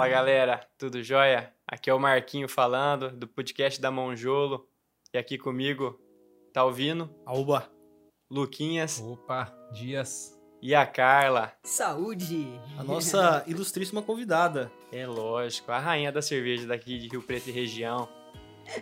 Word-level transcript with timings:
Fala 0.00 0.08
galera, 0.08 0.66
tudo 0.78 1.02
jóia? 1.02 1.52
Aqui 1.68 1.90
é 1.90 1.92
o 1.92 2.00
Marquinho 2.00 2.48
falando 2.48 3.10
do 3.10 3.28
podcast 3.28 3.78
da 3.78 3.90
Monjolo. 3.90 4.66
E 5.12 5.18
aqui 5.18 5.36
comigo 5.36 6.00
tá 6.54 6.64
o 6.64 6.72
Vino, 6.72 7.14
Aoba. 7.26 7.70
Luquinhas 8.30 8.98
Opa, 8.98 9.54
Dias. 9.74 10.34
e 10.62 10.74
a 10.74 10.86
Carla. 10.86 11.52
Saúde! 11.62 12.48
A 12.78 12.82
nossa 12.82 13.44
ilustríssima 13.46 14.00
convidada. 14.00 14.72
É 14.90 15.06
lógico, 15.06 15.70
a 15.70 15.78
rainha 15.78 16.10
da 16.10 16.22
cerveja 16.22 16.66
daqui 16.66 16.98
de 16.98 17.08
Rio 17.08 17.22
Preto 17.22 17.50
e 17.50 17.52
região. 17.52 18.08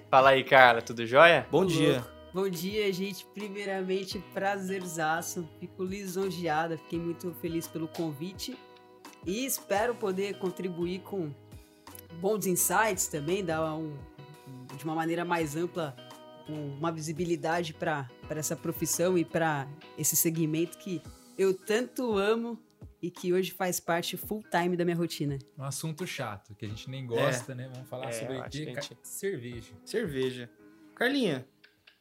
Fala 0.09 0.29
aí, 0.30 0.45
Carla, 0.45 0.82
tudo 0.82 1.05
jóia? 1.05 1.48
Bom 1.50 1.66
dia. 1.66 2.07
Bom 2.32 2.48
dia, 2.48 2.93
gente. 2.93 3.27
Primeiramente, 3.35 4.21
prazerzaço. 4.32 5.48
Fico 5.59 5.82
lisonjeada, 5.82 6.79
fiquei 6.79 7.01
muito 7.01 7.35
feliz 7.41 7.66
pelo 7.66 7.88
convite. 7.88 8.57
E 9.27 9.45
espero 9.45 9.95
poder 9.95 10.39
contribuir 10.39 11.01
com 11.01 11.33
bons 12.21 12.47
insights 12.47 13.07
também, 13.09 13.45
dar 13.45 13.75
um, 13.75 13.97
de 14.77 14.85
uma 14.85 14.95
maneira 14.95 15.25
mais 15.25 15.55
ampla 15.57 15.95
um- 16.49 16.77
uma 16.79 16.91
visibilidade 16.91 17.75
para 17.75 18.09
essa 18.31 18.57
profissão 18.57 19.19
e 19.19 19.25
para 19.25 19.69
esse 19.99 20.17
segmento 20.17 20.79
que 20.79 21.03
eu 21.37 21.53
tanto 21.55 22.17
amo 22.17 22.59
e 23.03 23.11
que 23.11 23.33
hoje 23.33 23.51
faz 23.53 23.79
parte 23.79 24.17
full 24.17 24.43
time 24.51 24.77
da 24.77 24.85
minha 24.85 24.97
rotina. 24.97 25.39
Um 25.57 25.63
assunto 25.63 26.07
chato, 26.07 26.55
que 26.55 26.65
a 26.65 26.69
gente 26.69 26.89
nem 26.91 27.07
gosta, 27.07 27.55
né? 27.55 27.69
Vamos 27.73 27.89
falar 27.89 28.09
É, 28.09 28.13
sobre 28.13 28.39
o 28.39 28.43
quê? 28.45 28.49
que 28.66 28.80
gente- 28.80 28.97
cerveja. 29.03 29.73
Cerveja. 29.85 30.51
Carlinha, 30.95 31.47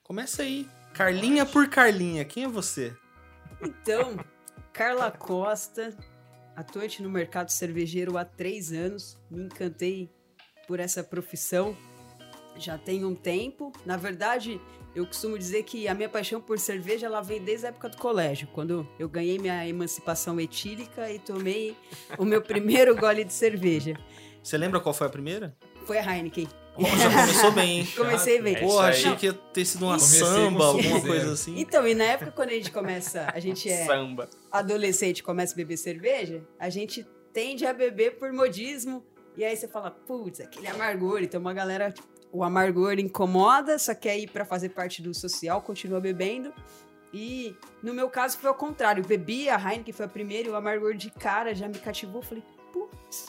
começa 0.02 0.42
aí. 0.44 0.68
Carlinha 0.94 1.46
por 1.46 1.68
Carlinha, 1.70 2.24
quem 2.26 2.46
é 2.46 2.48
você? 2.48 2.96
Então, 3.62 4.18
Carla 4.74 5.12
Costa, 5.12 5.96
atuante 6.58 7.03
no 7.03 7.09
mercado 7.09 7.50
cervejeiro 7.52 8.17
há 8.17 8.25
três 8.25 8.73
anos, 8.73 9.16
me 9.30 9.44
encantei 9.44 10.09
por 10.67 10.80
essa 10.80 11.03
profissão 11.03 11.77
já 12.58 12.75
tem 12.75 13.05
um 13.05 13.13
tempo. 13.13 13.72
Na 13.86 13.95
verdade, 13.95 14.59
eu 14.95 15.05
costumo 15.05 15.38
dizer 15.38 15.61
que 15.61 15.88
a 15.88 15.94
minha 15.94 16.09
paixão 16.09 16.41
por 16.41 16.58
cerveja 16.58 17.05
ela 17.05 17.22
vem 17.22 17.39
desde 17.39 17.67
a 17.67 17.69
época 17.69 17.89
do 17.89 17.97
colégio, 17.97 18.47
quando 18.52 18.88
eu 18.97 19.08
ganhei 19.08 19.38
minha 19.38 19.67
emancipação 19.67 20.39
etílica 20.39 21.11
e 21.11 21.19
tomei 21.19 21.78
o 22.17 22.25
meu 22.25 22.41
primeiro 22.41 22.95
gole 22.95 23.23
de 23.23 23.33
cerveja. 23.33 23.95
Você 24.41 24.58
lembra 24.58 24.80
qual 24.80 24.95
foi 24.95 25.05
a 25.05 25.11
primeira? 25.11 25.55
Foi 25.85 26.00
a 26.00 26.16
Heineken. 26.16 26.47
Já 26.80 27.09
começou 27.09 27.52
bem, 27.52 27.80
hein? 27.80 27.88
Comecei 27.95 28.42
bem. 28.42 28.56
É 28.56 28.59
aí. 28.59 28.89
achei 28.89 29.16
que 29.16 29.25
ia 29.25 29.33
ter 29.33 29.66
sido 29.66 29.83
uma 29.83 29.95
Comecei 29.97 30.20
samba, 30.20 30.66
alguma 30.66 31.02
coisa 31.02 31.31
assim. 31.34 31.59
Então, 31.59 31.88
e 31.88 31.94
na 31.95 32.03
época 32.03 32.31
quando 32.31 32.50
a 32.50 32.53
gente 32.53 32.72
começa, 32.72 33.28
a 33.34 33.39
gente 33.39 33.69
é 33.69 33.86
Samba. 33.86 34.30
adolescente 34.52 35.23
começa 35.23 35.53
a 35.53 35.58
beber 35.58 35.78
cerveja, 35.78 36.44
a 36.59 36.69
gente 36.69 37.06
tende 37.34 37.66
a 37.66 37.73
beber 37.73 38.17
por 38.17 38.31
modismo. 38.31 39.03
E 39.36 39.44
aí 39.44 39.56
você 39.56 39.67
fala, 39.67 39.92
putz, 39.92 40.39
aquele 40.39 40.67
amargor. 40.67 41.22
Então 41.22 41.39
uma 41.39 41.53
galera, 41.53 41.94
o 42.31 42.44
amargor 42.44 43.00
incomoda, 43.00 43.78
só 43.78 43.94
quer 43.94 44.17
ir 44.17 44.30
pra 44.30 44.45
fazer 44.45 44.69
parte 44.69 45.02
do 45.02 45.14
social, 45.14 45.62
continua 45.62 46.00
bebendo. 46.00 46.53
E 47.14 47.56
no 47.81 47.94
meu 47.94 48.09
caso 48.09 48.38
foi 48.38 48.50
ao 48.50 48.56
contrário. 48.56 49.02
Eu 49.02 49.08
bebi 49.08 49.50
a 49.50 49.56
Heineken, 49.58 49.94
foi 49.94 50.06
a 50.06 50.09
primeira, 50.09 50.47
e 50.47 50.52
o 50.52 50.56
amargor 50.56 50.94
de 50.95 51.09
cara 51.09 51.56
já 51.56 51.67
me 51.67 51.78
cativou. 51.78 52.22
Falei, 52.22 52.44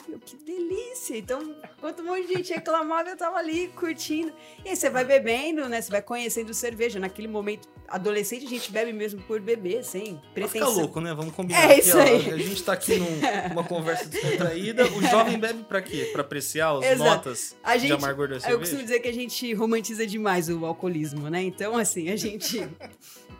meu, 0.07 0.19
que 0.19 0.35
delícia. 0.37 1.17
Então, 1.17 1.41
enquanto 1.77 2.01
um 2.01 2.05
monte 2.05 2.27
de 2.27 2.33
gente 2.33 2.53
reclamava, 2.53 3.09
eu 3.09 3.17
tava 3.17 3.37
ali 3.37 3.67
curtindo. 3.69 4.31
E 4.65 4.69
aí 4.69 4.75
você 4.75 4.89
vai 4.89 5.05
bebendo, 5.05 5.67
né? 5.69 5.81
Você 5.81 5.89
vai 5.91 6.01
conhecendo 6.01 6.53
cerveja. 6.53 6.99
Naquele 6.99 7.27
momento, 7.27 7.67
adolescente, 7.87 8.45
a 8.45 8.49
gente 8.49 8.71
bebe 8.71 8.91
mesmo 8.93 9.21
por 9.21 9.39
beber, 9.39 9.83
sem 9.83 10.19
pretensão. 10.33 10.69
ficar 10.69 10.81
louco, 10.81 10.99
né? 11.01 11.13
Vamos 11.13 11.33
combinar. 11.33 11.61
É 11.61 11.71
aqui, 11.73 11.79
isso 11.81 11.97
ó. 11.97 12.01
aí. 12.01 12.31
A 12.31 12.37
gente 12.37 12.63
tá 12.63 12.73
aqui 12.73 12.95
num- 12.97 13.19
numa 13.49 13.63
conversa 13.63 14.05
descontraída. 14.05 14.85
O 14.85 15.01
jovem 15.01 15.39
bebe 15.39 15.63
pra 15.63 15.81
quê? 15.81 16.09
Pra 16.11 16.21
apreciar 16.21 16.77
as 16.77 16.85
Exato. 16.85 17.09
notas 17.09 17.55
A 17.63 17.75
de 17.75 17.83
gente, 17.87 17.93
amargor 17.93 18.27
da 18.27 18.35
eu 18.35 18.39
cerveja? 18.41 18.59
costumo 18.59 18.81
dizer 18.83 18.99
que 18.99 19.07
a 19.07 19.13
gente 19.13 19.53
romantiza 19.53 20.05
demais 20.05 20.49
o 20.49 20.65
alcoolismo, 20.65 21.29
né? 21.29 21.41
Então, 21.41 21.77
assim, 21.77 22.09
a 22.09 22.15
gente 22.15 22.67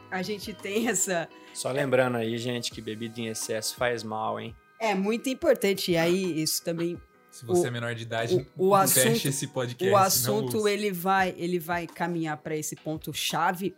a 0.09 0.21
gente 0.23 0.53
tem 0.53 0.87
essa 0.87 1.27
Só 1.53 1.71
lembrando 1.71 2.17
aí, 2.17 2.37
gente, 2.37 2.71
que 2.71 2.81
bebida 2.81 3.19
em 3.19 3.27
excesso 3.27 3.75
faz 3.75 4.03
mal, 4.03 4.39
hein? 4.39 4.55
É 4.79 4.95
muito 4.95 5.29
importante. 5.29 5.91
E 5.91 5.97
aí 5.97 6.41
isso 6.41 6.63
também 6.63 6.99
Se 7.31 7.45
você 7.45 7.61
O- 7.61 7.67
é 7.67 7.71
menor 7.71 7.93
de 7.93 8.01
idade, 8.03 8.47
o- 8.57 8.69
o 8.71 8.87
feche 8.87 9.07
assunto- 9.07 9.27
esse 9.27 9.47
podcast. 9.47 9.93
o 9.93 9.97
assunto 9.97 10.67
ele 10.67 10.91
vai 10.91 11.33
ele 11.37 11.59
vai 11.59 11.85
caminhar 11.85 12.37
para 12.37 12.55
esse 12.55 12.75
ponto 12.75 13.13
chave. 13.13 13.75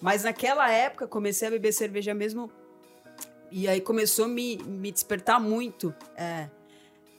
Mas 0.00 0.22
naquela 0.22 0.70
época 0.70 1.06
comecei 1.08 1.48
a 1.48 1.50
beber 1.50 1.72
cerveja 1.72 2.14
mesmo 2.14 2.50
e 3.50 3.66
aí 3.68 3.80
começou 3.80 4.26
a 4.26 4.28
me, 4.28 4.56
me 4.58 4.92
despertar 4.92 5.40
muito 5.40 5.94
é, 6.16 6.48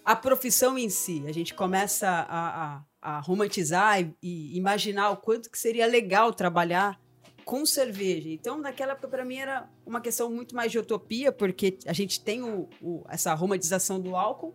a 0.03 0.15
profissão 0.15 0.77
em 0.77 0.89
si. 0.89 1.23
A 1.27 1.31
gente 1.33 1.53
começa 1.53 2.07
a, 2.07 2.75
a- 2.75 2.83
a 3.01 3.19
romantizar 3.19 3.99
e, 4.01 4.13
e 4.21 4.57
imaginar 4.57 5.09
o 5.11 5.17
quanto 5.17 5.49
que 5.51 5.57
seria 5.59 5.85
legal 5.87 6.31
trabalhar 6.33 6.99
com 7.45 7.65
cerveja. 7.65 8.27
Então, 8.29 8.57
naquela 8.57 8.93
época, 8.93 9.07
para 9.07 9.23
mim, 9.23 9.37
era 9.37 9.69
uma 9.85 10.01
questão 10.01 10.29
muito 10.31 10.55
mais 10.55 10.71
de 10.71 10.79
utopia, 10.79 11.31
porque 11.31 11.77
a 11.85 11.93
gente 11.93 12.21
tem 12.23 12.41
o- 12.43 12.67
o- 12.81 13.03
essa 13.07 13.33
romantização 13.33 13.99
do 14.01 14.15
álcool, 14.15 14.53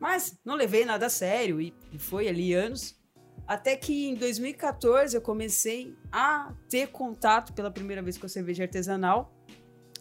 mas 0.00 0.38
não 0.44 0.54
levei 0.54 0.84
nada 0.84 1.06
a 1.06 1.10
sério 1.10 1.60
e, 1.60 1.74
e 1.92 1.98
foi 1.98 2.28
ali 2.28 2.54
anos. 2.54 2.96
Até 3.46 3.76
que 3.76 4.06
em 4.08 4.14
2014 4.14 5.16
eu 5.16 5.20
comecei 5.20 5.96
a 6.12 6.54
ter 6.68 6.86
contato 6.88 7.52
pela 7.52 7.70
primeira 7.70 8.00
vez 8.00 8.16
com 8.16 8.26
a 8.26 8.28
cerveja 8.28 8.62
artesanal. 8.62 9.34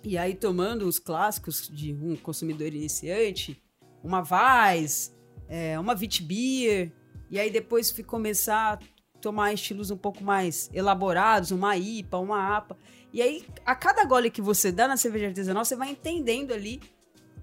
E 0.04 0.18
aí, 0.18 0.36
tomando 0.36 0.88
os 0.88 1.00
clássicos 1.00 1.68
de 1.68 1.94
um 1.94 2.16
consumidor 2.16 2.68
iniciante, 2.68 3.62
uma 4.04 4.22
Weiss, 4.22 5.16
é, 5.48 5.78
uma 5.80 5.94
Witbier, 5.96 6.92
e 7.30 7.40
aí 7.40 7.50
depois 7.52 7.92
fui 7.92 8.04
começar 8.04 8.80
tomar 9.22 9.54
estilos 9.54 9.92
um 9.92 9.98
pouco 9.98 10.24
mais 10.24 10.70
elaborados, 10.74 11.52
uma 11.52 11.78
IPA, 11.78 12.18
uma 12.18 12.58
APA. 12.58 12.78
E 13.14 13.22
aí, 13.22 13.46
a 13.66 13.76
cada 13.76 14.04
gole 14.06 14.32
que 14.32 14.42
você 14.42 14.72
dá 14.72 14.88
na 14.88 14.98
cerveja 14.98 15.28
artesanal, 15.28 15.64
você 15.64 15.76
vai 15.76 15.90
entendendo 15.90 16.54
ali 16.54 16.82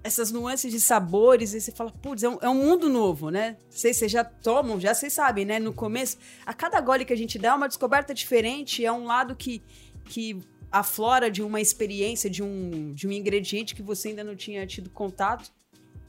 essas 0.03 0.31
nuances 0.31 0.71
de 0.71 0.79
sabores, 0.79 1.53
e 1.53 1.59
você 1.59 1.71
fala, 1.71 1.91
putz, 1.91 2.23
é 2.23 2.29
um, 2.29 2.37
é 2.41 2.49
um 2.49 2.55
mundo 2.55 2.89
novo, 2.89 3.29
né? 3.29 3.57
Vocês, 3.69 3.97
vocês 3.97 4.11
já 4.11 4.23
tomam, 4.23 4.79
já 4.79 4.93
vocês 4.93 5.11
sabem, 5.11 5.45
né? 5.45 5.59
No 5.59 5.73
começo, 5.73 6.17
a 6.45 6.53
cada 6.53 6.79
gole 6.79 7.03
que 7.03 7.13
a 7.13 7.17
gente 7.17 7.37
dá 7.37 7.49
é 7.49 7.53
uma 7.53 7.67
descoberta 7.67 8.13
diferente, 8.13 8.85
é 8.85 8.91
um 8.91 9.05
lado 9.05 9.35
que, 9.35 9.61
que 10.05 10.39
aflora 10.71 11.29
de 11.29 11.41
uma 11.41 11.59
experiência, 11.59 12.29
de 12.29 12.41
um, 12.41 12.93
de 12.93 13.07
um 13.07 13.11
ingrediente 13.11 13.75
que 13.75 13.81
você 13.81 14.09
ainda 14.09 14.23
não 14.23 14.35
tinha 14.35 14.65
tido 14.65 14.89
contato. 14.89 15.51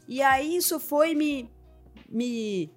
E 0.07 0.23
aí 0.23 0.57
isso 0.57 0.79
foi 0.79 1.15
me, 1.15 1.51
me, 2.09 2.71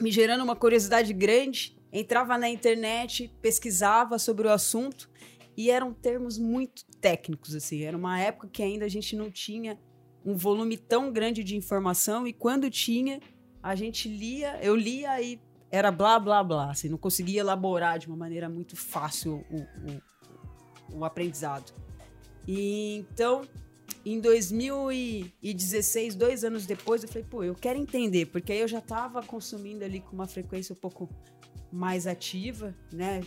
me 0.00 0.10
gerando 0.10 0.42
uma 0.42 0.56
curiosidade 0.56 1.12
grande. 1.12 1.76
Entrava 1.92 2.36
na 2.36 2.48
internet, 2.48 3.32
pesquisava 3.40 4.18
sobre 4.18 4.46
o 4.46 4.50
assunto 4.50 5.10
e 5.56 5.70
eram 5.70 5.92
termos 5.92 6.38
muito 6.38 6.84
técnicos, 7.00 7.54
assim. 7.54 7.82
Era 7.82 7.96
uma 7.96 8.20
época 8.20 8.48
que 8.48 8.62
ainda 8.62 8.84
a 8.84 8.88
gente 8.88 9.16
não 9.16 9.30
tinha 9.30 9.78
um 10.24 10.36
volume 10.36 10.76
tão 10.76 11.12
grande 11.12 11.42
de 11.42 11.56
informação 11.56 12.26
e 12.26 12.32
quando 12.32 12.70
tinha, 12.70 13.20
a 13.62 13.74
gente 13.74 14.08
lia, 14.08 14.58
eu 14.62 14.76
lia 14.76 15.20
e 15.22 15.40
era 15.70 15.90
blá 15.90 16.18
blá 16.18 16.42
blá, 16.42 16.70
assim, 16.70 16.88
não 16.88 16.98
conseguia 16.98 17.40
elaborar 17.40 17.98
de 17.98 18.06
uma 18.06 18.16
maneira 18.16 18.48
muito 18.48 18.76
fácil 18.76 19.44
o, 19.50 19.56
o, 19.56 20.98
o 20.98 21.04
aprendizado. 21.04 21.72
E 22.46 22.96
então, 22.96 23.42
em 24.04 24.20
2016, 24.20 26.14
dois 26.14 26.44
anos 26.44 26.64
depois, 26.66 27.02
eu 27.02 27.08
falei, 27.08 27.26
pô, 27.28 27.42
eu 27.44 27.54
quero 27.54 27.78
entender, 27.78 28.26
porque 28.26 28.52
aí 28.52 28.60
eu 28.60 28.68
já 28.68 28.78
estava 28.78 29.22
consumindo 29.22 29.84
ali 29.84 30.00
com 30.00 30.14
uma 30.14 30.26
frequência 30.26 30.72
um 30.72 30.76
pouco 30.76 31.08
mais 31.72 32.06
ativa, 32.06 32.74
né? 32.92 33.20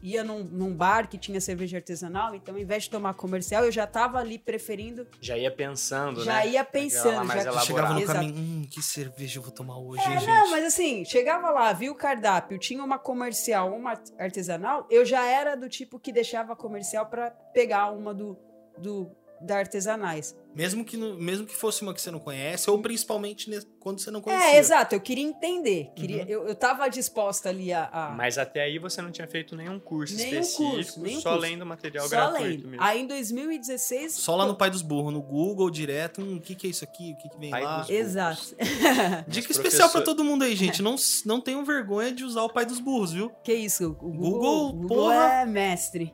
Ia 0.00 0.22
num, 0.22 0.44
num 0.44 0.72
bar 0.76 1.08
que 1.08 1.18
tinha 1.18 1.40
cerveja 1.40 1.76
artesanal, 1.78 2.32
então 2.32 2.54
ao 2.54 2.60
invés 2.60 2.84
de 2.84 2.90
tomar 2.90 3.14
comercial, 3.14 3.64
eu 3.64 3.72
já 3.72 3.82
estava 3.82 4.18
ali 4.20 4.38
preferindo, 4.38 5.04
Já 5.20 5.36
ia 5.36 5.50
pensando, 5.50 6.22
já 6.22 6.34
né? 6.44 6.50
ia 6.50 6.60
Aquela 6.60 6.64
pensando, 6.84 7.26
já 7.26 7.58
chegava 7.62 7.94
no 7.94 8.00
Exato. 8.00 8.18
caminho, 8.20 8.34
hum, 8.38 8.62
que 8.70 8.80
cerveja 8.80 9.40
eu 9.40 9.42
vou 9.42 9.50
tomar 9.50 9.76
hoje, 9.78 10.00
hein, 10.08 10.14
É, 10.14 10.18
gente? 10.20 10.28
não, 10.28 10.50
mas 10.52 10.64
assim, 10.66 11.04
chegava 11.04 11.50
lá, 11.50 11.72
viu 11.72 11.90
o 11.92 11.96
cardápio, 11.96 12.60
tinha 12.60 12.82
uma 12.84 12.96
comercial, 12.96 13.74
uma 13.74 14.00
artesanal, 14.16 14.86
eu 14.88 15.04
já 15.04 15.24
era 15.26 15.56
do 15.56 15.68
tipo 15.68 15.98
que 15.98 16.12
deixava 16.12 16.52
a 16.52 16.56
comercial 16.56 17.06
pra 17.06 17.32
pegar 17.52 17.90
uma 17.90 18.14
do, 18.14 18.38
do 18.78 19.10
da 19.40 19.56
artesanais. 19.58 20.36
Mesmo 20.54 20.84
que, 20.84 20.96
mesmo 20.96 21.46
que 21.46 21.54
fosse 21.54 21.82
uma 21.82 21.94
que 21.94 22.00
você 22.00 22.10
não 22.10 22.18
conhece, 22.18 22.68
ou 22.68 22.80
principalmente 22.82 23.48
quando 23.78 24.00
você 24.00 24.10
não 24.10 24.20
conhecia. 24.20 24.54
É, 24.54 24.58
exato, 24.58 24.94
eu 24.94 25.00
queria 25.00 25.22
entender, 25.24 25.92
queria, 25.94 26.22
Uhum. 26.24 26.28
eu, 26.28 26.48
eu 26.48 26.54
tava 26.56 26.88
disposta 26.88 27.48
ali 27.48 27.72
a... 27.72 27.88
a- 27.92 28.10
Mas 28.10 28.38
até 28.38 28.62
aí 28.62 28.76
você 28.78 29.00
não 29.00 29.12
tinha 29.12 29.28
feito 29.28 29.54
nenhum 29.54 29.78
curso 29.78 30.16
Nenhum 30.16 30.40
específico, 30.40 30.70
curso, 30.72 31.00
nenhum 31.02 31.20
só 31.20 31.30
curso. 31.30 31.42
lendo 31.46 31.64
material 31.64 32.04
só 32.08 32.10
gratuito 32.10 32.44
lendo. 32.44 32.68
mesmo. 32.68 32.82
Aí 32.82 33.00
em 33.02 33.06
2016... 33.06 34.14
Só 34.14 34.34
lá 34.34 34.46
no 34.46 34.56
Pai 34.56 34.68
dos 34.70 34.82
Burros, 34.82 35.12
no 35.12 35.22
Google, 35.22 35.70
direto, 35.70 36.20
hum, 36.22 36.36
o 36.38 36.40
que, 36.40 36.56
que 36.56 36.66
é 36.66 36.70
isso 36.70 36.82
aqui, 36.82 37.12
o 37.12 37.16
que, 37.22 37.28
que 37.28 37.38
vem 37.38 37.50
Pai 37.50 37.62
lá. 37.62 37.80
dos- 37.82 37.90
Exato. 37.90 38.56
Dica 39.28 39.52
especial 39.52 39.88
pra 39.90 40.00
professor- 40.00 40.04
todo 40.04 40.24
mundo 40.24 40.42
aí, 40.42 40.56
gente. 40.56 40.82
Não, 40.88 40.96
não 41.24 41.40
tenham 41.40 41.64
vergonha 41.64 42.10
de 42.10 42.24
usar 42.24 42.42
o 42.42 42.48
Pai 42.52 42.64
dos 42.66 42.80
Burros, 42.80 43.12
viu? 43.12 43.30
Que 43.44 43.52
isso, 43.54 43.90
o 43.90 43.94
Google, 43.94 44.30
Google, 44.30 44.68
o 44.68 44.72
Google 44.72 44.96
porra. 44.96 45.24
é 45.42 45.46
mestre. 45.46 46.12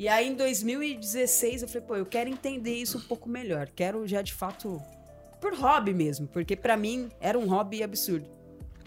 E 0.00 0.08
aí, 0.08 0.30
em 0.30 0.34
2016, 0.34 1.60
eu 1.60 1.68
falei, 1.68 1.86
pô, 1.86 1.94
eu 1.94 2.06
quero 2.06 2.30
entender 2.30 2.72
isso 2.72 2.96
um 2.96 3.02
pouco 3.02 3.28
melhor. 3.28 3.68
Quero 3.68 4.08
já, 4.08 4.22
de 4.22 4.32
fato, 4.32 4.80
por 5.38 5.52
hobby 5.54 5.92
mesmo, 5.92 6.26
porque 6.26 6.56
pra 6.56 6.74
mim 6.74 7.10
era 7.20 7.38
um 7.38 7.46
hobby 7.46 7.82
absurdo. 7.82 8.26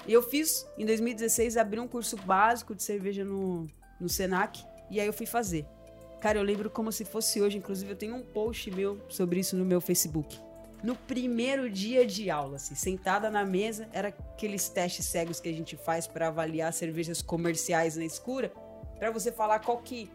E 0.07 0.11
eu 0.11 0.23
fiz, 0.23 0.65
em 0.75 0.87
2016, 0.87 1.55
abri 1.55 1.79
um 1.79 1.87
curso 1.87 2.17
básico 2.17 2.73
de 2.73 2.81
cerveja 2.81 3.23
no, 3.23 3.67
no 4.01 4.09
Senac, 4.09 4.65
e 4.89 4.99
aí 4.99 5.05
eu 5.05 5.13
fui 5.13 5.27
fazer. 5.27 5.67
Cara, 6.19 6.39
eu 6.39 6.43
lembro 6.43 6.67
como 6.67 6.91
se 6.91 7.05
fosse 7.05 7.39
hoje, 7.39 7.59
inclusive 7.59 7.91
eu 7.91 7.95
tenho 7.95 8.15
um 8.15 8.23
post 8.23 8.71
meu 8.71 8.99
sobre 9.07 9.39
isso 9.39 9.55
no 9.55 9.63
meu 9.63 9.79
Facebook. 9.79 10.39
No 10.81 10.95
primeiro 10.95 11.69
dia 11.69 12.07
de 12.07 12.31
aula, 12.31 12.55
assim, 12.55 12.73
sentada 12.73 13.29
na 13.29 13.45
mesa, 13.45 13.87
era 13.93 14.07
aqueles 14.07 14.67
testes 14.67 15.05
cegos 15.05 15.39
que 15.39 15.47
a 15.47 15.53
gente 15.53 15.77
faz 15.77 16.07
pra 16.07 16.29
avaliar 16.29 16.73
cervejas 16.73 17.21
comerciais 17.21 17.95
na 17.95 18.03
escura, 18.03 18.51
pra 18.97 19.11
você 19.11 19.31
falar 19.31 19.59
qual 19.59 19.77
que, 19.77 20.09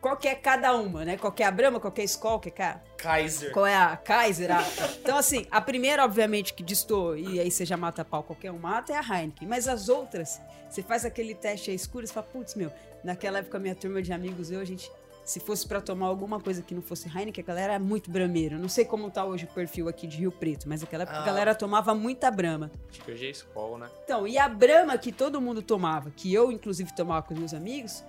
qual 0.00 0.16
que 0.16 0.26
é 0.28 0.34
cada 0.34 0.74
uma, 0.74 1.04
né? 1.04 1.16
Qual 1.16 1.30
que 1.32 1.42
é 1.42 1.46
a 1.46 1.50
Brahma, 1.50 1.78
qual 1.80 1.92
que 1.92 2.00
é 2.00 2.04
a 2.04 2.06
Skol, 2.06 2.40
qual 2.40 2.40
que 2.40 2.62
é 2.62 2.64
a 2.64 2.80
Kaiser. 2.96 3.52
qual 3.52 3.66
é 3.66 3.76
a 3.76 3.96
Kaiser? 3.96 4.50
a- 4.50 4.64
Então, 5.02 5.16
assim, 5.18 5.46
a 5.50 5.60
primeira, 5.60 6.04
obviamente, 6.04 6.54
que 6.54 6.62
distou, 6.62 7.16
e 7.16 7.38
aí 7.40 7.50
você 7.50 7.64
já 7.66 7.76
mata 7.76 8.04
pau, 8.04 8.22
qualquer 8.22 8.50
um 8.50 8.58
mata, 8.58 8.92
é 8.92 8.96
a 8.96 9.00
Heineken. 9.02 9.46
Mas 9.48 9.68
as 9.68 9.88
outras, 9.88 10.40
você 10.68 10.82
faz 10.82 11.04
aquele 11.04 11.34
teste 11.34 11.70
aí 11.70 11.76
escuro, 11.76 12.06
você 12.06 12.12
fala, 12.12 12.26
putz, 12.32 12.54
meu, 12.54 12.72
naquela 13.04 13.38
época, 13.40 13.58
minha 13.58 13.74
turma 13.74 14.00
de 14.02 14.12
amigos, 14.12 14.50
eu, 14.50 14.60
a 14.60 14.64
gente, 14.64 14.90
se 15.24 15.38
fosse 15.38 15.66
pra 15.66 15.80
tomar 15.80 16.06
alguma 16.06 16.40
coisa 16.40 16.62
que 16.62 16.74
não 16.74 16.82
fosse 16.82 17.06
Heineken, 17.06 17.44
a 17.44 17.46
galera 17.46 17.72
era 17.74 17.82
muito 17.82 18.10
brameira. 18.10 18.56
Não 18.58 18.68
sei 18.68 18.84
como 18.84 19.10
tá 19.10 19.24
hoje 19.24 19.44
o 19.44 19.48
perfil 19.48 19.86
aqui 19.88 20.06
de 20.06 20.16
Rio 20.16 20.32
Preto, 20.32 20.68
mas 20.68 20.80
naquela 20.80 21.02
época 21.04 21.18
a 21.18 21.22
Ah. 21.22 21.26
galera 21.26 21.54
tomava 21.54 21.94
muita 21.94 22.30
Brahma. 22.30 22.70
Acho 22.90 23.00
que 23.02 23.12
hoje 23.12 23.26
é 23.26 23.30
Skol, 23.30 23.78
né? 23.78 23.88
Então, 24.04 24.26
e 24.26 24.38
a 24.38 24.48
Brahma 24.48 24.96
que 24.98 25.12
todo 25.12 25.40
mundo 25.40 25.60
tomava, 25.62 26.10
que 26.10 26.32
eu 26.32 26.50
inclusive 26.50 26.92
tomava 26.96 27.22
com 27.22 27.34
os 27.34 27.38
meus 27.40 27.54
amigos, 27.54 28.02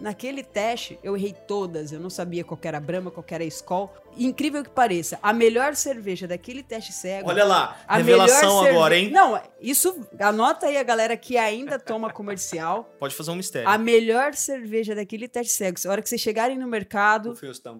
naquele 0.00 0.42
teste 0.42 0.98
eu 1.02 1.16
errei 1.16 1.32
todas. 1.46 1.92
Eu 1.92 2.00
não 2.00 2.10
sabia 2.10 2.44
qual 2.44 2.56
que 2.58 2.66
era 2.68 2.78
a 2.78 2.80
Brahma, 2.80 3.10
qual 3.10 3.22
que 3.22 3.34
era 3.34 3.42
a 3.44 3.46
Skol. 3.46 3.92
Incrível 4.16 4.62
que 4.62 4.68
pareça, 4.70 5.18
a 5.22 5.32
melhor 5.32 5.74
cerveja 5.74 6.26
daquele 6.28 6.62
teste 6.62 6.92
cego. 6.92 7.28
Olha 7.30 7.44
lá, 7.44 7.78
a 7.88 7.96
revelação 7.96 8.60
cerve- 8.60 8.76
agora, 8.76 8.96
hein? 8.98 9.10
Não, 9.10 9.40
isso 9.60 9.98
anota 10.20 10.66
aí 10.66 10.76
a 10.76 10.82
galera 10.82 11.16
que 11.16 11.38
ainda 11.38 11.78
toma 11.78 12.10
comercial. 12.12 12.84
Pode 13.00 13.14
fazer 13.14 13.30
um 13.30 13.36
mistério. 13.36 13.68
A 13.68 13.78
melhor 13.78 14.34
cerveja 14.34 14.94
daquele 14.94 15.26
teste 15.28 15.54
cego. 15.54 15.78
A 15.86 15.90
hora 15.90 16.02
que 16.02 16.08
vocês 16.08 16.20
chegarem 16.20 16.58
no 16.58 16.66
mercado, 16.68 17.34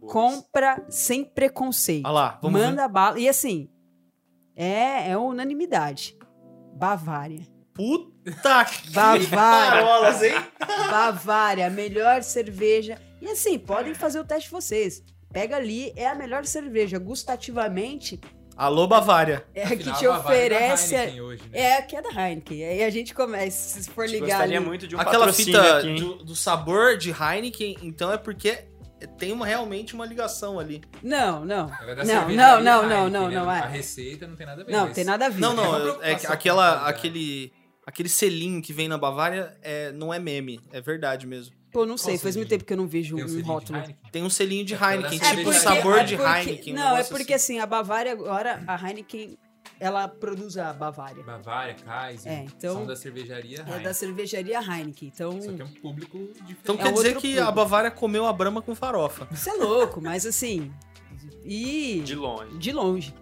compra 0.08 0.82
sem 0.88 1.22
preconceito. 1.24 2.06
Olha 2.06 2.12
lá, 2.14 2.38
vamos 2.42 2.58
ver. 2.60 2.66
Manda 2.68 2.88
bala. 2.88 3.18
E 3.18 3.28
assim, 3.28 3.68
é, 4.56 5.10
é 5.10 5.18
unanimidade. 5.18 6.16
Bavária. 6.74 7.46
Puta 7.74 8.64
que 8.64 8.90
Bavária. 8.90 9.28
parolas, 9.28 10.22
hein? 10.22 10.34
Bavária, 10.90 11.66
a 11.66 11.70
melhor 11.70 12.22
cerveja. 12.22 12.98
E 13.20 13.28
assim, 13.28 13.58
podem 13.58 13.94
fazer 13.94 14.20
o 14.20 14.24
teste 14.24 14.50
vocês. 14.50 15.02
Pega 15.32 15.56
ali, 15.56 15.92
é 15.96 16.06
a 16.08 16.14
melhor 16.14 16.44
cerveja. 16.44 16.98
Gustativamente, 16.98 18.20
Alô, 18.54 18.86
Bavária. 18.86 19.46
é 19.54 19.62
a 19.64 19.68
que 19.68 19.74
Afinal, 19.90 19.98
te 19.98 20.06
a 20.06 20.10
Bavária 20.12 20.36
é 20.36 20.48
da 20.68 20.74
oferece. 20.74 20.94
Heineken 20.94 21.20
hoje, 21.22 21.42
né? 21.50 21.58
É 21.58 21.76
a 21.78 21.82
que 21.82 21.96
é 21.96 22.02
da 22.02 22.10
Heineken. 22.10 22.64
Aí 22.64 22.84
a 22.84 22.90
gente 22.90 23.14
começa, 23.14 23.80
se 23.80 23.88
for 23.90 24.06
ligar 24.06 24.26
Gostaria 24.26 24.58
ali. 24.58 24.66
muito 24.66 24.86
de 24.86 24.94
um 24.94 25.00
Aquela 25.00 25.32
fita 25.32 25.78
aqui, 25.78 25.88
hein? 25.88 25.96
do, 25.96 26.14
do 26.24 26.36
sabor 26.36 26.98
de 26.98 27.10
Heineken, 27.10 27.78
então 27.82 28.12
é 28.12 28.18
porque 28.18 28.64
tem 29.18 29.32
uma, 29.32 29.46
realmente 29.46 29.94
uma 29.94 30.04
ligação 30.04 30.58
ali. 30.60 30.82
Não, 31.02 31.44
não. 31.46 31.70
É 31.72 32.04
Não, 32.04 32.28
não, 32.28 32.60
não, 32.62 32.82
não, 32.88 33.08
não, 33.08 33.28
né? 33.28 33.34
não, 33.36 33.50
é. 33.50 33.60
A 33.60 33.66
receita 33.66 34.26
não 34.26 34.36
tem 34.36 34.46
nada 34.46 34.60
a 34.62 34.64
ver. 34.66 34.70
Não, 34.72 34.92
tem 34.92 35.04
nada 35.04 35.26
a 35.26 35.28
ver. 35.30 35.40
Não, 35.40 35.52
É 35.52 35.54
não, 35.54 36.02
é 36.02 36.14
com 36.16 36.32
aquela, 36.32 36.86
aquele, 36.86 37.52
aquele 37.86 38.08
selinho 38.08 38.60
que 38.62 38.72
vem 38.72 38.88
na 38.88 38.98
Bavária 38.98 39.56
é, 39.62 39.92
não 39.92 40.12
é 40.12 40.18
meme, 40.18 40.60
é 40.72 40.80
verdade 40.80 41.26
mesmo. 41.26 41.54
Pô, 41.72 41.86
não 41.86 41.96
sei, 41.96 42.14
Qual 42.14 42.24
faz 42.24 42.36
muito 42.36 42.48
tempo 42.50 42.64
que 42.64 42.72
eu 42.72 42.76
não 42.76 42.86
vejo 42.86 43.16
Tem 43.16 43.24
um 43.24 43.38
um 43.38 43.42
rótulo. 43.42 43.82
Tem 44.12 44.22
um 44.22 44.28
selinho 44.28 44.62
de 44.64 44.74
É 44.74 44.76
Heineken, 44.76 45.18
ela 45.18 45.36
tipo 45.36 45.52
cervejaria 45.52 45.60
sabor 45.60 45.98
é 45.98 46.04
de 46.04 46.16
porque- 46.16 46.30
Heineken. 46.50 46.72
um 46.72 46.76
Não, 46.76 46.82
é 46.82 46.90
negócio 46.90 47.16
porque 47.16 47.32
assim. 47.34 47.58
a 47.60 47.66
Bavária 47.66 48.12
agora, 48.12 48.62
a 48.66 48.76
Heineken, 48.88 49.38
ela 49.80 50.06
produz 50.06 50.58
a 50.58 50.70
Bavária. 50.74 51.22
Bavária, 51.24 51.74
Kaiser, 51.74 52.30
É, 52.30 52.44
então- 52.44 52.74
são 52.74 52.86
da 52.86 52.94
cervejaria 52.94 53.56
É 53.56 53.60
Heineken. 53.60 53.82
da 53.84 53.94
cervejaria 53.94 54.58
Heineken. 54.60 55.10
Então, 55.14 55.40
Só 55.40 55.50
que 55.52 55.62
é 55.62 55.64
um 55.64 55.68
público 55.72 56.18
diferente. 56.18 56.56
Então 56.62 56.74
É 56.74 56.78
quer 56.78 56.92
dizer 56.92 57.06
outro 57.08 57.20
que 57.22 57.28
público. 57.28 57.48
a 57.48 57.50
Bavária 57.52 57.90
comeu 57.90 58.26
a 58.26 58.32
Brahma 58.34 58.60
com 58.60 58.74
farofa. 58.74 59.26
isso 59.32 59.48
é 59.48 59.54
louco, 59.54 59.98
mas 59.98 60.26
assim. 60.26 60.70
E. 61.44 62.02
De 62.04 62.14
longe. 62.14 62.58
de 62.58 62.72
longe. 62.72 63.14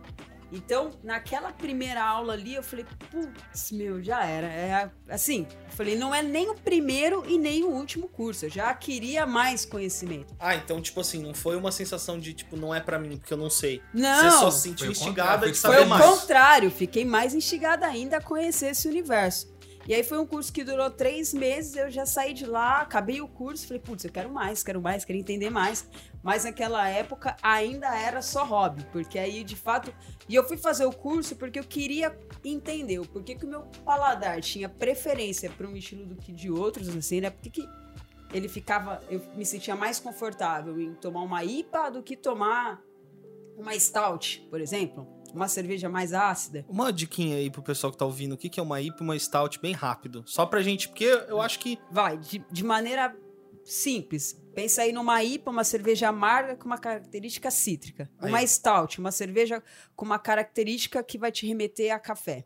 Então, 0.53 0.91
naquela 1.03 1.53
primeira 1.53 2.03
aula 2.03 2.33
ali, 2.33 2.55
eu 2.55 2.63
falei, 2.63 2.85
putz, 3.11 3.71
meu, 3.71 4.03
já 4.03 4.25
era. 4.25 4.47
É, 4.47 4.91
assim, 5.09 5.47
eu 5.69 5.71
falei, 5.77 5.97
não 5.97 6.15
é 6.15 6.23
nem 6.23 6.51
o 6.51 6.55
primeiro 6.55 7.25
e 7.29 7.39
nem 7.39 7.63
o 7.63 7.69
último 7.69 8.09
curso. 8.09 8.47
Eu 8.47 8.51
já 8.51 8.73
queria 8.75 9.27
mais 9.27 9.65
conhecimento. 9.65 10.35
Ah, 10.41 10.55
então, 10.57 10.81
tipo 10.83 11.01
assim, 11.01 11.23
não 11.23 11.33
foi 11.35 11.57
uma 11.57 11.71
sensação 11.71 12.19
de, 12.19 12.35
tipo, 12.35 12.57
não 12.57 12.75
é 12.75 12.81
pra 12.81 12.99
mim, 12.99 13.17
porque 13.17 13.33
eu 13.33 13.39
não 13.39 13.51
sei. 13.51 13.81
Não, 13.95 14.31
Você 14.31 14.31
só 14.39 14.51
se 14.51 14.63
sentiu 14.63 14.87
Foi 14.87 14.93
instigada 14.93 15.47
de 15.51 15.59
foi 15.59 15.71
foi 15.71 15.79
saber 15.79 15.87
o 15.87 15.89
mais. 15.89 16.05
contrário. 16.05 16.71
Fiquei 16.71 17.05
mais 17.05 17.35
instigada 17.35 17.87
ainda 17.87 18.17
a 18.17 18.21
conhecer 18.21 18.71
esse 18.71 18.89
universo. 18.89 19.51
E 19.87 19.95
aí 19.95 20.05
foi 20.05 20.19
um 20.19 20.27
curso 20.27 20.53
que 20.53 20.63
durou 20.63 20.91
três 20.91 21.33
meses, 21.33 21.75
eu 21.75 21.91
já 21.91 22.05
saí 22.05 22.35
de 22.35 22.45
lá, 22.45 22.81
acabei 22.83 23.21
o 23.23 23.27
curso, 23.27 23.67
falei, 23.67 23.81
putz, 23.81 24.05
eu 24.05 24.13
quero 24.13 24.31
mais, 24.31 24.63
quero 24.63 24.81
mais, 24.81 25.05
quero 25.05 25.19
entender 25.19 25.49
mais. 25.51 25.89
Mas 26.23 26.45
naquela 26.45 26.87
época 26.89 27.37
ainda 27.43 27.97
era 27.97 28.21
só 28.21 28.45
hobby, 28.45 28.85
porque 28.93 29.19
aí 29.19 29.43
de 29.43 29.57
fato. 29.57 29.93
E 30.29 30.35
eu 30.35 30.47
fui 30.47 30.57
fazer 30.57 30.85
o 30.85 30.93
curso 30.93 31.35
porque 31.37 31.59
eu 31.59 31.65
queria 31.65 32.17
entender 32.45 32.99
o 32.99 33.07
porquê 33.07 33.35
que 33.35 33.45
o 33.45 33.49
meu 33.49 33.63
paladar 33.85 34.41
tinha 34.41 34.69
preferência 34.69 35.51
para 35.51 35.67
um 35.67 35.77
estilo 35.77 36.05
do 36.05 36.17
que 36.17 36.33
de 36.33 36.51
outros, 36.51 36.89
assim, 36.89 37.21
né? 37.21 37.31
Porque 37.31 37.51
que 37.51 37.69
ele 38.33 38.49
ficava. 38.49 39.03
Eu 39.09 39.23
me 39.35 39.45
sentia 39.45 39.75
mais 39.75 39.99
confortável 39.99 40.79
em 40.81 40.95
tomar 40.95 41.23
uma 41.23 41.43
IPA 41.43 41.91
do 41.91 42.03
que 42.03 42.17
tomar 42.17 42.83
uma 43.57 43.79
Stout, 43.79 44.47
por 44.51 44.61
exemplo. 44.61 45.07
Uma 45.33 45.47
cerveja 45.47 45.89
mais 45.89 46.13
ácida. 46.13 46.65
Uma 46.69 46.93
diquinha 46.93 47.37
aí 47.37 47.49
pro 47.51 47.63
pessoal 47.63 47.93
que 47.93 47.99
tá 47.99 48.05
ouvindo, 48.05 48.33
o 48.33 48.37
que 48.37 48.49
que 48.49 48.59
é 48.59 48.63
uma 48.63 48.81
IPA 48.81 48.97
e 48.99 49.03
uma 49.05 49.19
Stout 49.19 49.61
bem 49.61 49.73
rápido. 49.73 50.25
Só 50.27 50.45
pra 50.45 50.61
gente, 50.61 50.89
porque 50.89 51.05
eu 51.05 51.41
acho 51.41 51.61
que... 51.61 51.79
Vai, 51.91 52.19
de, 52.19 52.45
de 52.51 52.65
maneira 52.65 53.17
simples. 53.65 54.41
Pensa 54.61 54.83
aí 54.83 54.93
numa 54.93 55.23
IPA, 55.25 55.51
uma 55.51 55.65
cerveja 55.65 56.09
amarga 56.09 56.55
com 56.55 56.67
uma 56.67 56.77
característica 56.79 57.51
cítrica. 57.51 58.11
Aí. 58.19 58.29
Uma 58.31 58.47
stout, 58.47 58.99
uma 58.99 59.11
cerveja 59.11 59.63
com 59.97 60.05
uma 60.05 60.19
característica 60.19 61.03
que 61.03 61.17
vai 61.17 61.33
te 61.33 61.47
remeter 61.47 61.95
a 61.95 61.99
café. 61.99 62.45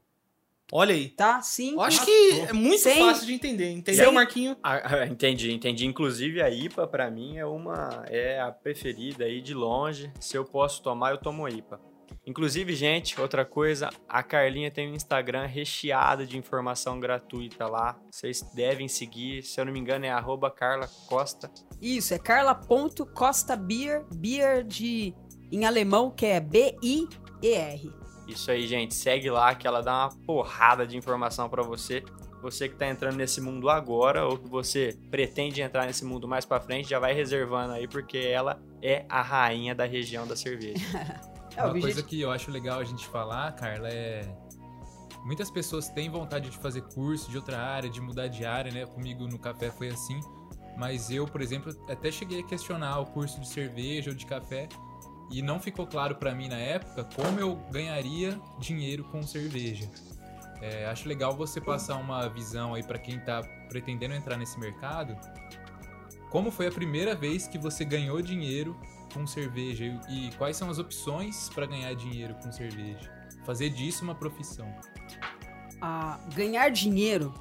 Olha 0.73 0.95
aí. 0.95 1.09
Tá? 1.11 1.43
Sim. 1.43 1.73
Eu 1.75 1.81
acho 1.83 2.05
que 2.05 2.31
é 2.49 2.53
muito 2.53 2.81
Sem- 2.81 2.99
fácil 2.99 3.27
de 3.27 3.35
entender. 3.35 3.71
Entendeu, 3.71 4.07
sem- 4.07 4.15
Marquinho? 4.15 4.57
Ah, 4.63 5.01
ah, 5.03 5.07
entendi, 5.07 5.53
entendi. 5.53 5.87
Inclusive 5.87 6.41
a 6.41 6.49
IPA 6.49 6.87
pra 6.87 7.11
mim 7.11 7.37
é 7.37 7.45
uma 7.45 8.05
é 8.09 8.41
a 8.41 8.51
preferida 8.51 9.25
aí 9.25 9.41
de 9.43 9.53
longe. 9.53 10.11
Se 10.21 10.37
eu 10.37 10.45
posso 10.45 10.83
tomar, 10.83 11.11
eu 11.11 11.19
tomo 11.19 11.47
IPA. 11.49 11.81
Inclusive, 12.27 12.75
gente, 12.75 13.21
outra 13.21 13.45
coisa, 13.45 13.91
a 14.09 14.23
Carlinha 14.23 14.71
tem 14.71 14.91
um 14.91 14.95
Instagram 14.95 15.47
recheado 15.47 16.27
de 16.27 16.39
informação 16.39 16.99
gratuita 16.99 17.67
lá. 17.67 17.99
Vocês 18.11 18.41
devem 18.55 18.89
seguir, 18.89 19.43
se 19.43 19.61
eu 19.61 19.67
não 19.67 19.73
me 19.73 19.79
engano 19.79 20.07
é 20.07 20.11
arroba 20.11 20.51
Carla 20.51 20.89
Costa. 21.07 21.51
Isso, 21.83 22.15
é 22.15 22.19
carla.costa 22.19 23.57
beer, 23.57 24.07
beer 24.15 24.65
de 24.65 25.15
em 25.53 25.67
alemão 25.67 26.11
que 26.11 26.25
é 26.25 26.41
B-I-E-R. 26.41 27.93
Isso 28.27 28.51
aí, 28.51 28.67
gente, 28.67 28.95
segue 28.95 29.29
lá 29.29 29.55
que 29.55 29.67
ela 29.67 29.83
dá 29.83 30.07
uma 30.07 30.09
porrada 30.27 30.87
de 30.87 30.97
informação 30.97 31.49
pra 31.49 31.63
você. 31.63 32.03
Você 32.41 32.69
que 32.69 32.77
tá 32.77 32.89
entrando 32.89 33.17
nesse 33.17 33.41
mundo 33.41 33.69
agora 33.69 34.27
ou 34.27 34.39
que 34.39 34.49
você 34.49 34.99
pretende 35.11 35.61
entrar 35.61 35.87
nesse 35.87 36.05
mundo 36.05 36.27
mais 36.27 36.45
pra 36.45 36.61
frente, 36.61 36.89
já 36.89 36.99
vai 36.99 37.13
reservando 37.15 37.75
aí 37.75 37.87
porque 37.87 38.19
ela 38.19 38.61
é 38.83 39.05
a 39.09 39.23
rainha 39.23 39.75
da 39.75 39.85
região 39.85 40.27
da 40.27 40.37
cerveja. 40.37 40.75
É, 41.57 41.63
o 41.63 41.71
Uma 41.71 41.81
coisa 41.81 42.03
que 42.03 42.21
eu 42.21 42.31
acho 42.31 42.51
legal 42.51 42.81
a 42.81 42.85
gente 42.85 43.07
falar, 43.07 43.53
Carla, 43.53 43.89
é. 43.89 44.23
Muitas 45.25 45.51
pessoas 45.51 45.89
têm 45.89 46.11
vontade 46.11 46.51
de 46.51 46.59
fazer 46.59 46.83
curso 46.83 47.31
de 47.31 47.37
outra 47.37 47.59
área, 47.59 47.89
de 47.89 48.01
mudar 48.01 48.29
de 48.29 48.45
área, 48.45 48.71
né? 48.71 48.85
Comigo 48.85 49.27
no 49.27 49.39
café 49.39 49.71
foi 49.71 49.89
assim. 49.89 50.21
Mas 50.77 51.11
eu, 51.11 51.27
por 51.27 51.41
exemplo, 51.41 51.73
até 51.89 52.11
cheguei 52.11 52.41
a 52.41 52.43
questionar 52.43 52.99
o 52.99 53.07
curso 53.07 53.41
de 53.41 53.49
cerveja 53.49 54.11
ou 54.11 54.17
de 54.17 54.27
café 54.27 54.69
e 55.31 55.41
não 55.41 55.59
ficou 55.59 55.87
claro 55.87 56.17
pra 56.17 56.35
mim 56.35 56.49
na 56.49 56.59
época 56.59 57.05
como 57.17 57.41
eu 57.41 57.57
ganharia 57.71 58.39
dinheiro 58.59 59.05
com 59.05 59.23
cerveja. 59.23 59.89
É, 60.61 60.87
acho 60.87 61.09
legal 61.09 61.35
você 61.35 61.61
passar 61.61 61.97
uma 61.97 62.29
visão 62.29 62.75
aí 62.75 62.83
pra 62.83 62.99
quem 62.99 63.19
tá 63.21 63.43
pretendendo 63.69 64.15
entrar 64.15 64.37
nesse 64.37 64.59
mercado. 64.59 65.17
Como 66.31 66.51
foi 66.51 66.67
a 66.67 66.73
primeira 66.73 67.15
vez 67.15 67.47
que 67.47 67.59
você 67.59 67.85
ganhou 67.85 68.21
dinheiro 68.21 68.77
com 69.15 69.27
cerveja 69.27 69.85
e, 70.09 70.31
quais 70.37 70.57
são 70.57 70.69
as 70.69 70.79
opções 70.79 71.49
pra 71.51 71.65
ganhar 71.65 71.95
dinheiro 71.95 72.35
com 72.43 72.51
cerveja? 72.51 73.11
Fazer 73.47 73.71
disso 73.71 74.03
uma 74.03 74.15
profissão. 74.15 74.67
a 75.81 76.19
ganhar 76.35 76.69
dinheiro, 76.71 77.33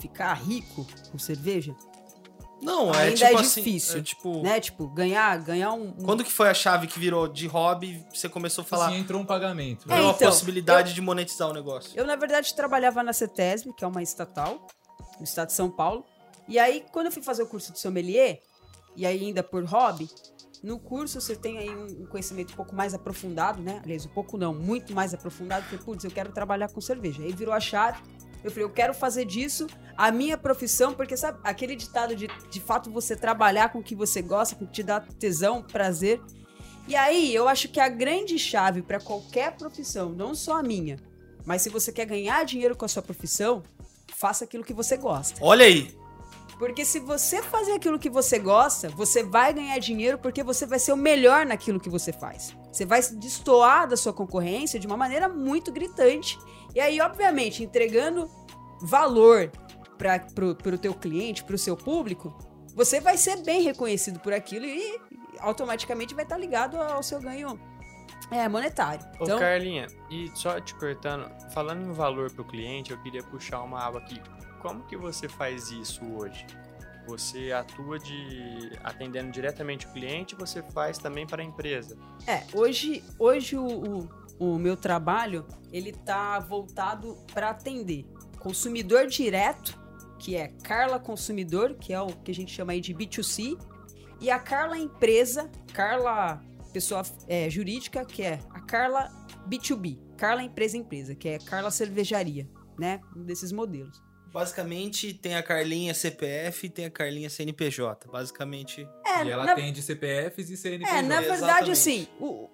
ficar 0.00 0.34
rico 0.34 0.86
com 1.10 1.18
cerveja, 1.18 1.74
Não, 2.60 2.94
é 2.94 3.04
Ainda 3.04 3.16
tipo 3.16 3.38
é 3.38 3.40
assim... 3.40 3.60
difícil, 3.62 3.98
é 3.98 4.02
tipo... 4.02 4.42
né? 4.42 4.60
Tipo, 4.60 4.86
ganhar, 4.86 5.36
ganhar 5.42 5.72
um, 5.72 5.88
um- 5.88 6.04
Quando 6.04 6.22
que 6.22 6.30
foi 6.30 6.48
a 6.48 6.54
chave 6.54 6.86
que 6.86 6.96
virou 6.98 7.26
de 7.26 7.48
hobby 7.48 8.04
você 8.14 8.28
começou 8.28 8.62
a 8.62 8.64
falar... 8.64 8.86
Assim, 8.86 8.98
entrou 8.98 9.20
um 9.20 9.24
pagamento. 9.26 9.90
É, 9.90 9.94
Virou 9.96 10.10
a 10.10 10.14
então, 10.14 10.28
possibilidade 10.28 10.94
de 10.94 11.00
monetizar 11.00 11.48
o 11.48 11.52
negócio. 11.52 11.90
Eu, 11.96 12.06
na 12.06 12.14
verdade, 12.14 12.54
trabalhava 12.54 13.02
na 13.02 13.12
CETESB, 13.12 13.72
que 13.72 13.84
é 13.84 13.86
uma 13.86 14.00
estatal, 14.00 14.64
no 15.18 15.24
estado 15.24 15.48
de 15.48 15.54
São 15.54 15.68
Paulo. 15.68 16.04
E 16.46 16.56
aí, 16.56 16.84
quando 16.92 17.06
eu 17.06 17.12
fui 17.12 17.22
fazer 17.22 17.42
o 17.42 17.46
curso 17.46 17.72
de 17.72 17.80
sommelier, 17.80 18.40
e 18.94 19.04
ainda 19.06 19.42
por 19.42 19.64
hobby, 19.64 20.08
No 20.62 20.78
curso 20.78 21.20
você 21.20 21.34
tem 21.34 21.58
aí 21.58 21.70
um 21.70 22.06
conhecimento 22.06 22.52
um 22.52 22.56
pouco 22.56 22.74
mais 22.74 22.94
aprofundado, 22.94 23.60
né? 23.60 23.80
Aliás, 23.82 24.06
um 24.06 24.10
pouco 24.10 24.38
não, 24.38 24.54
muito 24.54 24.94
mais 24.94 25.12
aprofundado. 25.12 25.64
Falei, 25.64 25.84
putz, 25.84 26.04
eu 26.04 26.10
quero 26.10 26.30
trabalhar 26.30 26.68
com 26.70 26.80
cerveja. 26.80 27.22
Aí 27.22 27.32
virou 27.32 27.52
a 27.52 27.58
chave. 27.58 28.00
Eu 28.44 28.50
falei, 28.50 28.64
eu 28.64 28.70
quero 28.70 28.94
fazer 28.94 29.24
disso 29.24 29.66
a 29.96 30.10
minha 30.10 30.36
profissão, 30.38 30.94
porque 30.94 31.16
sabe, 31.16 31.38
aquele 31.44 31.76
ditado 31.76 32.14
de 32.14 32.28
de 32.50 32.60
fato 32.60 32.90
você 32.90 33.16
trabalhar 33.16 33.70
com 33.72 33.80
o 33.80 33.82
que 33.82 33.94
você 33.94 34.22
gosta, 34.22 34.54
com 34.54 34.64
o 34.64 34.66
que 34.66 34.74
te 34.74 34.82
dá 34.82 35.00
tesão, 35.00 35.62
prazer. 35.62 36.20
E 36.86 36.96
aí, 36.96 37.32
eu 37.34 37.48
acho 37.48 37.68
que 37.68 37.78
a 37.78 37.88
grande 37.88 38.38
chave 38.38 38.82
para 38.82 38.98
qualquer 38.98 39.56
profissão, 39.56 40.10
não 40.10 40.34
só 40.34 40.58
a 40.58 40.62
minha, 40.62 40.96
mas 41.44 41.62
se 41.62 41.68
você 41.68 41.92
quer 41.92 42.06
ganhar 42.06 42.44
dinheiro 42.44 42.76
com 42.76 42.84
a 42.84 42.88
sua 42.88 43.02
profissão, 43.02 43.62
faça 44.08 44.44
aquilo 44.44 44.64
que 44.64 44.74
você 44.74 44.96
gosta. 44.96 45.38
Olha 45.40 45.64
aí. 45.64 46.01
Porque 46.62 46.84
se 46.84 47.00
você 47.00 47.42
fazer 47.42 47.72
aquilo 47.72 47.98
que 47.98 48.08
você 48.08 48.38
gosta, 48.38 48.88
você 48.90 49.24
vai 49.24 49.52
ganhar 49.52 49.76
dinheiro 49.80 50.16
porque 50.16 50.44
você 50.44 50.64
vai 50.64 50.78
ser 50.78 50.92
o 50.92 50.96
melhor 50.96 51.44
naquilo 51.44 51.80
que 51.80 51.90
você 51.90 52.12
faz. 52.12 52.56
Você 52.70 52.86
vai 52.86 53.02
se 53.02 53.16
destoar 53.16 53.88
da 53.88 53.96
sua 53.96 54.12
concorrência 54.12 54.78
de 54.78 54.86
uma 54.86 54.96
maneira 54.96 55.28
muito 55.28 55.72
gritante. 55.72 56.38
E 56.72 56.78
aí, 56.78 57.00
obviamente, 57.00 57.64
entregando 57.64 58.30
valor 58.80 59.50
para 59.98 60.24
o 60.46 60.78
teu 60.78 60.94
cliente, 60.94 61.42
para 61.42 61.56
o 61.56 61.58
seu 61.58 61.76
público, 61.76 62.32
você 62.76 63.00
vai 63.00 63.16
ser 63.16 63.42
bem 63.42 63.62
reconhecido 63.62 64.20
por 64.20 64.32
aquilo 64.32 64.64
e 64.64 65.00
automaticamente 65.40 66.14
vai 66.14 66.22
estar 66.22 66.36
ligado 66.36 66.80
ao 66.80 67.02
seu 67.02 67.18
ganho 67.20 67.58
é, 68.30 68.48
monetário. 68.48 69.04
Ô, 69.18 69.24
Então, 69.24 69.40
Carlinha, 69.40 69.88
e 70.08 70.30
só 70.32 70.60
te 70.60 70.76
cortando, 70.76 71.28
falando 71.50 71.82
em 71.82 71.92
valor 71.92 72.30
pro 72.30 72.44
cliente, 72.44 72.92
eu 72.92 73.02
queria 73.02 73.24
puxar 73.24 73.62
uma 73.62 73.80
aba 73.84 73.98
aqui. 73.98 74.22
Como 74.62 74.84
que 74.84 74.96
você 74.96 75.28
faz 75.28 75.72
isso 75.72 76.04
hoje? 76.04 76.46
Você 77.08 77.50
atua 77.50 77.98
de 77.98 78.70
atendendo 78.84 79.32
diretamente 79.32 79.86
o 79.86 79.92
cliente, 79.92 80.36
você 80.36 80.62
faz 80.62 80.98
também 80.98 81.26
para 81.26 81.42
a 81.42 81.44
empresa? 81.44 81.98
É, 82.28 82.44
hoje, 82.54 83.02
hoje 83.18 83.56
o, 83.56 83.66
o, 83.66 84.08
o 84.38 84.58
meu 84.58 84.76
trabalho 84.76 85.44
ele 85.72 85.90
tá 85.92 86.38
voltado 86.38 87.18
para 87.34 87.50
atender 87.50 88.06
consumidor 88.38 89.08
direto, 89.08 89.76
que 90.16 90.36
é 90.36 90.46
Carla 90.62 91.00
Consumidor, 91.00 91.74
que 91.74 91.92
é 91.92 92.00
o 92.00 92.06
que 92.06 92.30
a 92.30 92.34
gente 92.34 92.54
chama 92.54 92.70
aí 92.70 92.80
de 92.80 92.94
B2C, 92.94 93.58
e 94.20 94.30
a 94.30 94.38
Carla 94.38 94.78
Empresa, 94.78 95.50
Carla 95.74 96.40
Pessoa 96.72 97.02
é, 97.26 97.50
Jurídica, 97.50 98.04
que 98.04 98.22
é 98.22 98.38
a 98.50 98.60
Carla 98.60 99.10
B2B, 99.48 99.98
Carla 100.16 100.44
Empresa 100.44 100.76
Empresa, 100.76 101.16
que 101.16 101.28
é 101.28 101.38
Carla 101.40 101.72
Cervejaria, 101.72 102.48
né? 102.78 103.00
Um 103.16 103.24
desses 103.24 103.50
modelos. 103.50 104.00
Basicamente, 104.32 105.12
tem 105.12 105.34
a 105.36 105.42
Carlinha 105.42 105.92
CPF 105.92 106.66
e 106.66 106.70
tem 106.70 106.84
a 106.86 106.90
Carlinha 106.90 107.28
CNPJ. 107.28 108.08
Basicamente. 108.10 108.88
É, 109.04 109.24
e 109.24 109.30
ela 109.30 109.44
na, 109.44 109.52
atende 109.52 109.82
CPFs 109.82 110.50
e 110.50 110.56
CNPJ. 110.56 110.98
é, 110.98 111.02
na 111.02 111.20
Exatamente. 111.20 111.40
verdade, 111.40 111.70
assim, 111.70 112.08
o, 112.18 112.48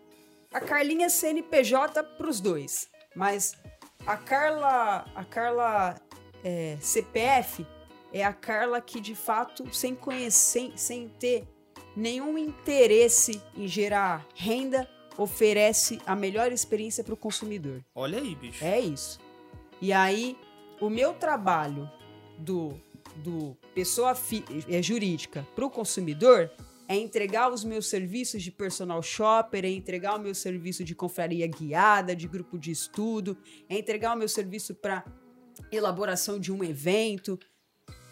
a 0.53 0.61
Carlinha 0.61 1.09
CNPJ 1.09 2.03
pros 2.17 2.41
dois. 2.41 2.89
Mas 3.15 3.57
a 4.07 4.17
Carla. 4.17 5.07
A 5.15 5.25
Carla 5.25 5.95
é, 6.45 6.77
CPF 6.81 7.67
é 8.13 8.25
a 8.25 8.33
Carla 8.33 8.81
que, 8.81 9.01
de 9.01 9.15
fato, 9.15 9.73
sem 9.73 9.95
conhecer, 9.95 10.73
sem 10.77 11.09
ter 11.09 11.47
nenhum 11.97 12.39
interesse 12.39 13.43
em 13.57 13.67
gerar 13.67 14.27
renda, 14.35 14.89
oferece 15.17 16.01
a 16.07 16.15
melhor 16.15 16.53
experiência 16.53 17.03
para 17.03 17.15
o 17.15 17.17
consumidor. 17.17 17.85
Olha 17.95 18.19
aí, 18.19 18.35
bicho. 18.35 18.65
É 18.65 18.81
isso. 18.81 19.21
E 19.81 19.93
aí, 19.93 20.37
o 20.81 20.89
meu 20.89 21.15
trabalho 21.15 21.91
do, 22.39 22.81
do 23.17 23.57
pessoa 23.75 24.15
fi- 24.15 24.45
é, 24.69 24.83
jurídica 24.83 25.47
para 25.55 25.67
o 25.67 25.71
consumidor 25.71 26.51
é 26.89 26.97
entregar 26.97 27.53
os 27.53 27.65
meus 27.65 27.87
serviços 27.87 28.43
de 28.43 28.51
personal 28.51 29.03
shopper, 29.03 29.65
é 29.65 29.69
entregar 29.69 30.17
o 30.17 30.21
meu 30.21 30.35
serviço 30.35 30.83
de 30.83 30.95
confraria 30.95 31.47
guiada, 31.47 32.17
de 32.17 32.27
grupo 32.27 32.59
de 32.59 32.71
estudo, 32.71 33.37
é 33.69 33.79
entregar 33.79 34.15
o 34.15 34.19
meu 34.19 34.29
serviço 34.29 34.75
para 34.75 35.05
elaboração 35.71 36.41
de 36.41 36.51
um 36.51 36.65
evento. 36.65 37.39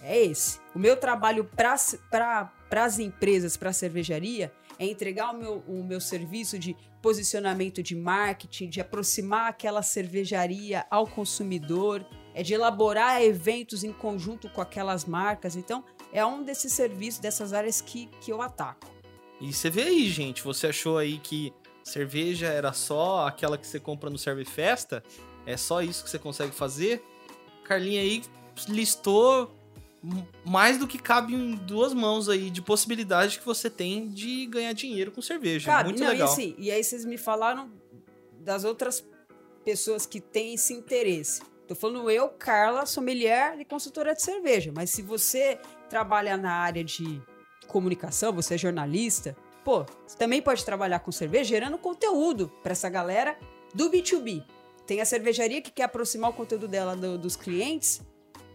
É 0.03 0.25
esse. 0.25 0.61
O 0.75 0.79
meu 0.79 0.97
trabalho 0.97 1.49
para 1.57 2.53
as 2.85 2.99
empresas, 2.99 3.57
para 3.57 3.71
a 3.71 3.73
cervejaria, 3.73 4.53
é 4.79 4.85
entregar 4.85 5.35
o 5.35 5.39
meu, 5.39 5.65
o 5.67 5.83
meu 5.83 6.01
serviço 6.01 6.59
de 6.59 6.77
posicionamento 7.01 7.83
de 7.83 7.97
marketing, 7.97 8.69
de 8.69 8.81
aproximar 8.81 9.49
aquela 9.49 9.83
cervejaria 9.83 10.85
ao 10.91 11.07
consumidor, 11.07 12.05
é 12.37 12.43
de 12.43 12.53
elaborar 12.53 13.23
eventos 13.23 13.83
em 13.83 13.91
conjunto 13.91 14.51
com 14.51 14.61
aquelas 14.61 15.07
marcas. 15.07 15.57
Então, 15.57 15.83
é 16.13 16.25
um 16.25 16.43
desses 16.45 16.71
serviços, 16.71 17.19
dessas 17.19 17.55
áreas 17.55 17.81
que, 17.81 18.11
que 18.21 18.31
eu 18.31 18.43
ataco. 18.43 18.93
E 19.41 19.51
você 19.51 19.71
vê 19.71 19.85
aí, 19.85 20.07
gente. 20.11 20.43
Você 20.43 20.67
achou 20.67 20.99
aí 20.99 21.17
que 21.19 21.51
cerveja 21.83 22.49
era 22.49 22.75
só 22.75 23.27
aquela 23.27 23.57
que 23.57 23.67
você 23.67 23.81
compra 23.81 24.11
no 24.11 24.19
Serve 24.19 24.45
Festa? 24.45 25.03
É 25.47 25.57
só 25.57 25.81
isso 25.81 26.05
que 26.05 26.11
você 26.11 26.19
consegue 26.19 26.53
fazer? 26.53 27.03
Carlinha 27.65 28.03
aí 28.03 28.23
listou 28.69 29.51
mais 30.45 30.77
do 30.77 30.87
que 30.87 30.99
cabe 30.99 31.35
em 31.35 31.55
duas 31.55 31.95
mãos 31.95 32.29
aí 32.29 32.51
de 32.51 32.61
possibilidade 32.61 33.39
que 33.39 33.47
você 33.47 33.71
tem 33.71 34.09
de 34.09 34.45
ganhar 34.45 34.75
dinheiro 34.75 35.11
com 35.11 35.23
cerveja. 35.23 35.71
Cara, 35.71 35.85
Muito 35.85 36.03
não, 36.03 36.11
legal. 36.11 36.29
E, 36.29 36.31
assim, 36.31 36.55
e 36.59 36.71
aí 36.71 36.85
vocês 36.85 37.07
me 37.07 37.17
falaram 37.17 37.73
das 38.41 38.63
outras 38.63 39.03
pessoas 39.65 40.05
que 40.05 40.21
têm 40.21 40.53
esse 40.53 40.75
interesse. 40.75 41.41
Tô 41.67 41.75
falando 41.75 42.09
eu, 42.11 42.29
Carla, 42.29 42.87
sommelier 42.87 43.59
e 43.59 43.65
consultora 43.65 44.15
de 44.15 44.23
cerveja. 44.23 44.73
Mas 44.75 44.91
se 44.91 45.03
você 45.03 45.59
trabalha 45.91 46.37
na 46.37 46.53
área 46.53 46.85
de 46.85 47.21
comunicação, 47.67 48.33
você 48.33 48.55
é 48.55 48.59
jornalista, 48.59 49.37
pô, 49.65 49.85
você 50.07 50.17
também 50.17 50.41
pode 50.41 50.65
trabalhar 50.65 51.01
com 51.01 51.11
cerveja 51.11 51.45
gerando 51.45 51.77
conteúdo 51.79 52.49
para 52.63 52.73
essa 52.73 52.89
galera 52.89 53.37
do 53.75 53.91
B2B. 53.91 54.45
Tem 54.87 55.01
a 55.01 55.05
cervejaria 55.05 55.61
que 55.61 55.73
quer 55.73 55.83
aproximar 55.85 56.31
o 56.31 56.33
conteúdo 56.33 56.69
dela 56.69 56.95
do- 56.95 57.19
dos 57.19 57.35
clientes, 57.35 58.01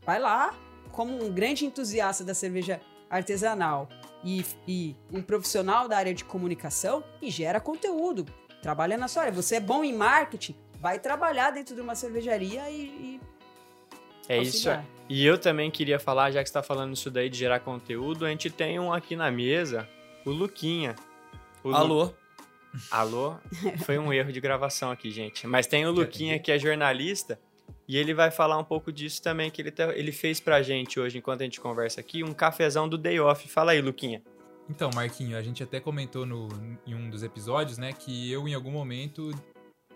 vai 0.06 0.18
lá, 0.20 0.56
como 0.94 1.22
um 1.22 1.30
grande 1.32 1.66
entusiasta 1.66 2.24
da 2.24 2.34
cerveja 2.34 2.80
artesanal 3.10 3.90
e, 4.24 4.46
e 4.66 4.96
um 5.12 5.22
profissional 5.22 5.90
da 5.90 5.98
área 5.98 6.14
de 6.14 6.24
comunicação 6.24 7.04
e 7.22 7.30
gera 7.30 7.60
conteúdo. 7.60 8.26
Trabalha 8.62 8.98
na 8.98 9.10
sua 9.10 9.24
área. 9.24 9.34
Você 9.34 9.56
é 9.56 9.60
bom 9.60 9.84
em 9.84 9.92
marketing, 9.94 10.56
vai 10.82 11.00
trabalhar 11.00 11.52
dentro 11.52 11.76
de 11.76 11.82
uma 11.82 11.94
cervejaria 11.96 12.70
e. 12.70 12.82
e 12.82 13.22
É 14.28 14.42
isso. 14.42 14.68
E 15.08 15.26
eu 15.26 15.38
também 15.38 15.70
queria 15.70 16.00
falar, 16.00 16.32
já 16.32 16.42
que 16.42 16.48
você 16.50 16.52
está 16.52 16.64
falando 16.64 16.94
isso 16.94 17.12
daí 17.12 17.30
de 17.30 17.38
gerar 17.38 17.60
conteúdo, 17.60 18.26
a 18.26 18.30
gente 18.30 18.50
tem 18.50 18.80
um 18.80 18.92
aqui 18.92 19.16
na 19.16 19.30
mesa, 19.30 19.88
o 20.26 20.32
Luquinha. 20.32 20.96
O 21.64 21.70
Lu- 21.70 21.76
Alô? 21.76 22.14
Alô? 22.90 23.36
Foi 23.86 24.00
um 24.00 24.12
erro 24.12 24.32
de 24.32 24.40
gravação 24.42 24.90
aqui, 24.90 25.12
gente. 25.12 25.46
Mas 25.46 25.68
tem 25.68 25.86
o 25.86 25.92
Luquinha 25.92 26.40
que 26.40 26.52
é 26.52 26.58
jornalista 26.58 27.38
e 27.88 27.98
ele 27.98 28.14
vai 28.14 28.32
falar 28.32 28.58
um 28.58 28.64
pouco 28.64 28.92
disso 28.92 29.22
também, 29.22 29.52
que 29.52 29.62
ele, 29.62 29.72
tá- 29.72 29.94
ele 29.94 30.12
fez 30.14 30.40
pra 30.40 30.62
gente 30.62 30.98
hoje, 31.00 31.18
enquanto 31.18 31.42
a 31.42 31.44
gente 31.44 31.60
conversa 31.60 32.00
aqui, 32.00 32.24
um 32.24 32.34
cafezão 32.34 32.88
do 32.88 32.98
Day 32.98 33.20
Off. 33.20 33.48
Fala 33.50 33.74
aí, 33.74 33.82
Luquinha. 33.82 34.22
Então, 34.70 34.90
Marquinho, 34.96 35.38
a 35.38 35.42
gente 35.42 35.62
até 35.62 35.82
comentou 35.82 36.26
no, 36.26 36.48
em 36.88 36.96
um 36.96 37.10
dos 37.10 37.22
episódios, 37.24 37.78
né, 37.78 37.92
que 37.92 38.32
eu 38.32 38.48
em 38.48 38.54
algum 38.54 38.72
momento 38.72 39.32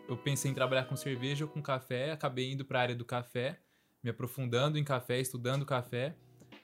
eu 0.07 0.17
pensei 0.17 0.51
em 0.51 0.53
trabalhar 0.53 0.85
com 0.85 0.95
cerveja 0.95 1.45
ou 1.45 1.51
com 1.51 1.61
café, 1.61 2.11
acabei 2.11 2.51
indo 2.51 2.63
para 2.63 2.79
a 2.79 2.81
área 2.81 2.95
do 2.95 3.05
café, 3.05 3.59
me 4.03 4.09
aprofundando 4.09 4.77
em 4.77 4.83
café, 4.83 5.19
estudando 5.19 5.65
café. 5.65 6.15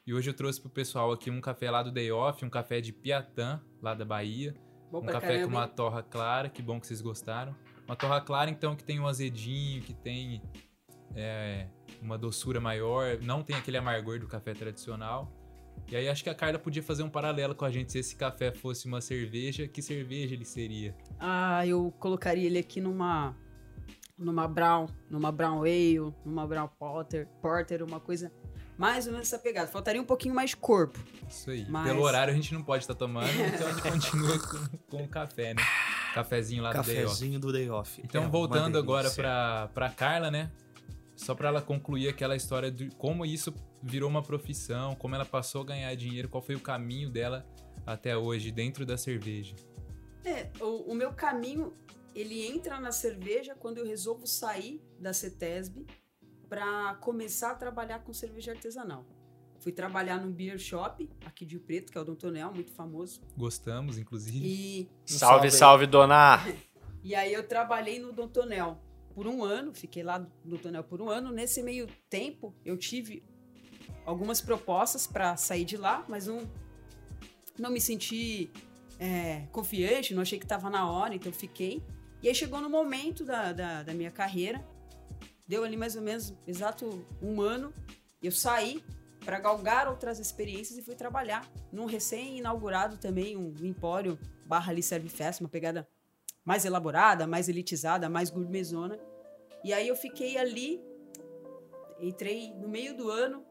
E 0.05 0.13
hoje 0.13 0.29
eu 0.29 0.33
trouxe 0.33 0.59
pro 0.59 0.69
pessoal 0.69 1.11
aqui 1.11 1.29
um 1.29 1.41
café 1.41 1.69
lá 1.69 1.83
do 1.83 1.91
Day 1.91 2.11
Off, 2.11 2.43
um 2.45 2.49
café 2.49 2.81
de 2.81 2.91
Piatã, 2.91 3.61
lá 3.81 3.93
da 3.93 4.05
Bahia. 4.05 4.53
Bom 4.91 4.99
um 4.99 5.05
café 5.05 5.27
caramba, 5.27 5.43
com 5.43 5.49
uma 5.49 5.67
torra 5.67 6.03
clara, 6.03 6.49
que 6.49 6.61
bom 6.61 6.79
que 6.79 6.87
vocês 6.87 7.01
gostaram. 7.01 7.55
Uma 7.85 7.95
torra 7.95 8.21
clara, 8.21 8.49
então, 8.49 8.75
que 8.75 8.83
tem 8.83 8.99
um 8.99 9.07
azedinho, 9.07 9.81
que 9.81 9.93
tem 9.93 10.41
é, 11.15 11.67
uma 12.01 12.17
doçura 12.17 12.59
maior, 12.59 13.19
não 13.21 13.43
tem 13.43 13.55
aquele 13.55 13.77
amargor 13.77 14.19
do 14.19 14.27
café 14.27 14.53
tradicional. 14.53 15.31
E 15.91 15.95
aí 15.97 16.07
acho 16.07 16.23
que 16.23 16.29
a 16.29 16.33
Carla 16.35 16.57
podia 16.57 16.81
fazer 16.81 17.03
um 17.03 17.09
paralelo 17.09 17.53
com 17.53 17.65
a 17.65 17.69
gente. 17.69 17.91
Se 17.91 17.99
esse 17.99 18.15
café 18.15 18.51
fosse 18.51 18.87
uma 18.87 19.01
cerveja, 19.01 19.67
que 19.67 19.81
cerveja 19.81 20.33
ele 20.33 20.45
seria? 20.45 20.95
Ah, 21.19 21.67
eu 21.67 21.93
colocaria 21.99 22.45
ele 22.45 22.57
aqui 22.59 22.79
numa. 22.79 23.35
Numa 24.17 24.47
Brown, 24.47 24.85
numa 25.09 25.31
Brown 25.31 25.61
Ale, 25.61 26.13
numa 26.23 26.45
Brown 26.47 26.67
Porter, 26.79 27.27
Porter, 27.41 27.83
uma 27.83 27.99
coisa 27.99 28.31
mais 28.77 29.05
ou 29.07 29.13
menos 29.13 29.27
essa 29.27 29.37
pegada. 29.39 29.67
Faltaria 29.67 29.99
um 30.01 30.05
pouquinho 30.05 30.33
mais 30.35 30.51
de 30.51 30.57
corpo. 30.57 30.97
Isso 31.27 31.49
aí. 31.49 31.65
Mas- 31.67 31.87
Pelo 31.87 32.01
horário 32.03 32.31
a 32.31 32.35
gente 32.35 32.53
não 32.53 32.61
pode 32.63 32.83
estar 32.83 32.93
tomando, 32.93 33.27
então 33.53 33.67
a 33.67 33.71
gente 33.71 33.81
continua 33.81 34.39
com, 34.39 34.77
com 34.97 35.03
o 35.03 35.07
café, 35.07 35.53
né? 35.55 35.61
Cafezinho 36.13 36.61
lá 36.61 36.71
do 36.71 36.83
Day 36.83 36.97
Off. 36.97 37.03
Cafezinho 37.05 37.39
do 37.39 37.51
Day 37.51 37.69
Off. 37.69 38.01
Então, 38.03 38.23
É 38.23 38.27
voltando 38.27 38.77
agora 38.77 39.09
pra, 39.11 39.69
pra 39.73 39.89
Carla, 39.89 40.29
né? 40.29 40.51
Só 41.15 41.33
pra 41.35 41.49
ela 41.49 41.61
concluir 41.61 42.07
aquela 42.07 42.35
história 42.35 42.71
de 42.71 42.89
como 42.97 43.25
isso 43.25 43.53
virou 43.81 44.09
uma 44.09 44.21
profissão, 44.21 44.95
como 44.95 45.15
ela 45.15 45.25
passou 45.25 45.61
a 45.61 45.65
ganhar 45.65 45.95
dinheiro, 45.95 46.29
qual 46.29 46.41
foi 46.41 46.55
o 46.55 46.59
caminho 46.59 47.09
dela 47.09 47.45
até 47.85 48.15
hoje 48.15 48.51
dentro 48.51 48.85
da 48.85 48.97
cerveja. 48.97 49.55
É, 50.23 50.49
o, 50.59 50.91
o 50.91 50.95
meu 50.95 51.13
caminho, 51.13 51.73
ele 52.13 52.45
entra 52.45 52.79
na 52.79 52.91
cerveja 52.91 53.55
quando 53.55 53.79
eu 53.79 53.85
resolvo 53.85 54.27
sair 54.27 54.81
da 54.99 55.13
CETESB 55.13 55.85
para 56.47 56.95
começar 56.95 57.51
a 57.51 57.55
trabalhar 57.55 57.99
com 57.99 58.13
cerveja 58.13 58.51
artesanal. 58.51 59.05
Fui 59.59 59.71
trabalhar 59.71 60.19
num 60.19 60.31
beer 60.31 60.57
shop 60.57 61.07
aqui 61.23 61.45
de 61.45 61.55
Rio 61.55 61.63
Preto, 61.63 61.91
que 61.91 61.97
é 61.97 62.01
o 62.01 62.03
Dom 62.03 62.15
Tonel, 62.15 62.51
muito 62.51 62.71
famoso. 62.71 63.21
Gostamos, 63.37 63.97
inclusive. 63.97 64.39
E, 64.43 64.89
Salve, 65.05 65.49
salve 65.49 65.51
salve, 65.51 65.87
dona! 65.87 66.39
e 67.03 67.13
aí 67.13 67.31
eu 67.31 67.47
trabalhei 67.47 67.99
no 67.99 68.11
Dom 68.11 68.27
Tonel 68.27 68.79
por 69.13 69.27
um 69.27 69.43
ano, 69.43 69.73
fiquei 69.73 70.03
lá 70.03 70.19
no 70.19 70.29
Dom 70.43 70.57
Tonel 70.57 70.83
por 70.83 70.99
um 70.99 71.09
ano. 71.09 71.31
Nesse 71.31 71.61
meio 71.61 71.87
tempo, 72.09 72.55
eu 72.65 72.75
tive 72.75 73.23
algumas 74.05 74.41
propostas 74.41 75.07
para 75.07 75.35
sair 75.37 75.65
de 75.65 75.77
lá, 75.77 76.05
mas 76.07 76.27
não, 76.27 76.49
não 77.57 77.69
me 77.71 77.79
senti 77.79 78.51
é, 78.99 79.47
confiante, 79.51 80.13
não 80.13 80.21
achei 80.21 80.37
que 80.37 80.45
estava 80.45 80.69
na 80.69 80.89
hora, 80.89 81.15
então 81.15 81.31
fiquei. 81.31 81.81
E 82.21 82.27
aí 82.27 82.35
chegou 82.35 82.61
no 82.61 82.69
momento 82.69 83.25
da, 83.25 83.51
da, 83.51 83.83
da 83.83 83.93
minha 83.93 84.11
carreira, 84.11 84.63
deu 85.47 85.63
ali 85.63 85.75
mais 85.75 85.95
ou 85.95 86.01
menos 86.01 86.33
exato 86.45 87.05
um 87.21 87.41
ano, 87.41 87.73
eu 88.21 88.31
saí 88.31 88.83
para 89.25 89.39
galgar 89.39 89.87
outras 89.87 90.19
experiências 90.19 90.77
e 90.77 90.81
fui 90.81 90.95
trabalhar 90.95 91.49
num 91.71 91.85
recém-inaugurado 91.85 92.97
também, 92.97 93.37
um 93.37 93.53
empório 93.61 94.17
barra 94.45 94.71
ali 94.71 94.83
serve 94.83 95.09
festa, 95.09 95.43
uma 95.43 95.49
pegada 95.49 95.87
mais 96.43 96.65
elaborada, 96.65 97.27
mais 97.27 97.47
elitizada, 97.47 98.09
mais 98.09 98.29
gourmetzona. 98.29 98.99
E 99.63 99.73
aí 99.73 99.87
eu 99.87 99.95
fiquei 99.95 100.37
ali, 100.37 100.81
entrei 101.99 102.53
no 102.55 102.67
meio 102.67 102.95
do 102.95 103.09
ano, 103.09 103.45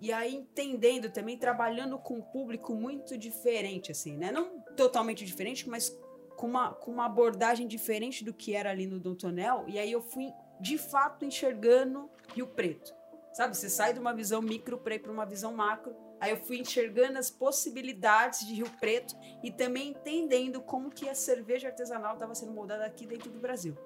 e 0.00 0.12
aí 0.12 0.34
entendendo 0.34 1.10
também, 1.10 1.38
trabalhando 1.38 1.98
com 1.98 2.18
um 2.18 2.22
público 2.22 2.74
muito 2.74 3.16
diferente, 3.16 3.90
assim, 3.90 4.16
né? 4.16 4.30
Não 4.30 4.60
totalmente 4.76 5.24
diferente, 5.24 5.68
mas 5.68 5.96
com 6.36 6.46
uma, 6.46 6.74
com 6.74 6.90
uma 6.90 7.06
abordagem 7.06 7.66
diferente 7.66 8.22
do 8.22 8.32
que 8.32 8.54
era 8.54 8.70
ali 8.70 8.86
no 8.86 9.00
Dom 9.00 9.14
Tonel. 9.14 9.64
E 9.66 9.78
aí 9.78 9.90
eu 9.90 10.02
fui, 10.02 10.32
de 10.60 10.76
fato, 10.76 11.24
enxergando 11.24 12.10
Rio 12.34 12.46
Preto. 12.46 12.94
Sabe? 13.32 13.56
Você 13.56 13.68
sai 13.68 13.92
de 13.92 14.00
uma 14.00 14.14
visão 14.14 14.40
micro 14.40 14.78
para 14.78 14.94
ir 14.94 14.98
para 14.98 15.12
uma 15.12 15.26
visão 15.26 15.54
macro. 15.54 15.94
Aí 16.20 16.30
eu 16.30 16.38
fui 16.38 16.58
enxergando 16.58 17.18
as 17.18 17.30
possibilidades 17.30 18.46
de 18.46 18.54
Rio 18.54 18.70
Preto 18.78 19.14
e 19.42 19.50
também 19.50 19.90
entendendo 19.90 20.60
como 20.60 20.90
que 20.90 21.08
a 21.08 21.14
cerveja 21.14 21.68
artesanal 21.68 22.14
estava 22.14 22.34
sendo 22.34 22.52
moldada 22.52 22.84
aqui 22.84 23.06
dentro 23.06 23.30
do 23.30 23.38
Brasil. 23.38 23.76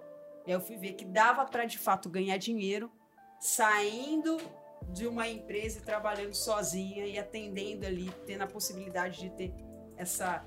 E 0.47 0.51
aí 0.51 0.57
eu 0.57 0.61
fui 0.61 0.77
ver 0.77 0.93
que 0.93 1.05
dava 1.05 1.45
para 1.45 1.65
de 1.65 1.79
fato 1.79 2.09
ganhar 2.09 2.37
dinheiro 2.37 2.91
saindo 3.41 4.39
de 4.89 5.07
uma 5.07 5.29
empresa 5.29 5.81
trabalhando 5.81 6.35
sozinha 6.35 7.07
e 7.07 7.19
atendendo 7.19 7.87
ali, 7.87 8.11
tendo 8.27 8.43
a 8.43 8.47
possibilidade 8.47 9.21
de 9.21 9.31
ter 9.31 9.53
essa 9.97 10.45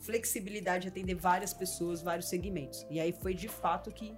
flexibilidade 0.00 0.82
de 0.82 0.88
atender 0.88 1.14
várias 1.14 1.52
pessoas, 1.52 2.02
vários 2.02 2.28
segmentos. 2.28 2.86
E 2.88 3.00
aí 3.00 3.12
foi 3.12 3.34
de 3.34 3.48
fato 3.48 3.90
que, 3.90 4.14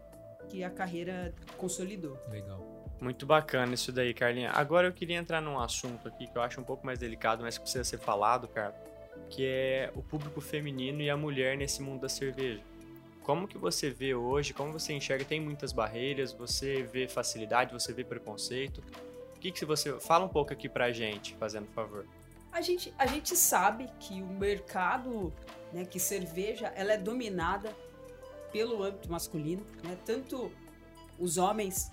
que 0.49 0.63
a 0.63 0.71
carreira 0.71 1.35
consolidou. 1.57 2.19
Legal. 2.31 2.79
Muito 3.01 3.25
bacana 3.25 3.75
isso 3.75 3.93
daí, 3.93 4.13
Carlinha. 4.13 4.51
Agora 4.51 4.89
eu 4.89 4.93
queria 4.93 5.17
entrar 5.17 5.41
num 5.41 5.59
assunto 5.59 6.09
aqui 6.09 6.27
que 6.27 6.37
eu 6.37 6.43
acho 6.43 6.61
um 6.61 6.65
pouco 6.65 6.85
mais 6.85 6.99
delicado, 6.99 7.43
mas 7.43 7.57
que 7.57 7.63
precisa 7.63 7.85
ser 7.85 7.99
falado, 7.99 8.49
cara, 8.49 8.75
que 9.31 9.47
é 9.47 9.93
o 9.95 10.03
público 10.03 10.41
feminino 10.41 11.01
e 11.01 11.09
a 11.09 11.17
mulher 11.17 11.57
nesse 11.57 11.81
mundo 11.81 12.01
da 12.01 12.09
cerveja. 12.09 12.61
Como 13.23 13.47
que 13.47 13.57
você 13.57 13.91
vê 13.91 14.15
hoje, 14.15 14.53
como 14.53 14.73
você 14.73 14.95
enxerga, 14.95 15.25
tem 15.25 15.41
muitas 15.41 15.71
barreiras, 15.73 16.33
você 16.33 16.83
vê 16.83 17.07
facilidade, 17.07 17.73
você 17.73 17.93
vê 17.93 18.03
preconceito. 18.03 18.83
O 19.39 19.41
que 19.41 19.53
que 19.53 19.65
você... 19.65 20.01
Fala 20.01 20.25
um 20.25 20.29
pouco 20.29 20.53
aqui 20.53 20.69
pra 20.69 20.91
gente, 20.91 21.37
fazendo 21.37 21.69
favor. 21.69 22.05
A 22.51 22.61
gente, 22.61 22.93
a 22.99 23.07
gente 23.07 23.37
sabe 23.37 23.89
que 24.01 24.21
o 24.21 24.27
mercado, 24.27 25.33
né, 25.73 25.85
que 25.85 26.01
cerveja, 26.01 26.73
ela 26.75 26.93
é 26.93 26.97
dominada 26.97 27.73
pelo 28.51 28.83
âmbito 28.83 29.09
masculino, 29.09 29.65
né? 29.85 29.97
Tanto 30.05 30.51
os 31.21 31.39
homens 31.39 31.89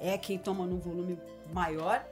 é 0.00 0.16
quem 0.16 0.38
toma 0.38 0.66
num 0.66 0.78
volume 0.78 1.18
maior 1.52 2.02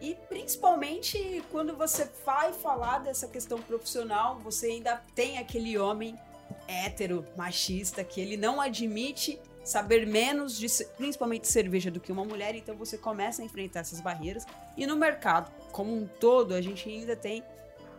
e 0.00 0.14
principalmente 0.28 1.42
quando 1.50 1.74
você 1.74 2.08
vai 2.24 2.52
falar 2.52 3.00
dessa 3.00 3.26
questão 3.26 3.60
profissional, 3.60 4.38
você 4.38 4.68
ainda 4.68 5.02
tem 5.16 5.38
aquele 5.38 5.76
homem 5.76 6.16
hétero, 6.68 7.26
machista, 7.36 8.04
que 8.04 8.20
ele 8.20 8.36
não 8.36 8.60
admite 8.60 9.40
saber 9.68 10.06
menos 10.06 10.58
de 10.58 10.66
principalmente 10.96 11.46
cerveja 11.46 11.90
do 11.90 12.00
que 12.00 12.10
uma 12.10 12.24
mulher, 12.24 12.54
então 12.54 12.74
você 12.74 12.96
começa 12.96 13.42
a 13.42 13.44
enfrentar 13.44 13.80
essas 13.80 14.00
barreiras. 14.00 14.46
E 14.76 14.86
no 14.86 14.96
mercado, 14.96 15.52
como 15.70 15.94
um 15.94 16.06
todo, 16.06 16.54
a 16.54 16.60
gente 16.60 16.88
ainda 16.88 17.14
tem 17.14 17.44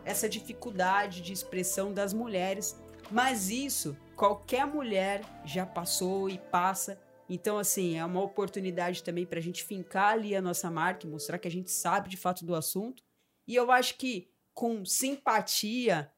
essa 0.04 0.28
dificuldade 0.28 1.20
de 1.20 1.32
expressão 1.32 1.92
das 1.92 2.12
mulheres, 2.12 2.76
mas 3.10 3.50
isso 3.50 3.96
qualquer 4.16 4.66
mulher 4.66 5.22
já 5.44 5.64
passou 5.64 6.28
e 6.28 6.38
passa. 6.38 7.00
Então, 7.28 7.56
assim, 7.56 7.96
é 7.96 8.04
uma 8.04 8.20
oportunidade 8.20 9.04
também 9.04 9.24
para 9.24 9.38
a 9.38 9.42
gente 9.42 9.62
fincar 9.62 10.14
ali 10.14 10.34
a 10.34 10.42
nossa 10.42 10.68
marca 10.70 11.06
e 11.06 11.10
mostrar 11.10 11.38
que 11.38 11.46
a 11.46 11.50
gente 11.50 11.70
sabe 11.70 12.08
de 12.08 12.16
fato 12.16 12.44
do 12.44 12.56
assunto. 12.56 13.04
E 13.46 13.54
eu 13.54 13.70
acho 13.70 13.96
que 13.96 14.28
com 14.52 14.84
simpatia 14.84 16.10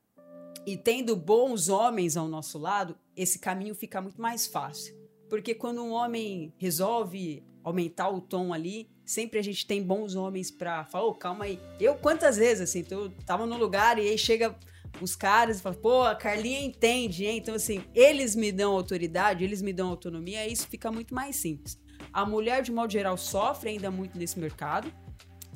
e 0.67 0.79
tendo 0.79 1.15
bons 1.15 1.69
homens 1.69 2.17
ao 2.17 2.27
nosso 2.27 2.59
lado, 2.59 2.97
esse 3.15 3.39
caminho 3.39 3.75
fica 3.75 4.01
muito 4.01 4.21
mais 4.21 4.47
fácil. 4.47 5.02
Porque 5.33 5.55
quando 5.55 5.83
um 5.83 5.93
homem 5.93 6.53
resolve 6.59 7.43
aumentar 7.65 8.11
o 8.11 8.21
tom 8.21 8.53
ali, 8.53 8.91
sempre 9.03 9.39
a 9.39 9.43
gente 9.43 9.67
tem 9.67 9.83
bons 9.83 10.15
homens 10.15 10.51
pra 10.51 10.85
falar, 10.85 11.07
ô, 11.07 11.15
calma 11.15 11.47
aí. 11.47 11.59
Eu, 11.81 11.95
quantas 11.95 12.37
vezes, 12.37 12.69
assim, 12.69 12.85
eu 12.91 13.09
tava 13.25 13.47
num 13.47 13.57
lugar 13.57 13.99
e 13.99 14.03
aí 14.03 14.19
chega 14.19 14.55
os 15.01 15.17
caras 15.17 15.59
e 15.59 15.63
falam, 15.63 15.81
pô, 15.81 16.03
a 16.03 16.15
Carlinha 16.15 16.61
entende, 16.61 17.25
hein? 17.25 17.39
Então, 17.39 17.55
assim, 17.55 17.83
eles 17.95 18.37
me 18.37 18.53
dão 18.53 18.75
autoridade, 18.75 19.43
eles 19.43 19.63
me 19.63 19.73
dão 19.73 19.89
autonomia, 19.89 20.41
aí 20.41 20.53
isso 20.53 20.69
fica 20.69 20.93
muito 20.93 21.15
mais 21.15 21.37
simples. 21.37 21.81
A 22.13 22.27
mulher, 22.27 22.63
de 22.63 22.71
modo 22.71 22.93
geral, 22.93 23.17
sofre 23.17 23.71
ainda 23.71 23.91
muito 23.91 24.19
nesse 24.19 24.39
mercado, 24.39 24.93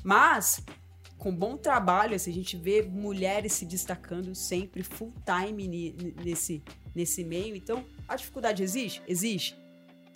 mas 0.02 0.64
com 1.18 1.36
bom 1.36 1.54
trabalho, 1.54 2.16
assim, 2.16 2.30
a 2.30 2.34
gente 2.34 2.56
vê 2.56 2.80
mulheres 2.80 3.52
se 3.52 3.66
destacando 3.66 4.34
sempre 4.34 4.82
full 4.82 5.12
time 5.22 5.68
nesse, 6.24 6.62
nesse 6.94 7.22
meio. 7.22 7.54
Então, 7.54 7.84
a 8.08 8.16
dificuldade 8.16 8.62
existe? 8.62 9.02
Existe. 9.06 9.65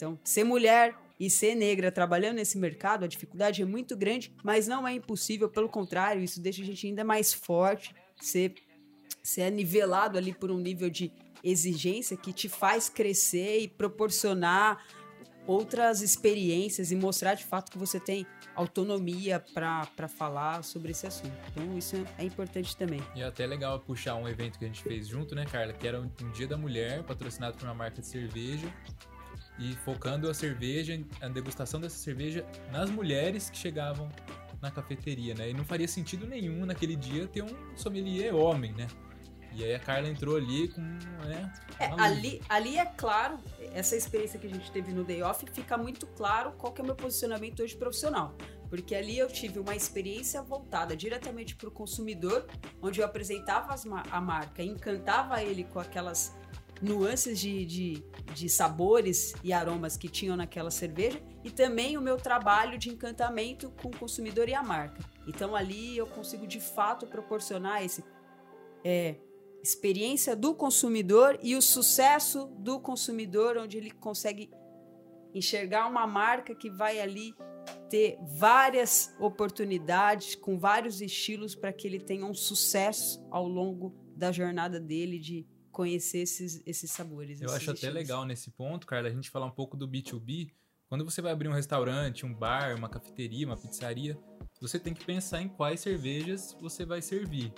Então, 0.01 0.19
ser 0.25 0.45
mulher 0.45 0.97
e 1.19 1.29
ser 1.29 1.55
negra 1.55 1.93
trabalhando 1.93 2.37
nesse 2.37 2.57
mercado, 2.57 3.05
a 3.05 3.07
dificuldade 3.07 3.61
é 3.61 3.67
muito 3.67 3.95
grande, 3.95 4.33
mas 4.43 4.67
não 4.67 4.89
é 4.89 4.95
impossível, 4.95 5.47
pelo 5.51 5.69
contrário, 5.69 6.23
isso 6.23 6.41
deixa 6.41 6.63
a 6.63 6.65
gente 6.65 6.87
ainda 6.87 7.05
mais 7.05 7.35
forte, 7.35 7.95
ser, 8.19 8.55
ser 9.23 9.51
nivelado 9.51 10.17
ali 10.17 10.33
por 10.33 10.51
um 10.51 10.59
nível 10.59 10.89
de 10.89 11.13
exigência 11.45 12.17
que 12.17 12.33
te 12.33 12.49
faz 12.49 12.89
crescer 12.89 13.61
e 13.61 13.69
proporcionar 13.69 14.83
outras 15.47 16.01
experiências 16.01 16.91
e 16.91 16.97
mostrar 16.97 17.35
de 17.35 17.45
fato 17.45 17.71
que 17.71 17.77
você 17.79 18.01
tem 18.01 18.27
autonomia 18.55 19.43
para 19.53 20.09
falar 20.09 20.63
sobre 20.63 20.93
esse 20.93 21.07
assunto. 21.07 21.35
Então, 21.51 21.77
isso 21.77 21.97
é 22.19 22.25
importante 22.25 22.77
também. 22.77 23.01
E 23.15 23.21
é 23.21 23.25
até 23.25 23.47
legal 23.47 23.79
puxar 23.81 24.15
um 24.15 24.29
evento 24.29 24.59
que 24.59 24.65
a 24.65 24.69
gente 24.69 24.83
fez 24.83 25.09
junto, 25.09 25.35
né, 25.35 25.45
Carla? 25.45 25.73
Que 25.73 25.87
era 25.87 26.01
um 26.01 26.09
Dia 26.33 26.47
da 26.47 26.57
Mulher, 26.57 27.03
patrocinado 27.03 27.59
por 27.59 27.65
uma 27.65 27.75
marca 27.75 28.01
de 28.01 28.07
cerveja. 28.07 28.73
E 29.59 29.75
focando 29.85 30.31
a 30.31 30.35
cerveja, 30.35 30.99
a 31.21 31.29
degustação 31.29 31.81
dessa 31.81 31.97
cerveja 31.97 32.47
nas 32.73 32.89
mulheres 32.89 33.51
que 33.51 33.59
chegavam 33.59 34.09
na 34.61 34.71
cafeteria, 34.71 35.35
né? 35.35 35.51
E 35.51 35.55
não 35.55 35.65
faria 35.65 35.89
sentido 35.89 36.27
nenhum 36.27 36.65
naquele 36.65 36.97
dia 36.97 37.27
ter 37.27 37.43
um 37.43 37.77
sommelier 37.77 38.35
homem, 38.35 38.73
né? 38.73 38.87
E 39.53 39.65
aí 39.65 39.75
a 39.75 39.81
Carla 39.81 40.09
entrou 40.09 40.37
ali 40.37 40.69
com, 40.69 40.81
né? 40.81 41.53
É, 41.79 41.87
ali, 41.99 42.41
ali 42.49 42.79
é 42.79 42.87
claro, 42.87 43.39
essa 43.73 43.97
experiência 43.97 44.39
que 44.39 44.47
a 44.47 44.51
gente 44.51 44.71
teve 44.71 44.93
no 44.93 45.03
Day 45.03 45.23
Off, 45.23 45.45
fica 45.53 45.77
muito 45.77 46.07
claro 46.07 46.53
qual 46.53 46.73
que 46.73 46.81
é 46.81 46.85
o 46.85 46.87
meu 46.87 46.95
posicionamento 46.95 47.63
hoje 47.63 47.77
profissional. 47.77 48.35
Porque 48.69 48.95
ali 48.95 49.19
eu 49.19 49.27
tive 49.27 49.59
uma 49.59 49.75
experiência 49.75 50.41
voltada 50.43 50.97
diretamente 50.97 51.57
para 51.57 51.69
o 51.69 51.73
consumidor, 51.73 52.47
onde 52.81 53.01
eu 53.01 53.05
apresentava 53.05 53.75
a 54.11 54.21
marca, 54.21 54.63
encantava 54.63 55.43
ele 55.43 55.65
com 55.65 55.81
aquelas 55.81 56.33
nuances 56.81 57.39
de, 57.39 57.65
de, 57.65 58.05
de 58.35 58.49
sabores 58.49 59.35
e 59.45 59.53
aromas 59.53 59.97
que 59.97 60.09
tinham 60.09 60.37
naquela 60.37 60.71
cerveja, 60.71 61.21
e 61.45 61.51
também 61.51 61.97
o 61.97 62.01
meu 62.01 62.17
trabalho 62.17 62.79
de 62.79 62.91
encantamento 62.91 63.71
com 63.83 63.89
o 63.89 63.97
consumidor 63.97 64.49
e 64.49 64.55
a 64.55 64.63
marca. 64.63 65.01
Então 65.27 65.55
ali 65.55 65.97
eu 65.97 66.07
consigo 66.07 66.47
de 66.47 66.61
fato 66.61 67.07
proporcionar 67.07 67.85
esse 67.85 68.05
é, 68.85 69.17
experiência 69.63 70.35
do 70.35 70.55
consumidor 70.55 71.39
e 71.43 71.55
o 71.55 71.63
sucesso 71.63 72.47
do 72.59 72.81
consumidor, 72.81 73.59
onde 73.59 73.77
ele 73.77 73.91
consegue 73.91 74.51
enxergar 75.35 75.87
uma 75.87 76.07
marca 76.07 76.55
que 76.55 76.71
vai 76.71 76.99
ali 77.01 77.35
ter 77.89 78.19
várias 78.23 79.15
oportunidades 79.19 80.35
com 80.35 80.59
vários 80.59 81.01
estilos 81.01 81.55
para 81.55 81.73
que 81.73 81.87
ele 81.87 82.01
tenha 82.01 82.25
um 82.25 82.35
sucesso 82.35 83.25
ao 83.31 83.47
longo 83.47 83.95
da 84.17 84.33
jornada 84.33 84.81
dele 84.81 85.19
de 85.19 85.47
conhecer 85.71 86.19
esses, 86.19 86.63
esses 86.67 86.91
sabores. 86.91 87.41
Eu 87.41 87.47
esses 87.47 87.57
acho 87.57 87.71
até 87.71 87.75
estilos. 87.75 87.95
legal 87.95 88.25
nesse 88.25 88.51
ponto, 88.51 88.87
Carla, 88.87 89.09
a 89.09 89.13
gente 89.13 89.31
falar 89.31 89.47
um 89.47 89.51
pouco 89.51 89.77
do 89.77 89.89
B2B. 89.89 90.51
Quando 90.89 91.05
você 91.05 91.23
vai 91.23 91.33
abrir 91.33 91.49
um 91.49 91.53
restaurante, 91.53 92.27
um 92.27 92.35
bar, 92.35 92.77
uma 92.77 92.89
cafeteria, 92.89 93.47
uma 93.47 93.57
pizzaria, 93.57 94.19
você 94.61 94.79
tem 94.79 94.93
que 94.93 95.05
pensar 95.05 95.41
em 95.41 95.49
quais 95.49 95.81
cervejas 95.81 96.57
você 96.61 96.85
vai 96.85 97.01
servir. 97.01 97.53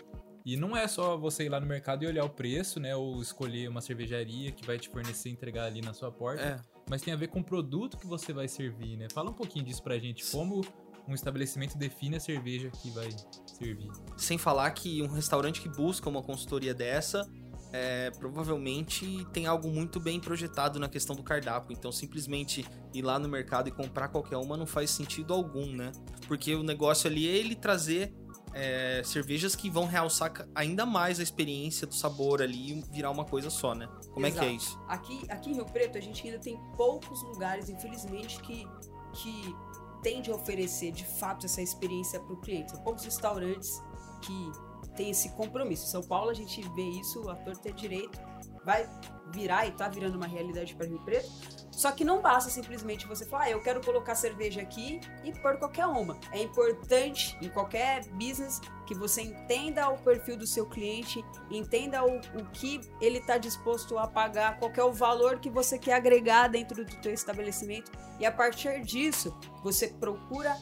E 0.45 0.57
não 0.57 0.77
é 0.77 0.87
só 0.89 1.17
você 1.17 1.45
ir 1.45 1.49
lá 1.49 1.61
no 1.61 1.67
mercado 1.67 2.03
e 2.03 2.07
olhar 2.07 2.25
o 2.25 2.31
preço, 2.31 2.81
né? 2.81 2.95
Ou 2.95 3.23
escolher 3.23 3.69
uma 3.69 3.81
cervejaria 3.81 4.51
que 4.51 4.67
vai 4.67 4.79
te 4.79 4.89
fornecer 4.89 5.29
e 5.29 5.33
entregar 5.33 5.65
ali 5.65 5.81
na 5.81 5.95
sua 5.95 6.11
porta. 6.11 6.43
É. 6.43 6.61
Mas 6.91 7.01
tem 7.01 7.15
a 7.15 7.17
ver 7.17 7.29
com 7.29 7.41
o 7.41 7.45
produto 7.45 7.97
que 7.97 8.07
você 8.07 8.33
vai 8.33 8.49
servir, 8.49 8.97
né? 8.97 9.07
Fala 9.13 9.31
um 9.31 9.35
pouquinho 9.35 9.65
disso 9.65 9.83
pra 9.83 9.99
gente. 9.99 10.29
Como 10.31 10.61
um 11.07 11.15
estabelecimento 11.15 11.79
define 11.79 12.17
a 12.17 12.21
cerveja 12.21 12.71
que 12.71 12.91
vai 12.91 13.11
servir. 13.47 13.89
servir. 13.89 13.91
Sem 14.17 14.37
falar 14.37 14.71
que 14.73 15.01
um 15.03 15.09
restaurante 15.09 15.61
que 15.61 15.69
busca 15.69 16.09
uma 16.09 16.23
consultoria 16.23 16.75
dessa 16.75 17.29
é, 17.73 18.11
provavelmente 18.11 19.27
tem 19.33 19.47
algo 19.47 19.69
muito 19.69 19.99
bem 19.99 20.21
projetado 20.21 20.79
na 20.79 20.89
questão 20.89 21.17
do 21.17 21.23
cardápio. 21.23 21.73
Então, 21.73 21.91
simplesmente 21.91 22.65
ir 22.93 23.03
lá 23.03 23.19
no 23.19 23.29
mercado 23.29 23.69
e 23.69 23.73
comprar 23.73 24.09
qualquer 24.09 24.37
uma 24.37 24.57
não 24.57 24.67
faz 24.67 24.91
sentido 24.91 25.33
algum, 25.33 25.67
né? 25.67 25.91
Porque 26.29 26.55
o 26.55 26.63
negócio 26.63 27.09
ali 27.09 27.27
é 27.27 27.33
ele 27.33 27.55
trazer 27.55 28.15
é, 28.55 29.03
cervejas 29.05 29.57
que 29.57 29.71
vão 29.71 29.87
realçar 29.87 30.47
ainda 30.55 30.85
mais 30.85 31.19
a 31.19 31.23
experiência 31.23 31.87
do 31.87 31.95
sabor 31.95 32.43
ali 32.43 32.79
e 32.79 32.85
virar 32.91 33.11
uma 33.11 33.25
coisa 33.25 33.49
só, 33.49 33.75
né? 33.75 33.89
Como 34.13 34.27
Exato. 34.27 34.45
é 34.45 34.49
que 34.49 34.53
é 34.53 34.57
isso? 34.57 34.79
Aqui, 34.87 35.21
aqui 35.31 35.51
em 35.51 35.55
Rio 35.55 35.65
Preto, 35.65 35.97
a 35.97 36.01
gente 36.01 36.27
ainda 36.27 36.39
tem 36.39 36.61
poucos 36.77 37.23
lugares, 37.23 37.71
infelizmente, 37.71 38.39
que, 38.41 38.67
que 39.15 39.57
tende 40.03 40.31
a 40.31 40.35
oferecer 40.35 40.93
de 40.93 41.07
fato 41.07 41.47
essa 41.47 41.63
experiência 41.63 42.21
para 42.21 42.35
o 42.35 42.37
cliente. 42.37 42.73
São 42.73 42.83
poucos 42.83 43.05
restaurantes 43.05 43.83
que 44.21 44.53
têm 44.97 45.11
esse 45.11 45.31
compromisso. 45.31 45.85
Em 45.87 45.91
São 45.91 46.03
Paulo, 46.03 46.31
a 46.31 46.35
gente 46.35 46.61
vê 46.71 46.83
isso, 46.83 47.29
a 47.29 47.35
torta 47.37 47.69
é 47.69 47.73
direito, 47.73 48.19
vai 48.65 48.89
virar 49.33 49.67
e 49.67 49.73
tá 49.73 49.89
virando 49.89 50.17
uma 50.17 50.27
realidade 50.27 50.75
para 50.75 50.87
Rio 50.87 51.01
Preto. 51.01 51.31
Só 51.71 51.91
que 51.91 52.05
não 52.05 52.21
basta 52.21 52.51
simplesmente 52.51 53.07
você 53.07 53.25
falar, 53.25 53.45
ah, 53.45 53.51
eu 53.51 53.61
quero 53.61 53.81
colocar 53.81 54.15
cerveja 54.15 54.61
aqui 54.61 55.01
e 55.25 55.33
pôr 55.33 55.57
qualquer 55.57 55.87
uma. 55.87 56.19
É 56.31 56.43
importante 56.43 57.37
em 57.41 57.49
qualquer 57.49 58.07
business 58.11 58.61
que 58.87 58.95
você 58.95 59.23
entenda 59.23 59.89
o 59.89 59.99
perfil 59.99 60.37
do 60.37 60.47
seu 60.47 60.67
cliente, 60.67 61.25
entenda 61.51 62.05
o, 62.05 62.19
o 62.19 62.45
que 62.53 62.81
ele 63.01 63.19
está 63.19 63.39
disposto 63.39 63.99
a 63.99 64.07
pagar, 64.07 64.59
qual 64.59 64.71
é 64.77 64.85
o 64.85 64.93
valor 64.93 65.41
que 65.41 65.49
você 65.49 65.79
quer 65.79 65.95
agregar 65.95 66.49
dentro 66.49 66.85
do 66.85 67.03
seu 67.03 67.13
estabelecimento 67.13 67.91
e 68.21 68.27
a 68.27 68.31
partir 68.31 68.83
disso 68.83 69.35
você 69.63 69.89
procura 69.89 70.57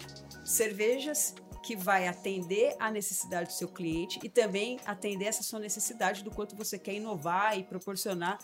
cervejas 0.44 1.34
que 1.62 1.76
vai 1.76 2.08
atender 2.08 2.74
a 2.78 2.90
necessidade 2.90 3.48
do 3.48 3.52
seu 3.52 3.68
cliente 3.68 4.18
e 4.22 4.28
também 4.28 4.78
atender 4.86 5.26
essa 5.26 5.42
sua 5.42 5.58
necessidade 5.58 6.24
do 6.24 6.30
quanto 6.30 6.56
você 6.56 6.78
quer 6.78 6.94
inovar 6.94 7.58
e 7.58 7.64
proporcionar 7.64 8.38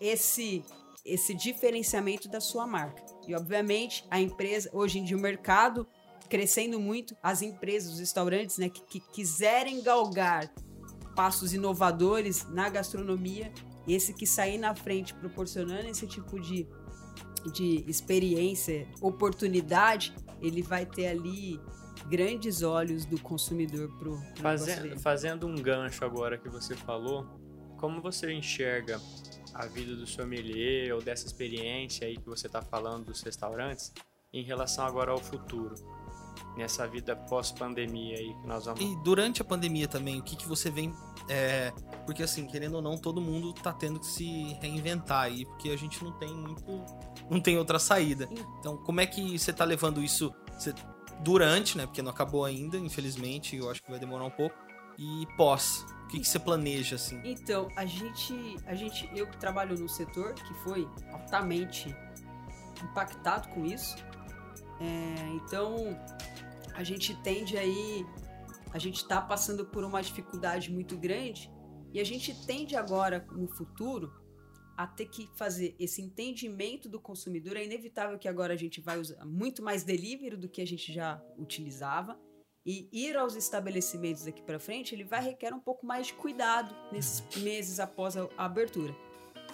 esse 0.00 0.64
esse 1.04 1.32
diferenciamento 1.32 2.28
da 2.28 2.40
sua 2.40 2.66
marca. 2.66 3.00
E 3.28 3.34
obviamente 3.34 4.04
a 4.10 4.20
empresa, 4.20 4.68
hoje 4.72 4.98
em 4.98 5.04
dia 5.04 5.16
o 5.16 5.20
mercado 5.20 5.86
crescendo 6.28 6.80
muito, 6.80 7.16
as 7.22 7.42
empresas, 7.42 7.92
os 7.92 8.00
restaurantes, 8.00 8.58
né, 8.58 8.68
que, 8.68 8.80
que 8.82 9.00
quiserem 9.00 9.80
galgar 9.80 10.52
passos 11.14 11.54
inovadores 11.54 12.44
na 12.50 12.68
gastronomia, 12.68 13.52
esse 13.86 14.12
que 14.12 14.26
sair 14.26 14.58
na 14.58 14.74
frente 14.74 15.14
proporcionando 15.14 15.88
esse 15.88 16.06
tipo 16.06 16.40
de, 16.40 16.66
de 17.52 17.84
experiência, 17.86 18.88
oportunidade, 19.00 20.12
ele 20.42 20.62
vai 20.62 20.84
ter 20.84 21.06
ali 21.06 21.60
grandes 22.04 22.62
olhos 22.62 23.04
do 23.04 23.18
consumidor 23.20 23.88
pro, 23.98 24.20
pro 24.34 24.42
Faze 24.42 24.98
fazendo 24.98 25.46
um 25.46 25.54
gancho 25.54 26.04
agora 26.04 26.38
que 26.38 26.48
você 26.48 26.74
falou, 26.74 27.26
como 27.78 28.00
você 28.00 28.32
enxerga 28.32 29.00
a 29.54 29.66
vida 29.66 29.94
do 29.96 30.06
sommelier 30.06 30.94
ou 30.94 31.02
dessa 31.02 31.26
experiência 31.26 32.06
aí 32.06 32.16
que 32.16 32.26
você 32.26 32.46
está 32.46 32.62
falando 32.62 33.06
dos 33.06 33.22
restaurantes 33.22 33.92
em 34.32 34.42
relação 34.42 34.84
agora 34.84 35.12
ao 35.12 35.18
futuro? 35.18 35.74
Nessa 36.56 36.86
vida 36.86 37.14
pós-pandemia 37.14 38.18
aí 38.18 38.34
que 38.34 38.46
nós 38.46 38.64
vamos. 38.64 38.80
E 38.80 38.96
durante 39.02 39.42
a 39.42 39.44
pandemia 39.44 39.86
também, 39.86 40.18
o 40.18 40.22
que, 40.22 40.36
que 40.36 40.48
você 40.48 40.70
vem. 40.70 40.92
É... 41.28 41.70
Porque 42.06 42.22
assim, 42.22 42.46
querendo 42.46 42.76
ou 42.76 42.82
não, 42.82 42.96
todo 42.96 43.20
mundo 43.20 43.52
tá 43.52 43.72
tendo 43.72 44.00
que 44.00 44.06
se 44.06 44.54
reinventar 44.60 45.24
aí, 45.24 45.44
porque 45.44 45.70
a 45.70 45.76
gente 45.76 46.02
não 46.02 46.12
tem 46.12 46.34
muito. 46.34 46.64
não 47.30 47.40
tem 47.40 47.58
outra 47.58 47.78
saída. 47.78 48.28
Então, 48.58 48.76
como 48.78 49.00
é 49.00 49.06
que 49.06 49.38
você 49.38 49.52
tá 49.52 49.64
levando 49.64 50.02
isso 50.02 50.34
você... 50.58 50.74
durante, 51.20 51.76
né? 51.76 51.86
Porque 51.86 52.02
não 52.02 52.10
acabou 52.10 52.44
ainda, 52.44 52.76
infelizmente, 52.76 53.56
eu 53.56 53.70
acho 53.70 53.82
que 53.82 53.90
vai 53.90 53.98
demorar 53.98 54.24
um 54.24 54.30
pouco. 54.30 54.56
E 54.98 55.26
pós, 55.36 55.84
o 56.04 56.08
que, 56.08 56.20
que 56.20 56.28
você 56.28 56.38
planeja, 56.38 56.96
assim? 56.96 57.20
Então, 57.24 57.68
a 57.76 57.84
gente, 57.84 58.56
a 58.66 58.74
gente, 58.74 59.10
eu 59.14 59.26
que 59.26 59.36
trabalho 59.36 59.78
no 59.78 59.88
setor 59.88 60.34
que 60.34 60.54
foi 60.54 60.88
altamente 61.12 61.94
impactado 62.82 63.48
com 63.48 63.64
isso. 63.64 63.96
É, 64.80 65.28
então, 65.34 65.98
a 66.74 66.82
gente 66.82 67.14
tende 67.22 67.56
aí, 67.56 68.06
a 68.72 68.78
gente 68.78 68.96
está 68.96 69.20
passando 69.20 69.66
por 69.66 69.84
uma 69.84 70.02
dificuldade 70.02 70.70
muito 70.70 70.96
grande 70.96 71.50
e 71.92 72.00
a 72.00 72.04
gente 72.04 72.34
tende 72.46 72.76
agora, 72.76 73.26
no 73.32 73.48
futuro, 73.48 74.12
a 74.76 74.86
ter 74.86 75.06
que 75.06 75.28
fazer 75.36 75.74
esse 75.78 76.02
entendimento 76.02 76.88
do 76.88 77.00
consumidor. 77.00 77.56
É 77.56 77.64
inevitável 77.64 78.18
que 78.18 78.28
agora 78.28 78.52
a 78.54 78.56
gente 78.56 78.80
vai 78.80 78.98
usar 78.98 79.24
muito 79.24 79.62
mais 79.62 79.82
delivery 79.82 80.36
do 80.36 80.48
que 80.48 80.60
a 80.60 80.66
gente 80.66 80.92
já 80.92 81.22
utilizava. 81.38 82.18
E 82.64 82.88
ir 82.92 83.16
aos 83.16 83.36
estabelecimentos 83.36 84.24
daqui 84.24 84.42
para 84.42 84.58
frente, 84.58 84.94
ele 84.94 85.04
vai 85.04 85.22
requer 85.22 85.54
um 85.54 85.60
pouco 85.60 85.86
mais 85.86 86.08
de 86.08 86.14
cuidado 86.14 86.74
nesses 86.92 87.22
meses 87.36 87.78
após 87.78 88.16
a 88.16 88.28
abertura. 88.36 88.94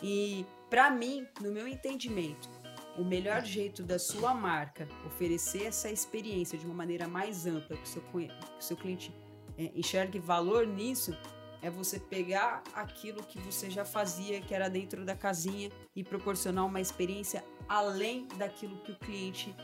E 0.02 0.46
para 0.70 0.90
mim, 0.90 1.26
no 1.40 1.52
meu 1.52 1.68
entendimento, 1.68 2.48
o 2.96 3.04
melhor 3.04 3.44
jeito 3.44 3.82
da 3.82 3.98
sua 3.98 4.35
marca 4.35 4.88
oferecer 5.06 5.64
essa 5.64 5.90
experiência 5.90 6.58
de 6.58 6.64
uma 6.64 6.74
maneira 6.74 7.06
mais 7.06 7.46
ampla, 7.46 7.76
que 7.76 7.82
o 7.82 7.87
seu, 7.87 8.02
que 8.02 8.28
o 8.58 8.62
seu 8.62 8.76
cliente 8.76 9.14
é, 9.58 9.70
enxergue 9.74 10.18
valor 10.18 10.66
nisso, 10.66 11.16
é 11.62 11.70
você 11.70 12.01
pegar 12.01 12.62
aquilo 12.75 13.22
que 13.22 13.38
você 13.38 13.70
já 13.70 13.85
fazia, 13.85 14.40
que 14.40 14.53
era 14.53 14.68
dentro 14.68 15.05
da 15.05 15.14
casinha, 15.14 15.70
e 15.94 16.03
proporcionar 16.03 16.66
uma 16.66 16.81
experiência 16.81 17.44
além 17.68 18.27
daquilo 18.37 18.77
que 18.79 18.92
o 18.92 18.98
cliente 18.98 19.55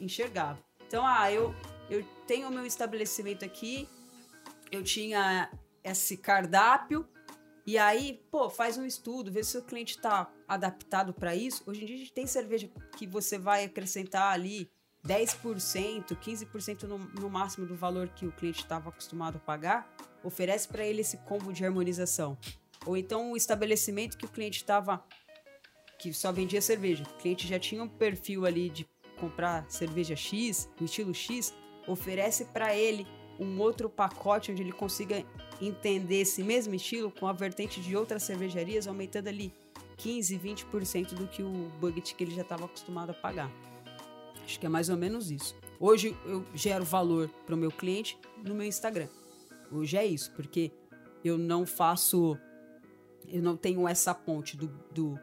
enxergava. 0.00 0.58
Então, 0.86 1.06
ah, 1.06 1.30
eu, 1.30 1.54
eu 1.90 2.02
tenho 2.26 2.48
o 2.48 2.50
meu 2.50 2.64
estabelecimento 2.64 3.44
aqui, 3.44 3.86
eu 4.70 4.82
tinha 4.82 5.50
esse 5.84 6.16
cardápio, 6.16 7.06
e 7.66 7.78
aí, 7.78 8.20
pô, 8.30 8.50
faz 8.50 8.76
um 8.76 8.84
estudo, 8.84 9.30
vê 9.30 9.44
se 9.44 9.56
o 9.56 9.62
cliente 9.62 9.96
está 9.96 10.28
adaptado 10.48 11.12
para 11.14 11.36
isso. 11.36 11.62
Hoje 11.66 11.82
em 11.82 11.86
dia 11.86 11.94
a 11.94 11.98
gente 11.98 12.12
tem 12.12 12.26
cerveja 12.26 12.68
que 12.96 13.06
você 13.06 13.38
vai 13.38 13.64
acrescentar 13.64 14.32
ali 14.32 14.68
10%, 15.06 16.16
15% 16.16 16.82
no, 16.84 16.98
no 16.98 17.30
máximo 17.30 17.66
do 17.66 17.76
valor 17.76 18.08
que 18.08 18.26
o 18.26 18.32
cliente 18.32 18.62
estava 18.62 18.88
acostumado 18.88 19.36
a 19.36 19.40
pagar, 19.40 19.88
oferece 20.24 20.68
para 20.68 20.84
ele 20.84 21.00
esse 21.00 21.16
combo 21.18 21.52
de 21.52 21.64
harmonização. 21.64 22.36
Ou 22.86 22.96
então 22.96 23.32
o 23.32 23.36
estabelecimento 23.36 24.16
que 24.16 24.24
o 24.24 24.28
cliente 24.28 24.58
estava 24.58 25.04
que 25.98 26.12
só 26.12 26.32
vendia 26.32 26.60
cerveja. 26.60 27.04
O 27.04 27.22
cliente 27.22 27.46
já 27.46 27.58
tinha 27.58 27.82
um 27.82 27.88
perfil 27.88 28.44
ali 28.44 28.68
de 28.68 28.88
comprar 29.18 29.64
cerveja 29.70 30.16
X, 30.16 30.68
no 30.80 30.86
estilo 30.86 31.14
X, 31.14 31.54
oferece 31.86 32.44
para 32.46 32.74
ele 32.74 33.06
um 33.38 33.60
outro 33.60 33.88
pacote 33.88 34.50
onde 34.50 34.62
ele 34.62 34.72
consiga 34.72 35.24
entender 35.60 36.22
esse 36.22 36.42
mesmo 36.42 36.74
estilo 36.74 37.10
com 37.10 37.26
a 37.26 37.32
vertente 37.32 37.80
de 37.80 37.96
outras 37.96 38.24
cervejarias, 38.24 38.88
aumentando 38.88 39.28
ali 39.28 39.54
15, 39.96 40.38
20% 40.38 41.14
do 41.14 41.28
que 41.28 41.42
o 41.42 41.70
budget 41.80 42.14
que 42.16 42.24
ele 42.24 42.34
já 42.34 42.42
estava 42.42 42.64
acostumado 42.64 43.10
a 43.10 43.14
pagar. 43.14 43.50
Acho 44.44 44.58
que 44.58 44.66
é 44.66 44.68
mais 44.68 44.88
ou 44.88 44.96
menos 44.96 45.30
isso. 45.30 45.56
Hoje 45.78 46.16
eu 46.26 46.44
gero 46.52 46.84
valor 46.84 47.28
para 47.46 47.54
o 47.54 47.58
meu 47.58 47.70
cliente 47.70 48.18
no 48.44 48.54
meu 48.54 48.66
Instagram. 48.66 49.08
Hoje 49.72 49.96
é 49.96 50.04
isso, 50.04 50.30
porque 50.32 50.72
eu 51.24 51.38
não 51.38 51.64
faço. 51.64 52.38
Eu 53.28 53.42
não 53.42 53.56
tenho 53.56 53.86
essa 53.88 54.14
ponte 54.14 54.56
do, 54.56 54.68
do, 54.92 55.18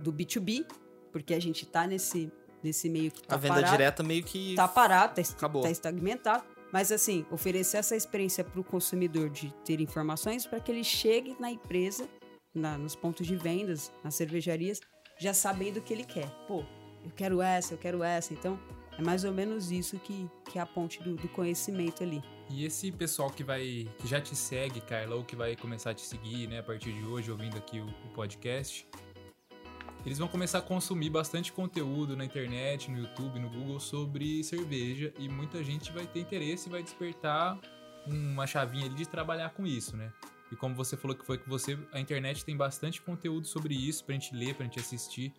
do 0.00 0.12
B2B, 0.12 0.66
porque 1.10 1.32
a 1.32 1.40
gente 1.40 1.64
tá 1.64 1.86
nesse, 1.86 2.30
nesse 2.62 2.88
meio 2.88 3.10
que 3.10 3.22
tá 3.22 3.36
A 3.36 3.38
venda 3.38 3.54
parado, 3.54 3.72
direta 3.72 4.02
meio 4.02 4.24
que. 4.24 4.54
tá 4.54 4.68
parado, 4.68 5.14
tá, 5.14 5.22
Acabou. 5.22 5.62
tá 5.62 5.70
estagmentado. 5.70 6.44
Mas 6.72 6.90
assim, 6.90 7.26
oferecer 7.30 7.76
essa 7.76 7.94
experiência 7.94 8.42
para 8.42 8.58
o 8.58 8.64
consumidor 8.64 9.28
de 9.28 9.52
ter 9.64 9.78
informações 9.80 10.46
para 10.46 10.58
que 10.58 10.72
ele 10.72 10.82
chegue 10.82 11.36
na 11.38 11.50
empresa, 11.50 12.08
na, 12.54 12.78
nos 12.78 12.96
pontos 12.96 13.26
de 13.26 13.36
vendas, 13.36 13.92
nas 14.02 14.14
cervejarias, 14.14 14.80
já 15.18 15.34
sabendo 15.34 15.78
o 15.78 15.82
que 15.82 15.92
ele 15.92 16.04
quer. 16.04 16.30
Pô, 16.48 16.64
eu 17.04 17.10
quero 17.14 17.42
essa, 17.42 17.74
eu 17.74 17.78
quero 17.78 18.02
essa. 18.02 18.32
Então, 18.32 18.58
é 18.98 19.02
mais 19.02 19.24
ou 19.24 19.32
menos 19.32 19.70
isso 19.70 19.98
que, 19.98 20.28
que 20.50 20.58
é 20.58 20.62
a 20.62 20.66
ponte 20.66 21.02
do, 21.02 21.16
do 21.16 21.28
conhecimento 21.28 22.02
ali. 22.02 22.22
E 22.50 22.64
esse 22.64 22.92
pessoal 22.92 23.30
que 23.30 23.42
vai 23.42 23.88
que 23.98 24.06
já 24.06 24.20
te 24.20 24.36
segue, 24.36 24.80
Carla, 24.80 25.16
ou 25.16 25.24
que 25.24 25.34
vai 25.34 25.56
começar 25.56 25.90
a 25.90 25.94
te 25.94 26.02
seguir, 26.02 26.46
né, 26.48 26.58
a 26.58 26.62
partir 26.62 26.92
de 26.92 27.04
hoje, 27.04 27.30
ouvindo 27.30 27.56
aqui 27.56 27.80
o, 27.80 27.86
o 27.86 28.08
podcast, 28.14 28.86
eles 30.04 30.18
vão 30.18 30.26
começar 30.26 30.58
a 30.58 30.62
consumir 30.62 31.10
bastante 31.10 31.52
conteúdo 31.52 32.16
na 32.16 32.24
internet, 32.24 32.90
no 32.90 32.98
YouTube, 32.98 33.38
no 33.38 33.48
Google 33.48 33.78
sobre 33.78 34.42
cerveja 34.42 35.12
e 35.18 35.28
muita 35.28 35.62
gente 35.62 35.92
vai 35.92 36.06
ter 36.06 36.20
interesse 36.20 36.68
e 36.68 36.72
vai 36.72 36.82
despertar 36.82 37.58
uma 38.06 38.46
chavinha 38.46 38.86
ali 38.86 38.96
de 38.96 39.08
trabalhar 39.08 39.50
com 39.50 39.64
isso, 39.64 39.96
né? 39.96 40.12
E 40.50 40.56
como 40.56 40.74
você 40.74 40.96
falou 40.96 41.16
que 41.16 41.24
foi 41.24 41.38
que 41.38 41.48
você, 41.48 41.78
a 41.92 42.00
internet 42.00 42.44
tem 42.44 42.56
bastante 42.56 43.00
conteúdo 43.00 43.46
sobre 43.46 43.74
isso 43.74 44.04
pra 44.04 44.12
gente 44.12 44.34
ler, 44.34 44.54
pra 44.54 44.64
gente 44.64 44.78
assistir. 44.78 45.32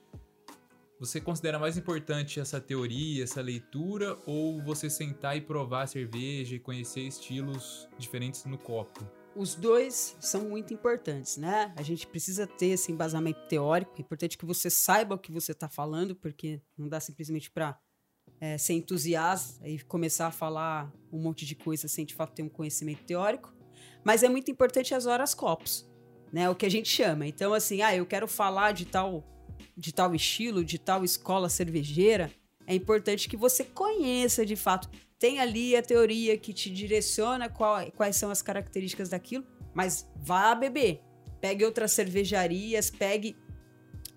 Você 1.04 1.20
considera 1.20 1.60
mais 1.60 1.78
importante 1.78 2.40
essa 2.40 2.62
teoria, 2.62 3.26
essa 3.26 3.42
leitura, 3.42 4.18
ou 4.26 4.62
você 4.62 4.90
sentar 4.90 5.36
e 5.36 5.42
provar 5.42 5.82
a 5.82 5.88
cerveja 5.88 6.56
e 6.56 6.60
conhecer 6.60 7.02
estilos 7.02 7.90
diferentes 7.98 8.46
no 8.46 8.58
copo? 8.58 9.06
Os 9.36 9.54
dois 9.54 10.16
são 10.22 10.46
muito 10.46 10.74
importantes, 10.74 11.36
né? 11.36 11.74
A 11.76 11.82
gente 11.82 12.08
precisa 12.08 12.48
ter 12.48 12.68
esse 12.68 12.90
embasamento 12.90 13.46
teórico. 13.50 13.92
É 13.98 14.02
importante 14.02 14.38
que 14.38 14.46
você 14.46 14.70
saiba 14.70 15.16
o 15.16 15.20
que 15.20 15.30
você 15.30 15.52
está 15.52 15.68
falando, 15.68 16.16
porque 16.16 16.62
não 16.78 16.88
dá 16.88 17.02
simplesmente 17.02 17.52
para 17.52 17.78
é, 18.40 18.58
ser 18.58 18.72
entusiasta 18.72 19.68
e 19.68 19.80
começar 19.80 20.28
a 20.28 20.32
falar 20.32 20.90
um 21.12 21.20
monte 21.20 21.46
de 21.46 21.54
coisa 21.54 21.90
sem 21.90 22.06
de 22.06 22.16
fato 22.16 22.34
ter 22.34 22.44
um 22.44 22.50
conhecimento 22.50 23.04
teórico. 23.04 23.54
Mas 24.06 24.24
é 24.24 24.30
muito 24.30 24.50
importante 24.50 24.96
as 24.96 25.06
horas 25.06 25.34
copos, 25.34 25.86
né? 26.32 26.50
O 26.50 26.56
que 26.56 26.66
a 26.66 26.72
gente 26.72 26.88
chama. 26.88 27.28
Então, 27.28 27.54
assim, 27.54 27.82
ah, 27.82 27.94
eu 27.94 28.06
quero 28.06 28.26
falar 28.26 28.72
de 28.72 28.86
tal, 28.86 29.33
de 29.76 29.94
tal 29.94 30.14
estilo, 30.16 30.64
de 30.64 30.78
tal 30.78 31.04
escola 31.04 31.50
cervejeira. 31.50 32.32
É 32.66 32.74
importante 32.74 33.28
que 33.28 33.38
você 33.38 33.64
conheça 33.64 34.46
de 34.46 34.56
fato. 34.56 34.90
Tem 35.20 35.40
ali 35.40 35.76
a 35.76 35.82
teoria 35.82 36.38
que 36.38 36.54
te 36.54 36.70
direciona 36.70 37.50
qual, 37.50 37.90
quais 37.92 38.16
são 38.16 38.30
as 38.30 38.42
características 38.42 39.10
daquilo, 39.10 39.46
mas 39.74 40.10
vá 40.16 40.54
beber. 40.56 41.02
Pegue 41.40 41.66
outras 41.66 41.92
cervejarias, 41.92 42.90
pegue 42.90 43.36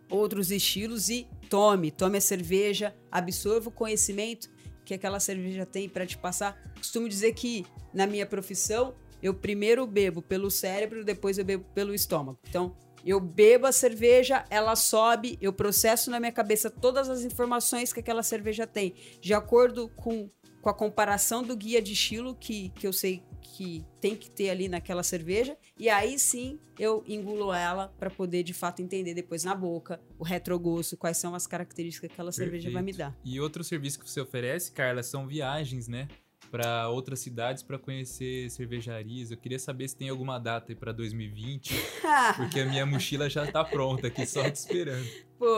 outros 0.09 0.51
estilos 0.51 1.09
e 1.09 1.27
tome. 1.49 1.91
Tome 1.91 2.19
a 2.19 2.21
cerveja, 2.21 2.95
absorva 3.11 3.69
o 3.69 3.73
conhecimento 3.73 4.49
que 4.85 4.95
aquela 4.95 5.19
cerveja 5.19 5.67
tem 5.67 5.89
para 5.89 6.07
te 6.07 6.17
passar. 6.17 6.57
Costumo 6.77 7.09
dizer 7.09 7.35
que 7.35 7.67
na 7.93 8.07
minha 8.07 8.25
profissão 8.25 8.95
eu 9.23 9.35
primeiro 9.35 9.87
bebo 9.87 10.23
pelo 10.23 10.51
cérebro, 10.51 11.05
depois 11.05 11.39
eu 11.39 11.45
bebo 11.45 11.65
pelo 11.75 11.93
estômago. 11.95 12.39
Então, 12.49 12.77
eu 13.07 13.21
bebo 13.21 13.66
a 13.66 13.73
cerveja, 13.73 14.45
ela 14.51 14.75
sobe, 14.75 15.38
eu 15.40 15.53
processo 15.53 16.11
na 16.11 16.19
minha 16.19 16.33
cabeça 16.33 16.69
todas 16.69 17.09
as 17.09 17.25
informações 17.25 17.92
que 17.92 18.01
aquela 18.01 18.23
cerveja 18.23 18.66
tem, 18.66 18.95
de 19.21 19.33
acordo 19.33 19.88
com, 19.90 20.29
com 20.61 20.69
a 20.69 20.75
comparação 20.75 21.42
do 21.42 21.57
guia 21.57 21.81
de 21.81 21.92
estilo 21.92 22.35
que, 22.35 22.71
que 22.71 22.87
eu 22.87 22.92
sei 22.92 23.23
que 23.40 23.85
tem 24.01 24.14
que 24.14 24.29
ter 24.29 24.51
ali 24.51 24.69
naquela 24.69 25.03
cerveja, 25.03 25.57
e 25.79 25.88
aí 25.88 26.19
sim 26.19 26.59
eu 26.79 27.03
engulo 27.07 27.55
ela 27.55 27.88
para 27.99 28.11
poder 28.11 28.42
de 28.42 28.53
fato 28.53 28.83
entender 28.83 29.14
depois 29.14 29.45
na 29.45 29.55
boca 29.55 29.99
o 30.19 30.25
retrogosto, 30.25 30.97
quais 30.97 31.16
são 31.16 31.35
as 31.35 31.47
características 31.47 32.09
que 32.09 32.12
aquela 32.12 32.31
Perfeito. 32.31 32.51
cerveja 32.51 32.71
vai 32.71 32.83
me 32.83 32.92
dar. 32.92 33.16
E 33.25 33.40
outro 33.40 33.64
serviço 33.64 33.99
que 33.99 34.11
você 34.11 34.21
oferece, 34.21 34.73
Carla, 34.73 35.03
são 35.03 35.27
viagens, 35.27 35.88
né? 35.88 36.07
Para 36.51 36.89
outras 36.89 37.21
cidades 37.21 37.63
para 37.63 37.79
conhecer 37.79 38.51
cervejarias. 38.51 39.31
Eu 39.31 39.37
queria 39.37 39.59
saber 39.59 39.89
se 39.89 39.97
tem 39.97 40.09
alguma 40.09 40.39
data 40.39 40.73
aí 40.73 40.77
para 40.77 40.93
2020, 40.93 41.75
porque 42.37 42.61
a 42.61 42.67
minha 42.67 42.87
mochila 42.87 43.29
já 43.29 43.51
tá 43.51 43.65
pronta 43.65 44.07
aqui, 44.07 44.27
só 44.27 44.49
te 44.49 44.55
esperando. 44.55 45.07
Pô, 45.39 45.57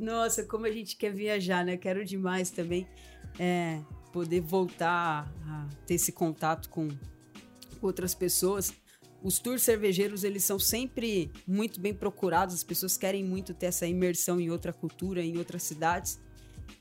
nossa, 0.00 0.44
como 0.44 0.66
a 0.66 0.70
gente 0.70 0.96
quer 0.96 1.12
viajar, 1.12 1.64
né? 1.64 1.76
Quero 1.76 2.04
demais 2.04 2.50
também 2.50 2.86
é, 3.38 3.80
poder 4.12 4.40
voltar 4.40 5.32
a 5.46 5.68
ter 5.86 5.94
esse 5.94 6.12
contato 6.12 6.68
com 6.68 6.88
outras 7.80 8.14
pessoas. 8.14 8.72
Os 9.22 9.38
tours 9.38 9.62
cervejeiros, 9.62 10.22
eles 10.22 10.44
são 10.44 10.58
sempre 10.58 11.30
muito 11.46 11.80
bem 11.80 11.92
procurados, 11.92 12.54
as 12.54 12.62
pessoas 12.62 12.96
querem 12.96 13.24
muito 13.24 13.52
ter 13.52 13.66
essa 13.66 13.86
imersão 13.86 14.40
em 14.40 14.50
outra 14.50 14.72
cultura, 14.72 15.20
em 15.20 15.38
outras 15.38 15.62
cidades. 15.64 16.20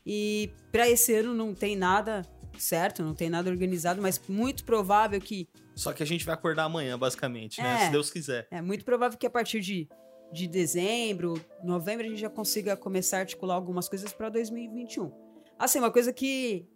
E 0.06 0.52
para 0.72 0.88
esse 0.88 1.14
ano 1.14 1.34
não 1.34 1.54
tem 1.54 1.76
nada 1.76 2.22
certo, 2.64 3.04
não 3.04 3.14
tem 3.14 3.30
nada 3.30 3.50
organizado, 3.50 4.02
mas 4.02 4.22
muito 4.28 4.64
provável 4.64 5.20
que. 5.20 5.48
Só 5.76 5.94
que 5.94 6.02
a 6.02 6.06
gente 6.06 6.26
vai 6.26 6.34
acordar 6.34 6.64
amanhã, 6.64 6.98
basicamente, 6.98 7.62
né? 7.62 7.84
É, 7.84 7.86
Se 7.86 7.92
Deus 7.92 8.10
quiser. 8.10 8.48
É 8.52 8.62
muito 8.62 8.84
provável 8.84 9.18
que 9.18 9.28
a 9.28 9.30
partir 9.30 9.60
de, 9.60 9.88
de 10.32 10.48
dezembro, 10.48 11.40
novembro, 11.64 12.06
a 12.06 12.10
gente 12.10 12.20
já 12.20 12.30
consiga 12.30 12.76
começar 12.76 13.18
a 13.18 13.20
articular 13.22 13.56
algumas 13.56 13.88
coisas 13.88 14.12
para 14.14 14.30
2021. 14.30 15.12
Assim, 15.58 15.80
uma 15.80 15.92
coisa 15.92 16.12
que 16.14 16.68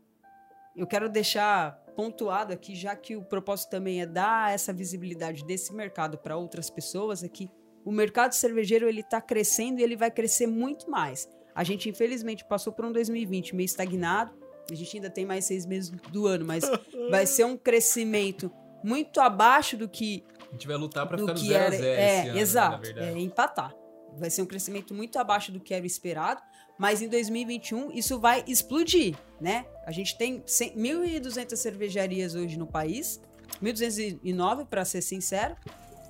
eu 0.76 0.88
quero 0.88 1.10
deixar 1.10 1.74
pontuado 1.96 2.54
aqui, 2.54 2.76
já 2.76 2.96
que 2.96 3.16
o 3.16 3.24
propósito 3.24 3.70
também 3.70 4.02
é 4.02 4.06
dar 4.06 4.54
essa 4.54 4.72
visibilidade 4.72 5.46
desse 5.46 5.74
mercado 5.74 6.18
para 6.18 6.38
outras 6.38 6.70
pessoas, 6.70 7.24
é 7.24 7.28
que 7.28 7.50
o 7.84 7.92
mercado 7.92 8.34
cervejeiro 8.34 8.88
ele 8.88 9.02
está 9.02 9.20
crescendo 9.20 9.80
e 9.80 9.84
ele 9.84 9.96
vai 9.96 10.12
crescer 10.12 10.48
muito 10.48 10.90
mais. 10.90 11.28
A 11.54 11.64
gente 11.64 11.90
infelizmente 11.90 12.46
passou 12.46 12.72
por 12.72 12.86
um 12.86 12.92
2020 12.92 13.56
meio 13.56 13.66
estagnado. 13.66 14.34
A 14.72 14.76
gente 14.76 14.96
ainda 14.98 15.10
tem 15.10 15.26
mais 15.26 15.46
seis 15.46 15.66
meses 15.66 15.92
do 16.12 16.28
ano, 16.28 16.46
mas 16.46 16.64
vai 17.10 17.26
ser 17.26 17.46
um 17.46 17.58
crescimento 17.58 18.52
muito 18.84 19.20
abaixo 19.20 19.78
do 19.78 19.88
que 19.88 20.24
a 20.50 20.54
gente 20.54 20.68
vai 20.68 20.76
lutar 20.76 21.08
para 21.08 21.18
ficar 21.18 21.34
no 21.34 21.40
0 21.40 21.66
a 21.66 21.70
0 21.70 21.86
É, 21.86 22.30
ano, 22.30 22.40
exato, 22.40 22.90
é 22.98 23.12
empatar. 23.20 23.74
Vai 24.18 24.30
ser 24.30 24.42
um 24.42 24.46
crescimento 24.46 24.94
muito 24.94 25.18
abaixo 25.18 25.50
do 25.52 25.62
que 25.62 25.74
era 25.74 25.86
esperado, 25.86 26.42
mas 26.78 27.02
em 27.02 27.08
2021 27.08 27.92
isso 27.94 28.20
vai 28.20 28.44
explodir, 28.46 29.16
né? 29.40 29.66
A 29.86 29.92
gente 29.92 30.18
tem 30.18 30.42
1.200 30.42 31.56
cervejarias 31.56 32.36
hoje 32.36 32.60
no 32.60 32.68
país, 32.68 33.22
1.209 33.64 34.66
para 34.66 34.84
ser 34.84 35.02
sincero, 35.02 35.56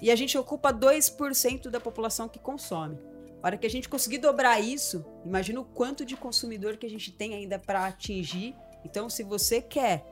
e 0.02 0.10
a 0.10 0.16
gente 0.16 0.36
ocupa 0.36 0.74
2% 0.74 1.70
da 1.70 1.80
população 1.80 2.28
que 2.28 2.40
consome. 2.40 2.98
A 3.42 3.48
hora 3.48 3.58
que 3.58 3.66
a 3.66 3.70
gente 3.70 3.90
conseguir 3.90 4.20
dobrar 4.20 4.60
isso, 4.60 5.04
imagina 5.26 5.60
o 5.60 5.66
quanto 5.66 6.06
de 6.06 6.16
consumidor 6.16 6.78
que 6.78 6.86
a 6.86 6.90
gente 6.90 7.12
tem 7.12 7.34
ainda 7.34 7.58
para 7.58 7.86
atingir. 7.86 8.56
Então, 8.86 9.10
se 9.10 9.24
você 9.24 9.62
quer 9.62 10.06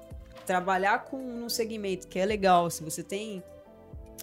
trabalhar 0.46 1.06
com 1.06 1.18
um 1.18 1.48
segmento 1.48 2.08
que 2.08 2.18
é 2.18 2.26
legal, 2.26 2.70
se 2.72 2.84
você 2.84 3.04
tem 3.04 3.44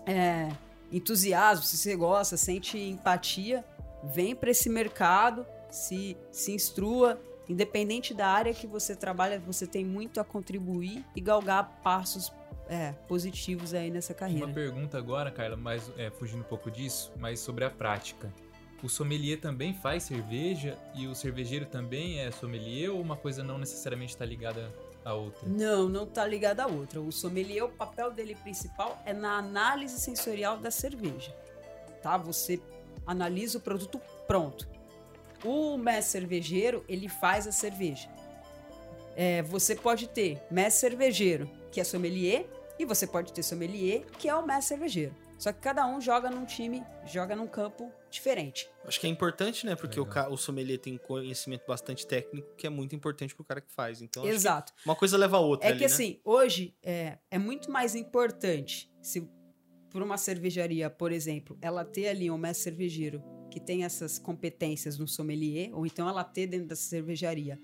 é, 0.04 0.48
entusiasmo, 0.90 1.64
se 1.64 1.76
você 1.76 1.94
gosta, 1.94 2.36
sente 2.36 2.78
empatia, 2.78 3.64
vem 4.02 4.34
para 4.34 4.50
esse 4.50 4.68
mercado, 4.68 5.46
se, 5.70 6.16
se 6.30 6.52
instrua. 6.52 7.20
Independente 7.48 8.12
da 8.12 8.26
área 8.26 8.52
que 8.52 8.66
você 8.66 8.96
trabalha, 8.96 9.38
você 9.38 9.68
tem 9.68 9.84
muito 9.84 10.20
a 10.20 10.24
contribuir 10.24 11.04
e 11.14 11.20
galgar 11.20 11.80
passos 11.80 12.32
é, 12.68 12.90
positivos 13.06 13.72
aí 13.72 13.88
nessa 13.88 14.12
carreira. 14.12 14.46
Uma 14.46 14.52
pergunta 14.52 14.98
agora, 14.98 15.30
Carla, 15.30 15.56
mas 15.56 15.92
é, 15.96 16.10
fugindo 16.10 16.40
um 16.40 16.48
pouco 16.48 16.72
disso, 16.72 17.12
mas 17.16 17.38
sobre 17.38 17.64
a 17.64 17.70
prática. 17.70 18.32
O 18.86 18.88
sommelier 18.88 19.40
também 19.40 19.74
faz 19.74 20.04
cerveja 20.04 20.78
e 20.94 21.08
o 21.08 21.14
cervejeiro 21.16 21.66
também 21.66 22.20
é 22.20 22.30
sommelier 22.30 22.88
ou 22.88 23.00
uma 23.00 23.16
coisa 23.16 23.42
não 23.42 23.58
necessariamente 23.58 24.12
está 24.12 24.24
ligada 24.24 24.72
à 25.04 25.12
outra? 25.12 25.48
Não, 25.48 25.88
não 25.88 26.04
está 26.04 26.24
ligada 26.24 26.62
à 26.62 26.68
outra. 26.68 27.00
O 27.00 27.10
sommelier, 27.10 27.64
o 27.64 27.68
papel 27.68 28.12
dele 28.12 28.36
principal 28.36 29.02
é 29.04 29.12
na 29.12 29.38
análise 29.38 29.98
sensorial 29.98 30.56
da 30.58 30.70
cerveja. 30.70 31.34
Tá? 32.00 32.16
Você 32.16 32.60
analisa 33.04 33.58
o 33.58 33.60
produto 33.60 34.00
pronto. 34.24 34.68
O 35.44 35.76
mestre 35.76 36.20
cervejeiro, 36.20 36.84
ele 36.88 37.08
faz 37.08 37.48
a 37.48 37.50
cerveja. 37.50 38.08
É, 39.16 39.42
você 39.42 39.74
pode 39.74 40.06
ter 40.06 40.40
mestre 40.48 40.90
cervejeiro, 40.90 41.50
que 41.72 41.80
é 41.80 41.84
sommelier, 41.84 42.46
e 42.78 42.84
você 42.84 43.04
pode 43.04 43.32
ter 43.32 43.42
sommelier, 43.42 44.04
que 44.16 44.28
é 44.28 44.34
o 44.36 44.46
mestre 44.46 44.76
cervejeiro. 44.76 45.26
Só 45.38 45.52
que 45.52 45.60
cada 45.60 45.86
um 45.86 46.00
joga 46.00 46.30
num 46.30 46.44
time, 46.44 46.82
joga 47.04 47.36
num 47.36 47.46
campo 47.46 47.92
diferente. 48.16 48.68
Acho 48.84 49.00
que 49.00 49.06
é 49.06 49.10
importante, 49.10 49.64
né? 49.64 49.76
Porque 49.76 49.98
o, 50.00 50.06
o 50.30 50.36
sommelier 50.36 50.78
tem 50.78 50.98
conhecimento 50.98 51.64
bastante 51.66 52.06
técnico, 52.06 52.54
que 52.56 52.66
é 52.66 52.70
muito 52.70 52.94
importante 52.94 53.34
pro 53.34 53.44
cara 53.44 53.60
que 53.60 53.72
faz. 53.72 54.02
Então, 54.02 54.26
Exato. 54.26 54.72
uma 54.84 54.96
coisa 54.96 55.16
leva 55.16 55.36
a 55.36 55.40
outra. 55.40 55.66
É 55.66 55.70
ali, 55.70 55.78
que 55.78 55.86
né? 55.86 55.92
assim, 55.92 56.20
hoje 56.24 56.74
é, 56.82 57.18
é 57.30 57.38
muito 57.38 57.70
mais 57.70 57.94
importante 57.94 58.90
se 59.00 59.28
por 59.90 60.02
uma 60.02 60.18
cervejaria, 60.18 60.90
por 60.90 61.10
exemplo, 61.10 61.56
ela 61.62 61.84
ter 61.84 62.08
ali 62.08 62.30
um 62.30 62.36
mestre 62.36 62.64
cervejeiro 62.64 63.22
que 63.50 63.58
tem 63.58 63.84
essas 63.84 64.18
competências 64.18 64.98
no 64.98 65.08
sommelier, 65.08 65.70
ou 65.72 65.86
então 65.86 66.08
ela 66.08 66.22
ter 66.22 66.46
dentro 66.46 66.66
da 66.66 66.76
cervejaria 66.76 67.58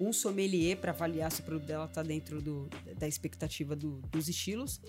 um 0.00 0.12
sommelier 0.12 0.76
para 0.76 0.92
avaliar 0.92 1.30
se 1.32 1.40
o 1.40 1.44
produto 1.44 1.66
dela 1.66 1.86
está 1.86 2.02
dentro 2.02 2.40
do, 2.40 2.68
da 2.96 3.08
expectativa 3.08 3.74
do, 3.74 4.00
dos 4.10 4.28
estilos. 4.28 4.80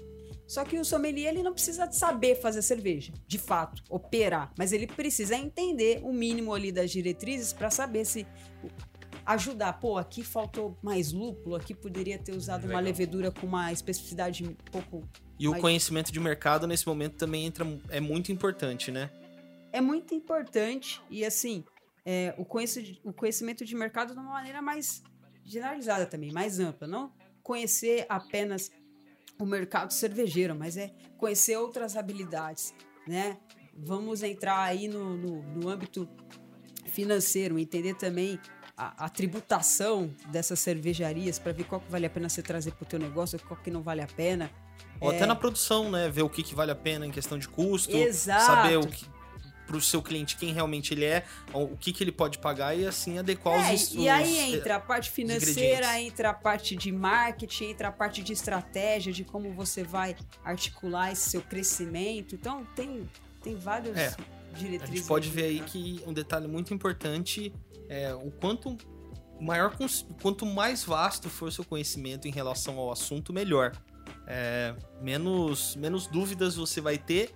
Só 0.48 0.64
que 0.64 0.78
o 0.78 0.86
sommelier 0.86 1.34
ele 1.34 1.44
não 1.44 1.54
precisa 1.54 1.92
saber 1.92 2.36
fazer 2.36 2.62
cerveja, 2.62 3.14
de 3.28 3.38
fato, 3.38 3.84
operar, 3.90 4.52
mas 4.58 4.72
ele 4.72 4.88
precisa 4.88 5.36
entender 5.36 6.02
o 6.04 6.12
mínimo 6.12 6.54
ali 6.54 6.72
das 6.72 6.92
diretrizes 6.92 7.54
para 7.54 7.70
saber 7.70 8.06
se 8.06 8.26
ajudar. 9.26 9.74
Pô, 9.74 9.98
aqui 9.98 10.24
faltou 10.24 10.78
mais 10.82 11.12
lúpulo, 11.12 11.56
aqui 11.56 11.74
poderia 11.74 12.18
ter 12.18 12.36
usado 12.36 12.64
Legal. 12.64 12.78
uma 12.78 12.82
levedura 12.82 13.32
com 13.32 13.46
uma 13.46 13.72
especificidade 13.72 14.44
um 14.44 14.54
pouco. 14.72 15.08
E 15.40 15.48
mais... 15.48 15.58
o 15.58 15.62
conhecimento 15.62 16.12
de 16.12 16.20
mercado 16.20 16.66
nesse 16.68 16.88
momento 16.88 17.16
também 17.16 17.46
entra, 17.46 17.66
é 17.90 18.00
muito 18.00 18.32
importante, 18.32 18.92
né? 18.92 19.10
é 19.72 19.82
muito 19.82 20.14
importante 20.14 21.02
e 21.10 21.24
assim 21.24 21.64
é, 22.06 22.34
o, 22.38 22.44
o 23.10 23.14
conhecimento 23.14 23.66
de 23.66 23.76
mercado 23.76 24.14
de 24.14 24.20
uma 24.20 24.32
maneira 24.32 24.62
mais 24.62 25.04
generalizada 25.44 26.06
também, 26.06 26.32
mais 26.32 26.60
ampla. 26.60 26.88
Não 26.88 27.12
conhecer 27.44 28.06
apenas 28.08 28.72
o 29.40 29.46
mercado 29.46 29.92
cervejeiro, 29.92 30.54
mas 30.54 30.78
é 30.78 30.92
conhecer 31.18 31.58
outras 31.58 31.96
habilidades, 31.96 32.74
né? 33.08 33.38
Vamos 33.76 34.22
entrar 34.22 34.62
aí 34.62 34.88
no, 34.88 35.16
no, 35.18 35.42
no 35.42 35.70
âmbito 35.70 36.08
financeiro, 36.86 37.58
entender 37.58 37.96
também 37.96 38.38
a, 38.76 39.06
a, 39.06 39.10
tributação 39.10 40.14
dessas 40.28 40.60
cervejarias 40.60 41.40
para 41.40 41.54
ver 41.54 41.64
qual 41.64 41.80
que 41.80 41.90
vale 41.90 42.06
a 42.06 42.10
pena 42.10 42.28
você 42.28 42.42
trazer 42.42 42.72
para 42.72 42.84
o 42.84 42.88
teu 42.88 43.00
negócio, 43.00 43.40
qual 43.48 43.60
que 43.60 43.72
não 43.72 43.82
vale 43.82 44.02
a 44.02 44.08
pena. 44.08 44.52
Ou 45.00 45.12
é... 45.12 45.16
até 45.16 45.26
na 45.26 45.36
produção, 45.36 45.90
né? 45.90 46.10
Ver 46.10 46.24
o 46.24 46.30
que, 46.30 46.44
que 46.44 46.54
vale 46.54 46.72
a 46.72 46.76
pena 46.76 47.06
em 47.06 47.12
questão 47.12 47.38
de 47.40 47.48
custo, 47.48 47.96
Exato. 47.96 48.46
saber 48.46 48.78
o 48.78 48.88
que, 48.88 49.06
para 49.70 49.78
o 49.78 49.82
seu 49.82 50.02
cliente 50.02 50.36
quem 50.36 50.52
realmente 50.52 50.96
ele 50.96 51.06
é, 51.06 51.24
o 51.54 51.78
que, 51.78 51.94
que 51.94 52.04
ele 52.04 52.12
pode 52.12 52.40
pagar 52.40 52.76
e 52.76 52.88
assim 52.88 53.20
adequar 53.20 53.70
é, 53.70 53.76
os, 53.76 53.94
E 53.94 54.10
aí 54.10 54.56
entra 54.56 54.78
a 54.78 54.80
parte 54.80 55.12
financeira, 55.12 56.02
entra 56.02 56.32
a 56.32 56.34
parte 56.34 56.76
de 56.76 56.92
marketing, 56.92 57.66
entra 57.66 57.90
a 57.90 57.92
parte 57.92 58.24
de 58.24 58.34
estratégia, 58.34 59.14
de 59.14 59.24
como 59.24 59.54
você 59.54 59.84
vai 59.84 60.16
articular 60.44 61.12
esse 61.12 61.30
seu 61.30 61.42
crescimento. 61.42 62.34
Então 62.34 62.66
tem, 62.76 63.08
tem 63.44 63.56
vários 63.56 63.96
é, 63.96 64.16
diretrizes. 64.56 64.90
A 64.90 64.96
gente 64.96 65.08
pode 65.08 65.30
ver 65.30 65.44
aí 65.44 65.60
que 65.60 66.02
um 66.08 66.14
detalhe 66.14 66.48
muito 66.48 66.74
importante 66.74 67.54
é 67.88 68.12
o 68.16 68.32
quanto 68.32 68.76
maior 69.40 69.74
quanto 70.22 70.46
mais 70.46 70.84
vasto 70.84 71.30
for 71.30 71.52
seu 71.52 71.64
conhecimento 71.64 72.28
em 72.28 72.32
relação 72.32 72.80
ao 72.80 72.92
assunto, 72.92 73.32
melhor. 73.32 73.72
É, 74.26 74.76
menos, 75.00 75.76
menos 75.76 76.08
dúvidas 76.08 76.56
você 76.56 76.82
vai 76.82 76.98
ter 76.98 77.34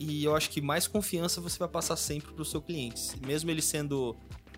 e 0.00 0.24
eu 0.24 0.34
acho 0.34 0.48
que 0.48 0.62
mais 0.62 0.88
confiança 0.88 1.42
você 1.42 1.58
vai 1.58 1.68
passar 1.68 1.94
sempre 1.94 2.32
para 2.32 2.40
o 2.40 2.44
seu 2.44 2.62
cliente, 2.62 3.20
mesmo 3.26 3.50
ele 3.50 3.60
sendo 3.60 4.16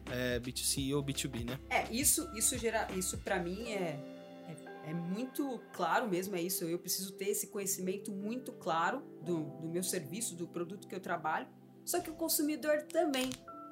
é, 0.09 0.39
B2C 0.39 0.95
ou 0.95 1.03
B2B, 1.03 1.45
né? 1.45 1.59
É, 1.69 1.93
isso, 1.93 2.31
isso, 2.37 2.57
gera, 2.57 2.87
isso 2.97 3.19
para 3.19 3.41
mim 3.41 3.73
é, 3.73 3.99
é, 4.47 4.91
é, 4.91 4.95
muito 4.95 5.61
claro 5.73 6.09
mesmo, 6.09 6.37
é 6.37 6.41
isso. 6.41 6.65
Eu 6.65 6.79
preciso 6.79 7.13
ter 7.15 7.31
esse 7.31 7.49
conhecimento 7.49 8.13
muito 8.13 8.53
claro 8.53 9.03
do, 9.21 9.43
do 9.61 9.69
meu 9.69 9.83
serviço, 9.83 10.37
do 10.37 10.47
produto 10.47 10.87
que 10.87 10.95
eu 10.95 11.01
trabalho, 11.01 11.49
só 11.85 11.99
que 11.99 12.09
o 12.09 12.15
consumidor 12.15 12.83
também. 12.83 13.29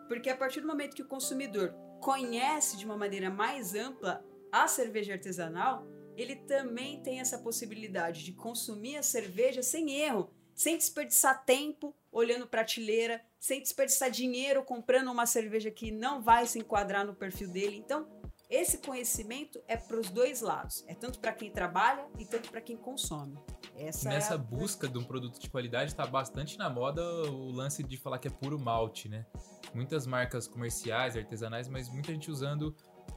Porque 0.09 0.29
a 0.29 0.37
partir 0.37 0.61
do 0.61 0.67
momento 0.67 0.97
que 0.97 1.03
o 1.03 1.09
consumidor 1.09 1.73
conhece 2.01 2.77
de 2.77 2.85
uma 2.85 2.97
maneira 2.97 3.31
mais 3.31 3.77
ampla 3.77 4.25
a 4.51 4.67
cerveja 4.67 5.13
artesanal, 5.13 5.87
ele 6.17 6.35
também 6.35 7.01
tem 7.01 7.21
essa 7.21 7.39
possibilidade 7.39 8.25
de 8.25 8.33
consumir 8.33 8.97
a 8.97 9.03
cerveja 9.05 9.63
sem 9.63 9.93
erro, 10.01 10.29
sem 10.55 10.77
desperdiçar 10.77 11.45
tempo 11.45 11.95
olhando 12.13 12.47
prateleira, 12.47 13.23
sem 13.39 13.61
desperdiçar 13.61 14.11
dinheiro 14.11 14.65
comprando 14.65 15.11
uma 15.11 15.27
cerveja 15.27 15.71
que 15.71 15.91
não 15.91 16.21
vai 16.21 16.47
se 16.47 16.59
enquadrar 16.59 17.07
no 17.07 17.15
perfil 17.15 17.49
dele. 17.49 17.77
Então, 17.77 18.07
esse 18.51 18.79
conhecimento 18.79 19.63
é 19.69 19.77
para 19.77 19.97
os 19.97 20.11
dois 20.11 20.41
lados. 20.41 20.85
É 20.89 20.95
tanto 20.95 21.21
para 21.21 21.33
quem 21.33 21.53
trabalha 21.53 22.05
e 22.19 22.25
tanto 22.25 22.51
para 22.51 22.61
quem 22.61 22.77
consome. 22.77 23.39
Essa 23.77 24.09
Nessa 24.09 24.35
é 24.35 24.35
a... 24.35 24.39
busca 24.39 24.89
de 24.89 24.99
um 24.99 25.05
produto 25.05 25.39
de 25.39 25.49
qualidade 25.49 25.93
está 25.93 26.05
bastante 26.05 26.59
na 26.59 26.69
moda 26.69 27.01
o 27.31 27.53
lance 27.53 27.85
de 27.85 27.97
falar 27.97 28.19
que 28.19 28.27
é 28.27 28.31
puro 28.31 28.59
malte, 28.59 29.09
né? 29.09 29.25
Muitas 29.73 30.05
marcas 30.05 30.49
comerciais, 30.49 31.17
artesanais, 31.17 31.69
mas 31.69 31.89
muita 31.89 32.13
gente 32.13 32.29
usando 32.29 32.75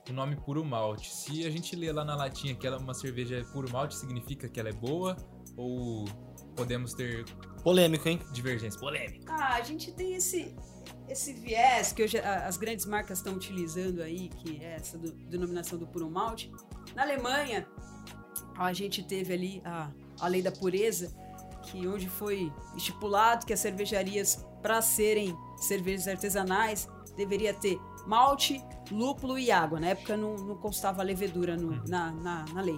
o 0.07 0.13
nome 0.13 0.35
puro 0.35 0.63
malte. 0.63 1.11
Se 1.11 1.47
a 1.47 1.49
gente 1.49 1.75
lê 1.75 1.91
lá 1.91 2.05
na 2.05 2.15
latinha 2.15 2.53
que 2.53 2.67
ela, 2.67 2.77
uma 2.77 2.93
cerveja 2.93 3.37
é 3.37 3.43
puro 3.43 3.71
malte, 3.71 3.95
significa 3.95 4.47
que 4.47 4.59
ela 4.59 4.69
é 4.69 4.73
boa 4.73 5.17
ou 5.57 6.05
podemos 6.55 6.93
ter 6.93 7.25
polêmico, 7.63 8.07
hein? 8.07 8.19
Divergência 8.31 8.79
polêmica. 8.79 9.33
Ah, 9.33 9.55
a 9.55 9.61
gente 9.61 9.91
tem 9.91 10.13
esse 10.13 10.55
esse 11.07 11.33
viés 11.33 11.91
que 11.91 12.03
hoje 12.03 12.17
as 12.17 12.57
grandes 12.57 12.85
marcas 12.85 13.19
estão 13.19 13.33
utilizando 13.33 14.01
aí, 14.01 14.29
que 14.29 14.63
é 14.63 14.75
essa 14.75 14.97
do, 14.97 15.11
denominação 15.11 15.77
do 15.77 15.85
puro 15.85 16.09
malte. 16.09 16.51
Na 16.95 17.03
Alemanha, 17.03 17.67
a 18.57 18.71
gente 18.73 19.03
teve 19.03 19.33
ali 19.33 19.61
a, 19.65 19.91
a 20.19 20.27
lei 20.27 20.41
da 20.41 20.51
pureza, 20.51 21.13
que 21.63 21.87
onde 21.87 22.07
foi 22.09 22.51
estipulado 22.75 23.45
que 23.45 23.53
as 23.53 23.59
cervejarias, 23.59 24.45
para 24.61 24.81
serem 24.81 25.37
cervejas 25.57 26.07
artesanais, 26.07 26.87
deveria 27.15 27.53
ter 27.53 27.79
malte, 28.05 28.61
lúpulo 28.91 29.37
e 29.37 29.51
água. 29.51 29.79
Na 29.79 29.87
época 29.87 30.15
não, 30.17 30.35
não 30.35 30.55
constava 30.57 31.03
levedura 31.03 31.55
no, 31.55 31.69
uhum. 31.69 31.83
na, 31.87 32.11
na, 32.11 32.45
na 32.53 32.61
lei. 32.61 32.77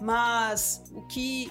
Mas 0.00 0.84
o 0.92 1.02
que 1.02 1.50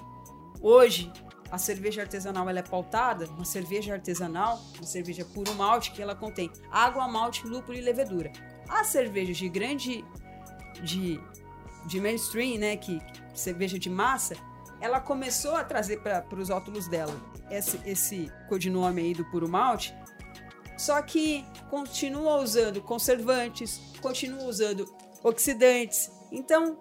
hoje 0.62 1.12
a 1.51 1.57
cerveja 1.57 2.01
artesanal 2.01 2.49
ela 2.49 2.59
é 2.59 2.63
pautada, 2.63 3.25
uma 3.25 3.43
cerveja 3.43 3.93
artesanal, 3.93 4.61
uma 4.77 4.87
cerveja 4.87 5.25
puro 5.25 5.53
malte, 5.55 5.91
que 5.91 6.01
ela 6.01 6.15
contém 6.15 6.49
água, 6.71 7.07
malte, 7.07 7.45
lúpulo 7.45 7.77
e 7.77 7.81
levedura. 7.81 8.31
As 8.69 8.87
cervejas 8.87 9.35
de 9.35 9.49
grande 9.49 10.05
de, 10.81 11.19
de 11.85 11.99
mainstream, 11.99 12.57
né, 12.57 12.77
que 12.77 13.01
cerveja 13.33 13.77
de 13.77 13.89
massa, 13.89 14.35
ela 14.79 15.01
começou 15.01 15.55
a 15.55 15.63
trazer 15.63 16.01
para 16.01 16.25
os 16.35 16.49
rótulos 16.49 16.87
dela 16.87 17.13
esse, 17.49 17.79
esse 17.85 18.31
codinome 18.47 19.01
aí 19.01 19.13
do 19.13 19.25
puro 19.25 19.47
malte, 19.47 19.93
só 20.77 21.01
que 21.01 21.45
continua 21.69 22.37
usando 22.37 22.81
conservantes, 22.81 23.79
continua 24.01 24.45
usando 24.45 24.85
oxidantes. 25.21 26.09
Então, 26.31 26.79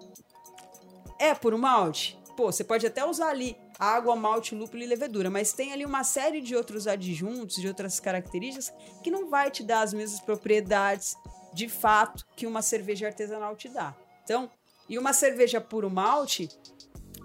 é 1.19 1.35
puro 1.35 1.59
malte? 1.59 2.17
Pô, 2.35 2.51
você 2.51 2.63
pode 2.63 2.87
até 2.87 3.05
usar 3.05 3.29
ali 3.29 3.55
água, 3.81 4.15
malte, 4.15 4.53
lúpulo 4.53 4.83
e 4.83 4.85
levedura, 4.85 5.27
mas 5.27 5.53
tem 5.53 5.73
ali 5.73 5.83
uma 5.83 6.03
série 6.03 6.39
de 6.39 6.55
outros 6.55 6.85
adjuntos, 6.85 7.55
de 7.55 7.67
outras 7.67 7.99
características 7.99 8.71
que 9.03 9.09
não 9.09 9.27
vai 9.27 9.49
te 9.49 9.63
dar 9.63 9.81
as 9.81 9.91
mesmas 9.91 10.19
propriedades 10.19 11.15
de 11.51 11.67
fato 11.67 12.23
que 12.35 12.45
uma 12.45 12.61
cerveja 12.61 13.07
artesanal 13.07 13.55
te 13.55 13.67
dá. 13.67 13.95
Então, 14.23 14.51
e 14.87 14.99
uma 14.99 15.13
cerveja 15.13 15.59
puro 15.59 15.89
malte, 15.89 16.47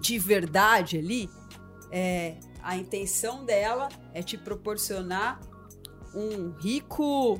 de 0.01 0.17
verdade 0.17 0.97
ali, 0.97 1.29
é, 1.91 2.37
a 2.63 2.75
intenção 2.75 3.45
dela 3.45 3.87
é 4.11 4.23
te 4.23 4.35
proporcionar 4.35 5.39
um 6.15 6.49
rico, 6.57 7.39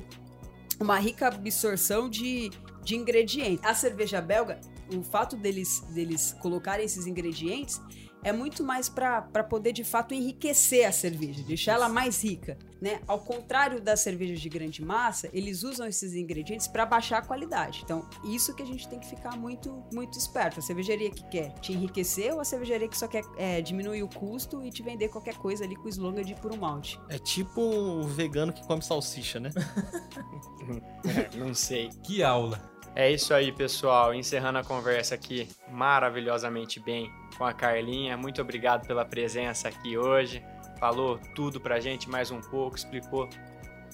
uma 0.78 0.96
rica 0.96 1.26
absorção 1.26 2.08
de, 2.08 2.50
de 2.84 2.94
ingredientes. 2.94 3.64
A 3.64 3.74
cerveja 3.74 4.20
belga, 4.20 4.60
o 4.94 5.02
fato 5.02 5.36
deles, 5.36 5.80
deles 5.90 6.36
colocarem 6.40 6.86
esses 6.86 7.04
ingredientes 7.04 7.80
é 8.22 8.32
muito 8.32 8.64
mais 8.64 8.88
para 8.88 9.22
poder 9.44 9.72
de 9.72 9.84
fato 9.84 10.14
enriquecer 10.14 10.86
a 10.86 10.92
cerveja, 10.92 11.42
deixar 11.42 11.72
ela 11.72 11.88
mais 11.88 12.22
rica, 12.22 12.58
né? 12.80 13.00
Ao 13.06 13.18
contrário 13.18 13.80
das 13.80 14.00
cervejas 14.00 14.40
de 14.40 14.48
grande 14.48 14.84
massa, 14.84 15.28
eles 15.32 15.62
usam 15.62 15.86
esses 15.86 16.14
ingredientes 16.14 16.66
para 16.66 16.84
baixar 16.84 17.18
a 17.18 17.22
qualidade. 17.22 17.80
Então, 17.84 18.08
isso 18.24 18.54
que 18.54 18.62
a 18.62 18.66
gente 18.66 18.88
tem 18.88 18.98
que 18.98 19.06
ficar 19.06 19.36
muito 19.36 19.84
muito 19.92 20.18
esperto. 20.18 20.60
A 20.60 20.62
cervejaria 20.62 21.10
que 21.10 21.24
quer 21.28 21.52
te 21.60 21.72
enriquecer 21.72 22.32
ou 22.32 22.40
a 22.40 22.44
cervejaria 22.44 22.88
que 22.88 22.98
só 22.98 23.08
quer 23.08 23.24
é, 23.36 23.60
diminuir 23.60 24.02
o 24.02 24.08
custo 24.08 24.64
e 24.64 24.70
te 24.70 24.82
vender 24.82 25.08
qualquer 25.08 25.36
coisa 25.36 25.64
ali 25.64 25.76
com 25.76 25.86
o 25.86 25.88
slogan 25.88 26.22
de 26.22 26.34
puro 26.34 26.56
malte. 26.56 27.00
É 27.08 27.18
tipo 27.18 27.60
um 27.60 28.06
vegano 28.06 28.52
que 28.52 28.66
come 28.66 28.82
salsicha, 28.82 29.40
né? 29.40 29.50
é, 31.04 31.36
não 31.36 31.54
sei. 31.54 31.88
Que 32.02 32.22
aula. 32.22 32.77
É 32.98 33.12
isso 33.12 33.32
aí, 33.32 33.52
pessoal. 33.52 34.12
Encerrando 34.12 34.58
a 34.58 34.64
conversa 34.64 35.14
aqui 35.14 35.48
maravilhosamente 35.70 36.80
bem 36.80 37.08
com 37.36 37.44
a 37.44 37.52
Carlinha. 37.52 38.16
Muito 38.16 38.42
obrigado 38.42 38.88
pela 38.88 39.04
presença 39.04 39.68
aqui 39.68 39.96
hoje. 39.96 40.42
Falou 40.80 41.16
tudo 41.32 41.60
pra 41.60 41.78
gente 41.78 42.10
mais 42.10 42.32
um 42.32 42.40
pouco, 42.40 42.76
explicou 42.76 43.28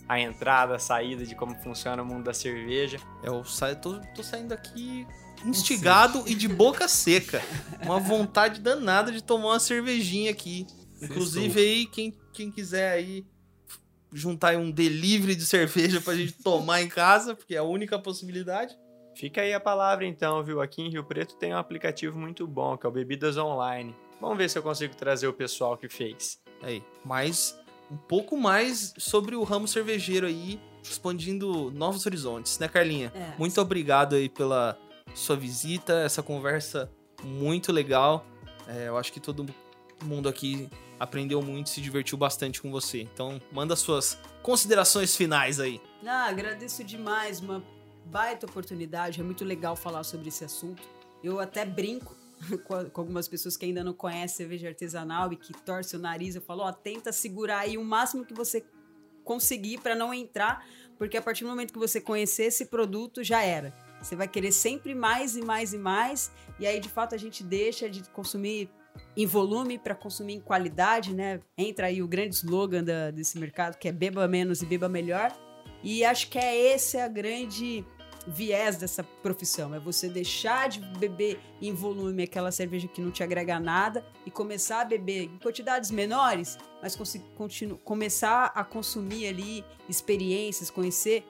a 0.08 0.18
entrada, 0.18 0.76
a 0.76 0.78
saída 0.78 1.26
de 1.26 1.34
como 1.34 1.54
funciona 1.56 2.02
o 2.02 2.06
mundo 2.06 2.24
da 2.24 2.32
cerveja. 2.32 2.96
Eu 3.22 3.44
saio, 3.44 3.76
tô, 3.76 4.00
tô 4.14 4.22
saindo 4.22 4.54
aqui 4.54 5.06
instigado 5.44 6.24
e 6.26 6.34
de 6.34 6.48
boca 6.48 6.88
seca. 6.88 7.42
Uma 7.82 8.00
vontade 8.00 8.58
danada 8.58 9.12
de 9.12 9.22
tomar 9.22 9.48
uma 9.48 9.60
cervejinha 9.60 10.30
aqui. 10.30 10.66
Inclusive 11.02 11.60
aí, 11.60 11.86
quem, 11.86 12.18
quem 12.32 12.50
quiser 12.50 12.92
aí 12.92 13.26
juntar 14.10 14.50
aí 14.50 14.56
um 14.56 14.70
delivery 14.70 15.34
de 15.34 15.44
cerveja 15.44 16.00
pra 16.00 16.14
gente 16.14 16.32
tomar 16.42 16.80
em 16.80 16.88
casa, 16.88 17.34
porque 17.34 17.54
é 17.54 17.58
a 17.58 17.64
única 17.64 17.98
possibilidade. 17.98 18.74
Fica 19.14 19.40
aí 19.42 19.52
a 19.54 19.60
palavra 19.60 20.04
então, 20.04 20.42
viu? 20.42 20.60
Aqui 20.60 20.82
em 20.82 20.90
Rio 20.90 21.04
Preto 21.04 21.36
tem 21.36 21.54
um 21.54 21.58
aplicativo 21.58 22.18
muito 22.18 22.46
bom, 22.46 22.76
que 22.76 22.84
é 22.84 22.88
o 22.88 22.92
Bebidas 22.92 23.36
Online. 23.36 23.94
Vamos 24.20 24.36
ver 24.36 24.50
se 24.50 24.58
eu 24.58 24.62
consigo 24.62 24.94
trazer 24.96 25.28
o 25.28 25.32
pessoal 25.32 25.76
que 25.76 25.88
fez. 25.88 26.40
Aí, 26.62 26.82
mais 27.04 27.58
um 27.90 27.96
pouco 27.96 28.36
mais 28.36 28.92
sobre 28.98 29.36
o 29.36 29.42
ramo 29.44 29.68
cervejeiro 29.68 30.26
aí, 30.26 30.60
expandindo 30.82 31.70
novos 31.70 32.06
horizontes, 32.06 32.58
né, 32.58 32.66
Carlinha? 32.66 33.12
É. 33.14 33.34
Muito 33.38 33.60
obrigado 33.60 34.14
aí 34.14 34.28
pela 34.28 34.76
sua 35.14 35.36
visita, 35.36 36.00
essa 36.00 36.22
conversa 36.22 36.90
muito 37.22 37.70
legal. 37.72 38.26
É, 38.66 38.88
eu 38.88 38.96
acho 38.96 39.12
que 39.12 39.20
todo 39.20 39.46
mundo 40.02 40.28
aqui 40.28 40.68
aprendeu 40.98 41.40
muito, 41.42 41.70
se 41.70 41.80
divertiu 41.80 42.16
bastante 42.16 42.60
com 42.60 42.70
você. 42.70 43.02
Então, 43.02 43.40
manda 43.52 43.76
suas 43.76 44.18
considerações 44.42 45.14
finais 45.14 45.60
aí. 45.60 45.80
Ah, 46.04 46.26
agradeço 46.28 46.82
demais, 46.82 47.40
uma 47.40 47.62
baita 48.06 48.46
oportunidade, 48.46 49.20
é 49.20 49.24
muito 49.24 49.44
legal 49.44 49.76
falar 49.76 50.04
sobre 50.04 50.28
esse 50.28 50.44
assunto. 50.44 50.82
Eu 51.22 51.40
até 51.40 51.64
brinco 51.64 52.16
com 52.64 53.00
algumas 53.00 53.28
pessoas 53.28 53.56
que 53.56 53.64
ainda 53.64 53.82
não 53.82 53.94
conhecem 53.94 54.36
cerveja 54.36 54.68
artesanal 54.68 55.32
e 55.32 55.36
que 55.36 55.52
torcem 55.52 55.98
o 55.98 56.02
nariz. 56.02 56.34
Eu 56.34 56.42
falo, 56.42 56.62
ó, 56.62 56.72
tenta 56.72 57.12
segurar 57.12 57.60
aí 57.60 57.78
o 57.78 57.84
máximo 57.84 58.24
que 58.24 58.34
você 58.34 58.64
conseguir 59.24 59.80
para 59.80 59.94
não 59.94 60.12
entrar, 60.12 60.66
porque 60.98 61.16
a 61.16 61.22
partir 61.22 61.44
do 61.44 61.50
momento 61.50 61.72
que 61.72 61.78
você 61.78 62.00
conhecer 62.00 62.44
esse 62.44 62.66
produto, 62.66 63.24
já 63.24 63.42
era. 63.42 63.72
Você 64.00 64.14
vai 64.14 64.28
querer 64.28 64.52
sempre 64.52 64.94
mais 64.94 65.34
e 65.34 65.42
mais 65.42 65.72
e 65.72 65.78
mais, 65.78 66.30
e 66.60 66.66
aí 66.66 66.78
de 66.78 66.90
fato 66.90 67.14
a 67.14 67.18
gente 67.18 67.42
deixa 67.42 67.88
de 67.88 68.02
consumir 68.10 68.68
em 69.16 69.26
volume 69.26 69.78
para 69.78 69.94
consumir 69.94 70.34
em 70.34 70.40
qualidade, 70.40 71.14
né? 71.14 71.40
Entra 71.56 71.86
aí 71.86 72.02
o 72.02 72.06
grande 72.06 72.34
slogan 72.34 72.84
da, 72.84 73.10
desse 73.10 73.38
mercado 73.38 73.76
que 73.78 73.88
é 73.88 73.92
beba 73.92 74.28
menos 74.28 74.62
e 74.62 74.66
beba 74.66 74.88
melhor. 74.88 75.34
E 75.82 76.04
acho 76.04 76.30
que 76.30 76.38
é 76.38 76.74
esse 76.74 76.98
a 76.98 77.08
grande 77.08 77.84
viés 78.26 78.76
dessa 78.76 79.02
profissão. 79.02 79.74
É 79.74 79.78
você 79.78 80.08
deixar 80.08 80.68
de 80.68 80.80
beber 80.80 81.38
em 81.60 81.72
volume 81.72 82.22
aquela 82.22 82.50
cerveja 82.50 82.88
que 82.88 83.00
não 83.00 83.10
te 83.10 83.22
agrega 83.22 83.60
nada 83.60 84.04
e 84.24 84.30
começar 84.30 84.80
a 84.80 84.84
beber 84.84 85.24
em 85.24 85.38
quantidades 85.38 85.90
menores, 85.90 86.58
mas 86.82 86.96
começar 87.84 88.52
a 88.54 88.64
consumir 88.64 89.26
ali 89.26 89.64
experiências, 89.88 90.70
conhecer 90.70 91.24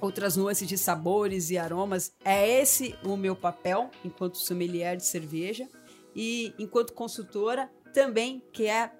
outras 0.00 0.36
nuances 0.36 0.68
de 0.68 0.76
sabores 0.76 1.50
e 1.50 1.58
aromas. 1.58 2.12
É 2.24 2.60
esse 2.60 2.94
o 3.04 3.16
meu 3.16 3.36
papel 3.36 3.90
enquanto 4.04 4.38
sommelier 4.38 4.96
de 4.96 5.04
cerveja 5.04 5.68
e 6.14 6.54
enquanto 6.58 6.92
consultora 6.92 7.70
também, 7.94 8.42
que 8.52 8.66
é 8.66 8.90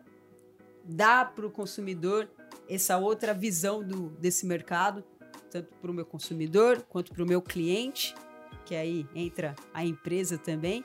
dar 0.85 1.35
para 1.35 1.47
o 1.47 1.51
consumidor 1.51 2.29
essa 2.69 2.97
outra 2.97 3.35
visão 3.35 3.83
do, 3.83 4.11
desse 4.11 4.47
mercado 4.47 5.05
tanto 5.53 5.69
para 5.77 5.91
o 5.91 5.95
meu 5.95 6.07
consumidor 6.07 6.83
quanto 6.89 7.13
para 7.13 7.23
o 7.23 7.27
meu 7.27 7.43
cliente, 7.43 8.15
que 8.65 8.75
aí 8.75 9.07
entra 9.15 9.55
a 9.75 9.85
empresa 9.85 10.39
também. 10.39 10.83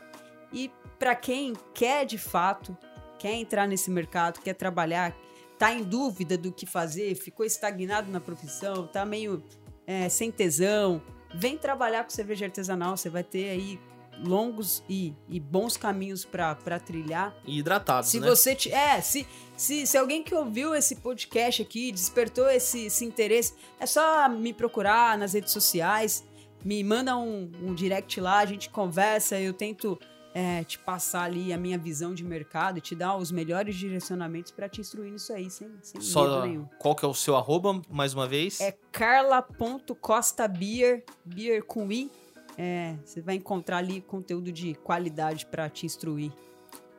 E 0.52 0.70
para 1.00 1.16
quem 1.16 1.54
quer 1.74 2.06
de 2.06 2.18
fato, 2.18 2.78
quer 3.18 3.34
entrar 3.34 3.66
nesse 3.66 3.90
mercado, 3.90 4.42
quer 4.42 4.54
trabalhar, 4.54 5.16
tá 5.58 5.74
em 5.74 5.84
dúvida 5.84 6.38
do 6.38 6.52
que 6.52 6.66
fazer, 6.66 7.16
ficou 7.16 7.46
estagnado 7.46 8.12
na 8.12 8.20
profissão, 8.20 8.86
tá 8.86 9.06
meio 9.06 9.42
é, 9.86 10.10
sem 10.10 10.30
tesão, 10.30 11.02
vem 11.34 11.58
trabalhar 11.58 12.04
com 12.04 12.10
cerveja 12.10 12.46
artesanal, 12.46 12.98
você 12.98 13.10
vai 13.10 13.24
ter 13.24 13.50
aí 13.50 13.80
longos 14.24 14.84
e, 14.90 15.14
e 15.30 15.40
bons 15.40 15.78
caminhos 15.78 16.26
para 16.26 16.80
trilhar. 16.80 17.36
E 17.46 17.60
hidratados, 17.60 18.10
Se 18.10 18.20
né? 18.20 18.28
você 18.28 18.56
te, 18.56 18.72
é, 18.72 19.00
se, 19.02 19.28
se, 19.56 19.86
se 19.88 19.98
alguém 19.98 20.24
que 20.24 20.34
ouviu 20.34 20.74
esse 20.76 20.96
podcast 20.98 21.62
aqui 21.62 21.92
despertou 21.92 22.50
esse, 22.50 22.86
esse 22.86 23.06
interesse, 23.06 23.54
é 23.80 23.86
só 23.86 24.28
me 24.30 24.54
procurar 24.54 25.18
nas 25.18 25.34
redes 25.34 25.52
sociais, 25.52 26.24
me 26.64 26.84
manda 26.84 27.16
um, 27.16 27.52
um 27.62 27.74
direct 27.74 28.20
lá, 28.20 28.40
a 28.40 28.46
gente 28.46 28.70
conversa, 28.70 29.40
eu 29.40 29.54
tento 29.54 29.98
é, 30.34 30.64
te 30.64 30.78
passar 30.78 31.24
ali 31.24 31.52
a 31.52 31.58
minha 31.58 31.78
visão 31.80 32.14
de 32.14 32.24
mercado 32.24 32.78
e 32.78 32.82
te 32.82 32.94
dar 32.96 33.18
os 33.18 33.32
melhores 33.32 33.76
direcionamentos 33.76 34.52
para 34.52 34.70
te 34.70 34.80
instruir 34.82 35.12
nisso 35.12 35.34
aí, 35.34 35.50
sem, 35.50 35.68
sem 35.82 36.00
medo 36.00 36.12
Só 36.12 36.46
nenhum. 36.46 36.68
qual 36.78 36.96
que 36.96 37.04
é 37.04 37.08
o 37.08 37.14
seu 37.14 37.36
arroba, 37.36 37.82
mais 37.90 38.14
uma 38.14 38.28
vez? 38.28 38.62
É 38.62 38.78
carla.costabeer, 38.92 41.04
beer 41.26 41.64
com 41.64 41.92
i. 41.92 42.12
É, 42.58 42.96
você 43.06 43.22
vai 43.22 43.36
encontrar 43.36 43.78
ali 43.78 44.02
conteúdo 44.02 44.52
de 44.52 44.74
qualidade 44.76 45.46
para 45.46 45.70
te 45.70 45.86
instruir. 45.86 46.32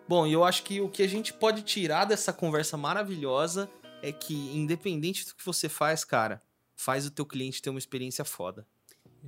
Bom, 0.06 0.26
e 0.26 0.32
eu 0.32 0.44
acho 0.44 0.62
que 0.62 0.80
o 0.80 0.88
que 0.88 1.02
a 1.02 1.08
gente 1.08 1.32
pode 1.32 1.62
tirar 1.62 2.04
dessa 2.04 2.32
conversa 2.32 2.76
maravilhosa 2.76 3.68
é 4.02 4.12
que, 4.12 4.34
independente 4.56 5.26
do 5.26 5.34
que 5.34 5.44
você 5.44 5.68
faz, 5.68 6.04
cara, 6.04 6.40
faz 6.74 7.04
o 7.06 7.10
teu 7.10 7.26
cliente 7.26 7.60
ter 7.60 7.70
uma 7.70 7.78
experiência 7.78 8.24
foda. 8.24 8.66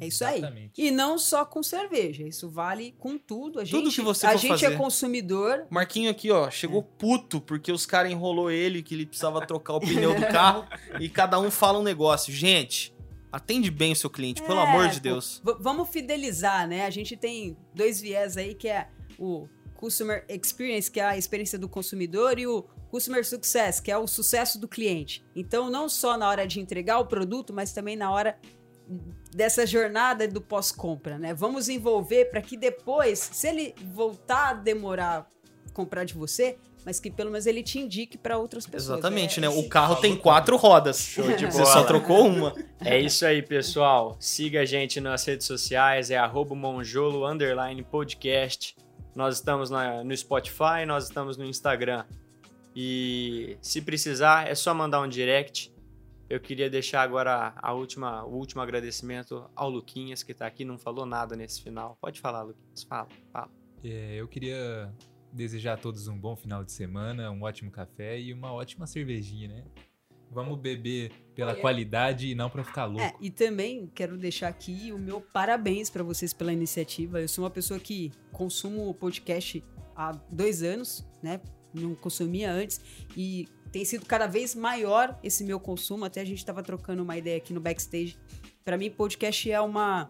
É 0.01 0.07
isso 0.07 0.25
aí. 0.25 0.39
Exatamente. 0.39 0.81
E 0.81 0.91
não 0.91 1.19
só 1.19 1.45
com 1.45 1.63
cerveja, 1.63 2.23
isso 2.23 2.49
vale 2.49 2.95
com 2.99 3.19
tudo. 3.19 3.59
A 3.59 3.65
gente, 3.65 3.73
Tudo 3.73 3.91
que 3.91 4.01
você 4.01 4.27
a 4.27 4.37
gente 4.37 4.65
é 4.65 4.69
fazer. 4.69 4.77
consumidor. 4.77 5.67
Marquinho 5.69 6.11
aqui, 6.11 6.31
ó, 6.31 6.49
chegou 6.49 6.83
puto 6.83 7.41
porque 7.41 7.73
os 7.73 7.85
caras 7.85 8.13
enrolou 8.13 8.51
ele, 8.51 8.83
que 8.83 8.95
ele 8.95 9.05
precisava 9.05 9.45
trocar 9.45 9.75
o 9.75 9.81
pneu 9.81 10.15
do 10.15 10.27
carro 10.29 10.65
e 11.01 11.09
cada 11.09 11.41
um 11.41 11.51
fala 11.51 11.79
um 11.79 11.83
negócio. 11.83 12.33
Gente, 12.33 12.95
atende 13.33 13.71
bem 13.71 13.93
o 13.93 13.97
seu 13.97 14.11
cliente, 14.11 14.43
pelo 14.43 14.59
É, 14.61 14.63
amor 14.63 14.89
de 14.89 15.01
Deus. 15.01 15.41
vamos 15.61 15.89
fidelizar, 15.89 16.67
né? 16.67 16.85
A 16.87 16.91
gente 16.91 17.17
tem 17.17 17.57
dois 17.75 18.01
viés 18.01 18.37
aí, 18.37 18.55
que 18.55 18.69
é 18.69 18.89
o 19.19 19.49
Customer 19.75 20.25
Experience, 20.29 20.91
que 20.91 21.01
é 21.01 21.05
a 21.05 21.17
experiência 21.17 21.59
do 21.59 21.69
consumidor, 21.69 22.39
e 22.39 22.47
o 22.47 22.63
Customer 22.91 23.25
Success, 23.27 23.81
que 23.81 23.91
é 23.91 23.97
o 23.97 24.07
sucesso 24.07 24.59
do 24.59 24.67
cliente. 24.69 25.25
Então, 25.35 25.71
não 25.71 25.89
só 25.89 26.17
na 26.19 26.29
hora 26.29 26.47
de 26.47 26.61
entregar 26.61 26.99
o 26.99 27.07
produto, 27.07 27.53
mas 27.53 27.73
também 27.73 27.97
na 27.97 28.11
hora 28.11 28.37
dessa 29.35 29.65
jornada 29.65 30.27
do 30.27 30.41
pós-compra, 30.41 31.17
né? 31.17 31.33
Vamos 31.33 31.69
envolver 31.69 32.27
para 32.27 32.43
que 32.43 32.57
depois, 32.57 33.19
se 33.21 33.47
ele 33.47 33.75
voltar 33.95 34.49
a 34.51 34.55
demorar 34.55 35.29
comprar 35.73 36.03
de 36.05 36.15
você, 36.15 36.59
mas 36.85 36.99
que 37.01 37.11
pelo 37.11 37.31
menos 37.31 37.47
ele 37.47 37.63
te 37.63 37.79
indique 37.79 38.17
para 38.19 38.39
outras 38.39 38.67
pessoas. 38.67 38.99
Exatamente, 38.99 39.39
É 39.39 39.43
né? 39.43 39.49
esse- 39.49 39.59
O 39.59 39.69
carro 39.69 39.97
tem 39.97 40.17
quatro 40.17 40.57
rodas. 40.57 40.99
Show 41.01 41.25
de 41.37 41.47
Você 41.47 41.59
bola. 41.63 41.73
só 41.73 41.85
trocou 41.85 42.27
uma. 42.27 42.55
É 42.81 42.99
isso 42.99 43.25
aí, 43.27 43.43
pessoal. 43.43 44.17
Siga 44.21 44.61
a 44.61 44.65
gente 44.65 45.01
nas 45.01 45.25
redes 45.25 45.47
sociais, 45.47 46.11
é 46.11 46.17
arroba 46.17 46.55
monjolo 46.55 47.27
underline 47.27 47.83
podcast. 47.83 48.77
Nós 49.15 49.37
estamos 49.37 49.71
na- 49.71 50.03
no 50.05 50.17
Spotify, 50.17 50.85
nós 50.87 51.05
estamos 51.05 51.37
no 51.37 51.45
Instagram. 51.45 52.05
E 52.75 53.57
se 53.61 53.83
precisar, 53.83 54.49
é 54.49 54.55
só 54.55 54.73
mandar 54.73 55.01
um 55.01 55.09
direct. 55.09 55.73
Eu 56.29 56.39
queria 56.39 56.71
deixar 56.71 57.03
agora 57.03 57.53
a 57.57 57.73
última, 57.73 58.25
o 58.25 58.37
último 58.37 58.63
agradecimento 58.63 59.51
ao 59.57 59.69
Luquinhas, 59.69 60.23
que 60.23 60.33
tá 60.33 60.47
aqui, 60.47 60.65
não 60.65 60.79
falou 60.79 61.05
nada 61.05 61.35
nesse 61.35 61.61
final. 61.61 61.99
Pode 62.01 62.21
falar, 62.21 62.43
Luquinhas. 62.43 62.85
Fala, 62.85 63.09
fala. 63.33 63.51
É, 63.83 64.15
eu 64.15 64.29
queria 64.29 64.93
desejar 65.33 65.75
a 65.75 65.77
todos 65.77 66.09
um 66.09 66.19
bom 66.19 66.37
final 66.37 66.65
de 66.65 66.73
semana, 66.73 67.31
um 67.31 67.43
ótimo 67.43 67.71
café 67.71 68.19
e 68.21 68.33
uma 68.33 68.53
ótima 68.53 68.87
cervejinha, 68.87 69.49
né? 69.49 69.65
Vamos 70.31 70.59
beber 70.61 71.11
pela 71.35 71.53
Olha. 71.53 71.61
qualidade 71.61 72.29
e 72.29 72.35
não 72.35 72.49
pra 72.49 72.63
ficar 72.63 72.85
louco. 72.85 73.03
É, 73.03 73.15
e 73.21 73.31
também 73.31 73.91
quero 73.93 74.17
deixar 74.17 74.49
aqui 74.49 74.93
o 74.93 74.99
meu 74.99 75.21
parabéns 75.21 75.91
para 75.91 76.05
vocês 76.05 76.33
pela 76.33 76.53
iniciativa. 76.53 77.21
Eu 77.21 77.29
sou 77.29 77.45
uma 77.45 77.51
pessoa 77.51 77.81
que 77.81 78.13
consumo 78.31 78.89
o 78.89 78.95
podcast 78.95 79.63
há 79.97 80.13
dois 80.31 80.63
anos, 80.63 81.05
né? 81.21 81.41
Não 81.75 81.95
consumia 81.97 82.53
antes 82.53 82.81
e 83.17 83.49
tem 83.73 83.85
sido 83.85 84.07
cada 84.07 84.27
vez 84.27 84.55
maior 84.55 85.19
esse 85.23 85.43
meu 85.43 85.59
consumo. 85.59 86.05
Até 86.05 86.21
a 86.21 86.25
gente 86.25 86.39
estava 86.39 86.63
trocando 86.63 87.03
uma 87.03 87.17
ideia 87.17 87.37
aqui 87.37 87.53
no 87.53 87.61
backstage. 87.61 88.17
Para 88.65 88.79
mim, 88.79 88.91
podcast 88.91 89.51
é 89.51 89.61
uma 89.61 90.09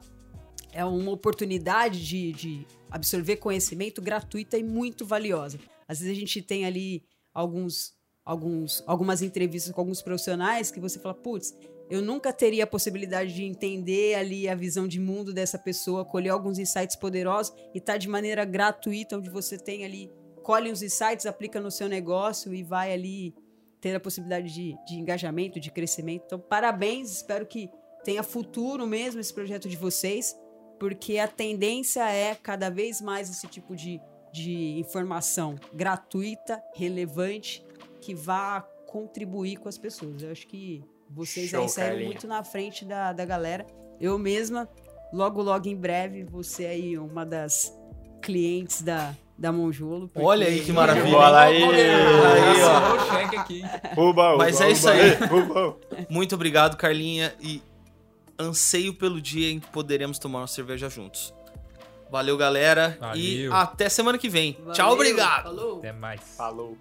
é 0.72 0.84
uma 0.84 1.10
oportunidade 1.10 2.04
de, 2.04 2.32
de 2.32 2.66
absorver 2.90 3.36
conhecimento 3.36 4.00
gratuita 4.00 4.56
e 4.58 4.62
muito 4.62 5.04
valiosa. 5.04 5.58
Às 5.86 6.00
vezes 6.00 6.16
a 6.16 6.20
gente 6.20 6.42
tem 6.42 6.64
ali 6.64 7.02
alguns, 7.34 7.94
alguns, 8.24 8.82
algumas 8.86 9.22
entrevistas 9.22 9.72
com 9.72 9.80
alguns 9.80 10.02
profissionais 10.02 10.70
que 10.70 10.80
você 10.80 10.98
fala, 10.98 11.14
putz, 11.14 11.54
eu 11.90 12.00
nunca 12.00 12.32
teria 12.32 12.62
a 12.62 12.66
possibilidade 12.66 13.34
de 13.34 13.44
entender 13.44 14.14
ali 14.14 14.48
a 14.48 14.54
visão 14.54 14.86
de 14.86 15.00
mundo 15.00 15.32
dessa 15.32 15.58
pessoa, 15.58 16.04
colher 16.04 16.28
alguns 16.28 16.58
insights 16.58 16.94
poderosos 16.94 17.52
e 17.74 17.80
tá 17.80 17.96
de 17.96 18.08
maneira 18.08 18.44
gratuita, 18.44 19.18
onde 19.18 19.28
você 19.28 19.58
tem 19.58 19.84
ali, 19.84 20.08
colhe 20.44 20.70
uns 20.70 20.82
insights, 20.82 21.26
aplica 21.26 21.60
no 21.60 21.70
seu 21.70 21.88
negócio 21.88 22.54
e 22.54 22.62
vai 22.62 22.92
ali 22.92 23.34
ter 23.80 23.96
a 23.96 24.00
possibilidade 24.00 24.52
de, 24.52 24.76
de 24.86 24.94
engajamento, 24.94 25.58
de 25.58 25.70
crescimento. 25.70 26.22
Então, 26.26 26.38
parabéns, 26.38 27.10
espero 27.10 27.44
que 27.44 27.68
tenha 28.04 28.22
futuro 28.22 28.86
mesmo 28.86 29.20
esse 29.20 29.34
projeto 29.34 29.68
de 29.68 29.76
vocês, 29.76 30.36
porque 30.80 31.18
a 31.18 31.28
tendência 31.28 32.02
é 32.10 32.34
cada 32.34 32.70
vez 32.70 33.00
mais 33.02 33.28
esse 33.30 33.46
tipo 33.46 33.76
de, 33.76 34.00
de 34.32 34.78
informação 34.80 35.54
gratuita, 35.74 36.60
relevante, 36.74 37.62
que 38.00 38.14
vá 38.14 38.62
contribuir 38.88 39.58
com 39.58 39.68
as 39.68 39.76
pessoas. 39.78 40.22
Eu 40.22 40.32
acho 40.32 40.46
que 40.48 40.82
vocês 41.10 41.50
Show, 41.50 41.60
aí 41.62 41.68
saíram 41.68 42.06
muito 42.06 42.26
na 42.26 42.42
frente 42.42 42.84
da, 42.84 43.12
da 43.12 43.24
galera. 43.26 43.66
Eu 44.00 44.18
mesma, 44.18 44.66
logo, 45.12 45.42
logo 45.42 45.68
em 45.68 45.76
breve, 45.76 46.24
vou 46.24 46.42
ser 46.42 46.66
aí 46.66 46.96
uma 46.96 47.26
das 47.26 47.76
clientes 48.22 48.80
da, 48.80 49.14
da 49.36 49.52
Monjolo. 49.52 50.08
porque- 50.08 50.26
Olha 50.26 50.46
aí 50.46 50.60
que 50.64 50.72
maravilha. 50.72 51.10
Bola 51.10 51.40
aí. 51.42 51.62
Aí, 51.62 52.62
ó. 52.62 52.70
Assinou 52.70 52.96
o 52.96 53.10
cheque 53.10 53.36
aqui. 53.36 53.62
Uba, 53.98 54.36
Mas 54.38 54.60
é 54.62 54.70
isso 54.70 54.88
uba. 54.88 54.92
aí. 54.96 55.42
Uba. 55.42 55.76
Muito 56.08 56.34
obrigado, 56.34 56.76
Carlinha, 56.78 57.34
e 57.40 57.62
anseio 58.40 58.94
pelo 58.94 59.20
dia 59.20 59.50
em 59.50 59.60
que 59.60 59.68
poderemos 59.68 60.18
tomar 60.18 60.40
uma 60.40 60.46
cerveja 60.46 60.88
juntos. 60.88 61.34
Valeu, 62.10 62.36
galera, 62.36 62.98
e 63.14 63.46
Valeu. 63.46 63.54
até 63.54 63.88
semana 63.88 64.18
que 64.18 64.28
vem. 64.28 64.56
Valeu, 64.58 64.72
Tchau, 64.72 64.92
obrigado. 64.92 65.44
Falou. 65.44 65.78
Até 65.78 65.92
mais. 65.92 66.20
Falou. 66.36 66.76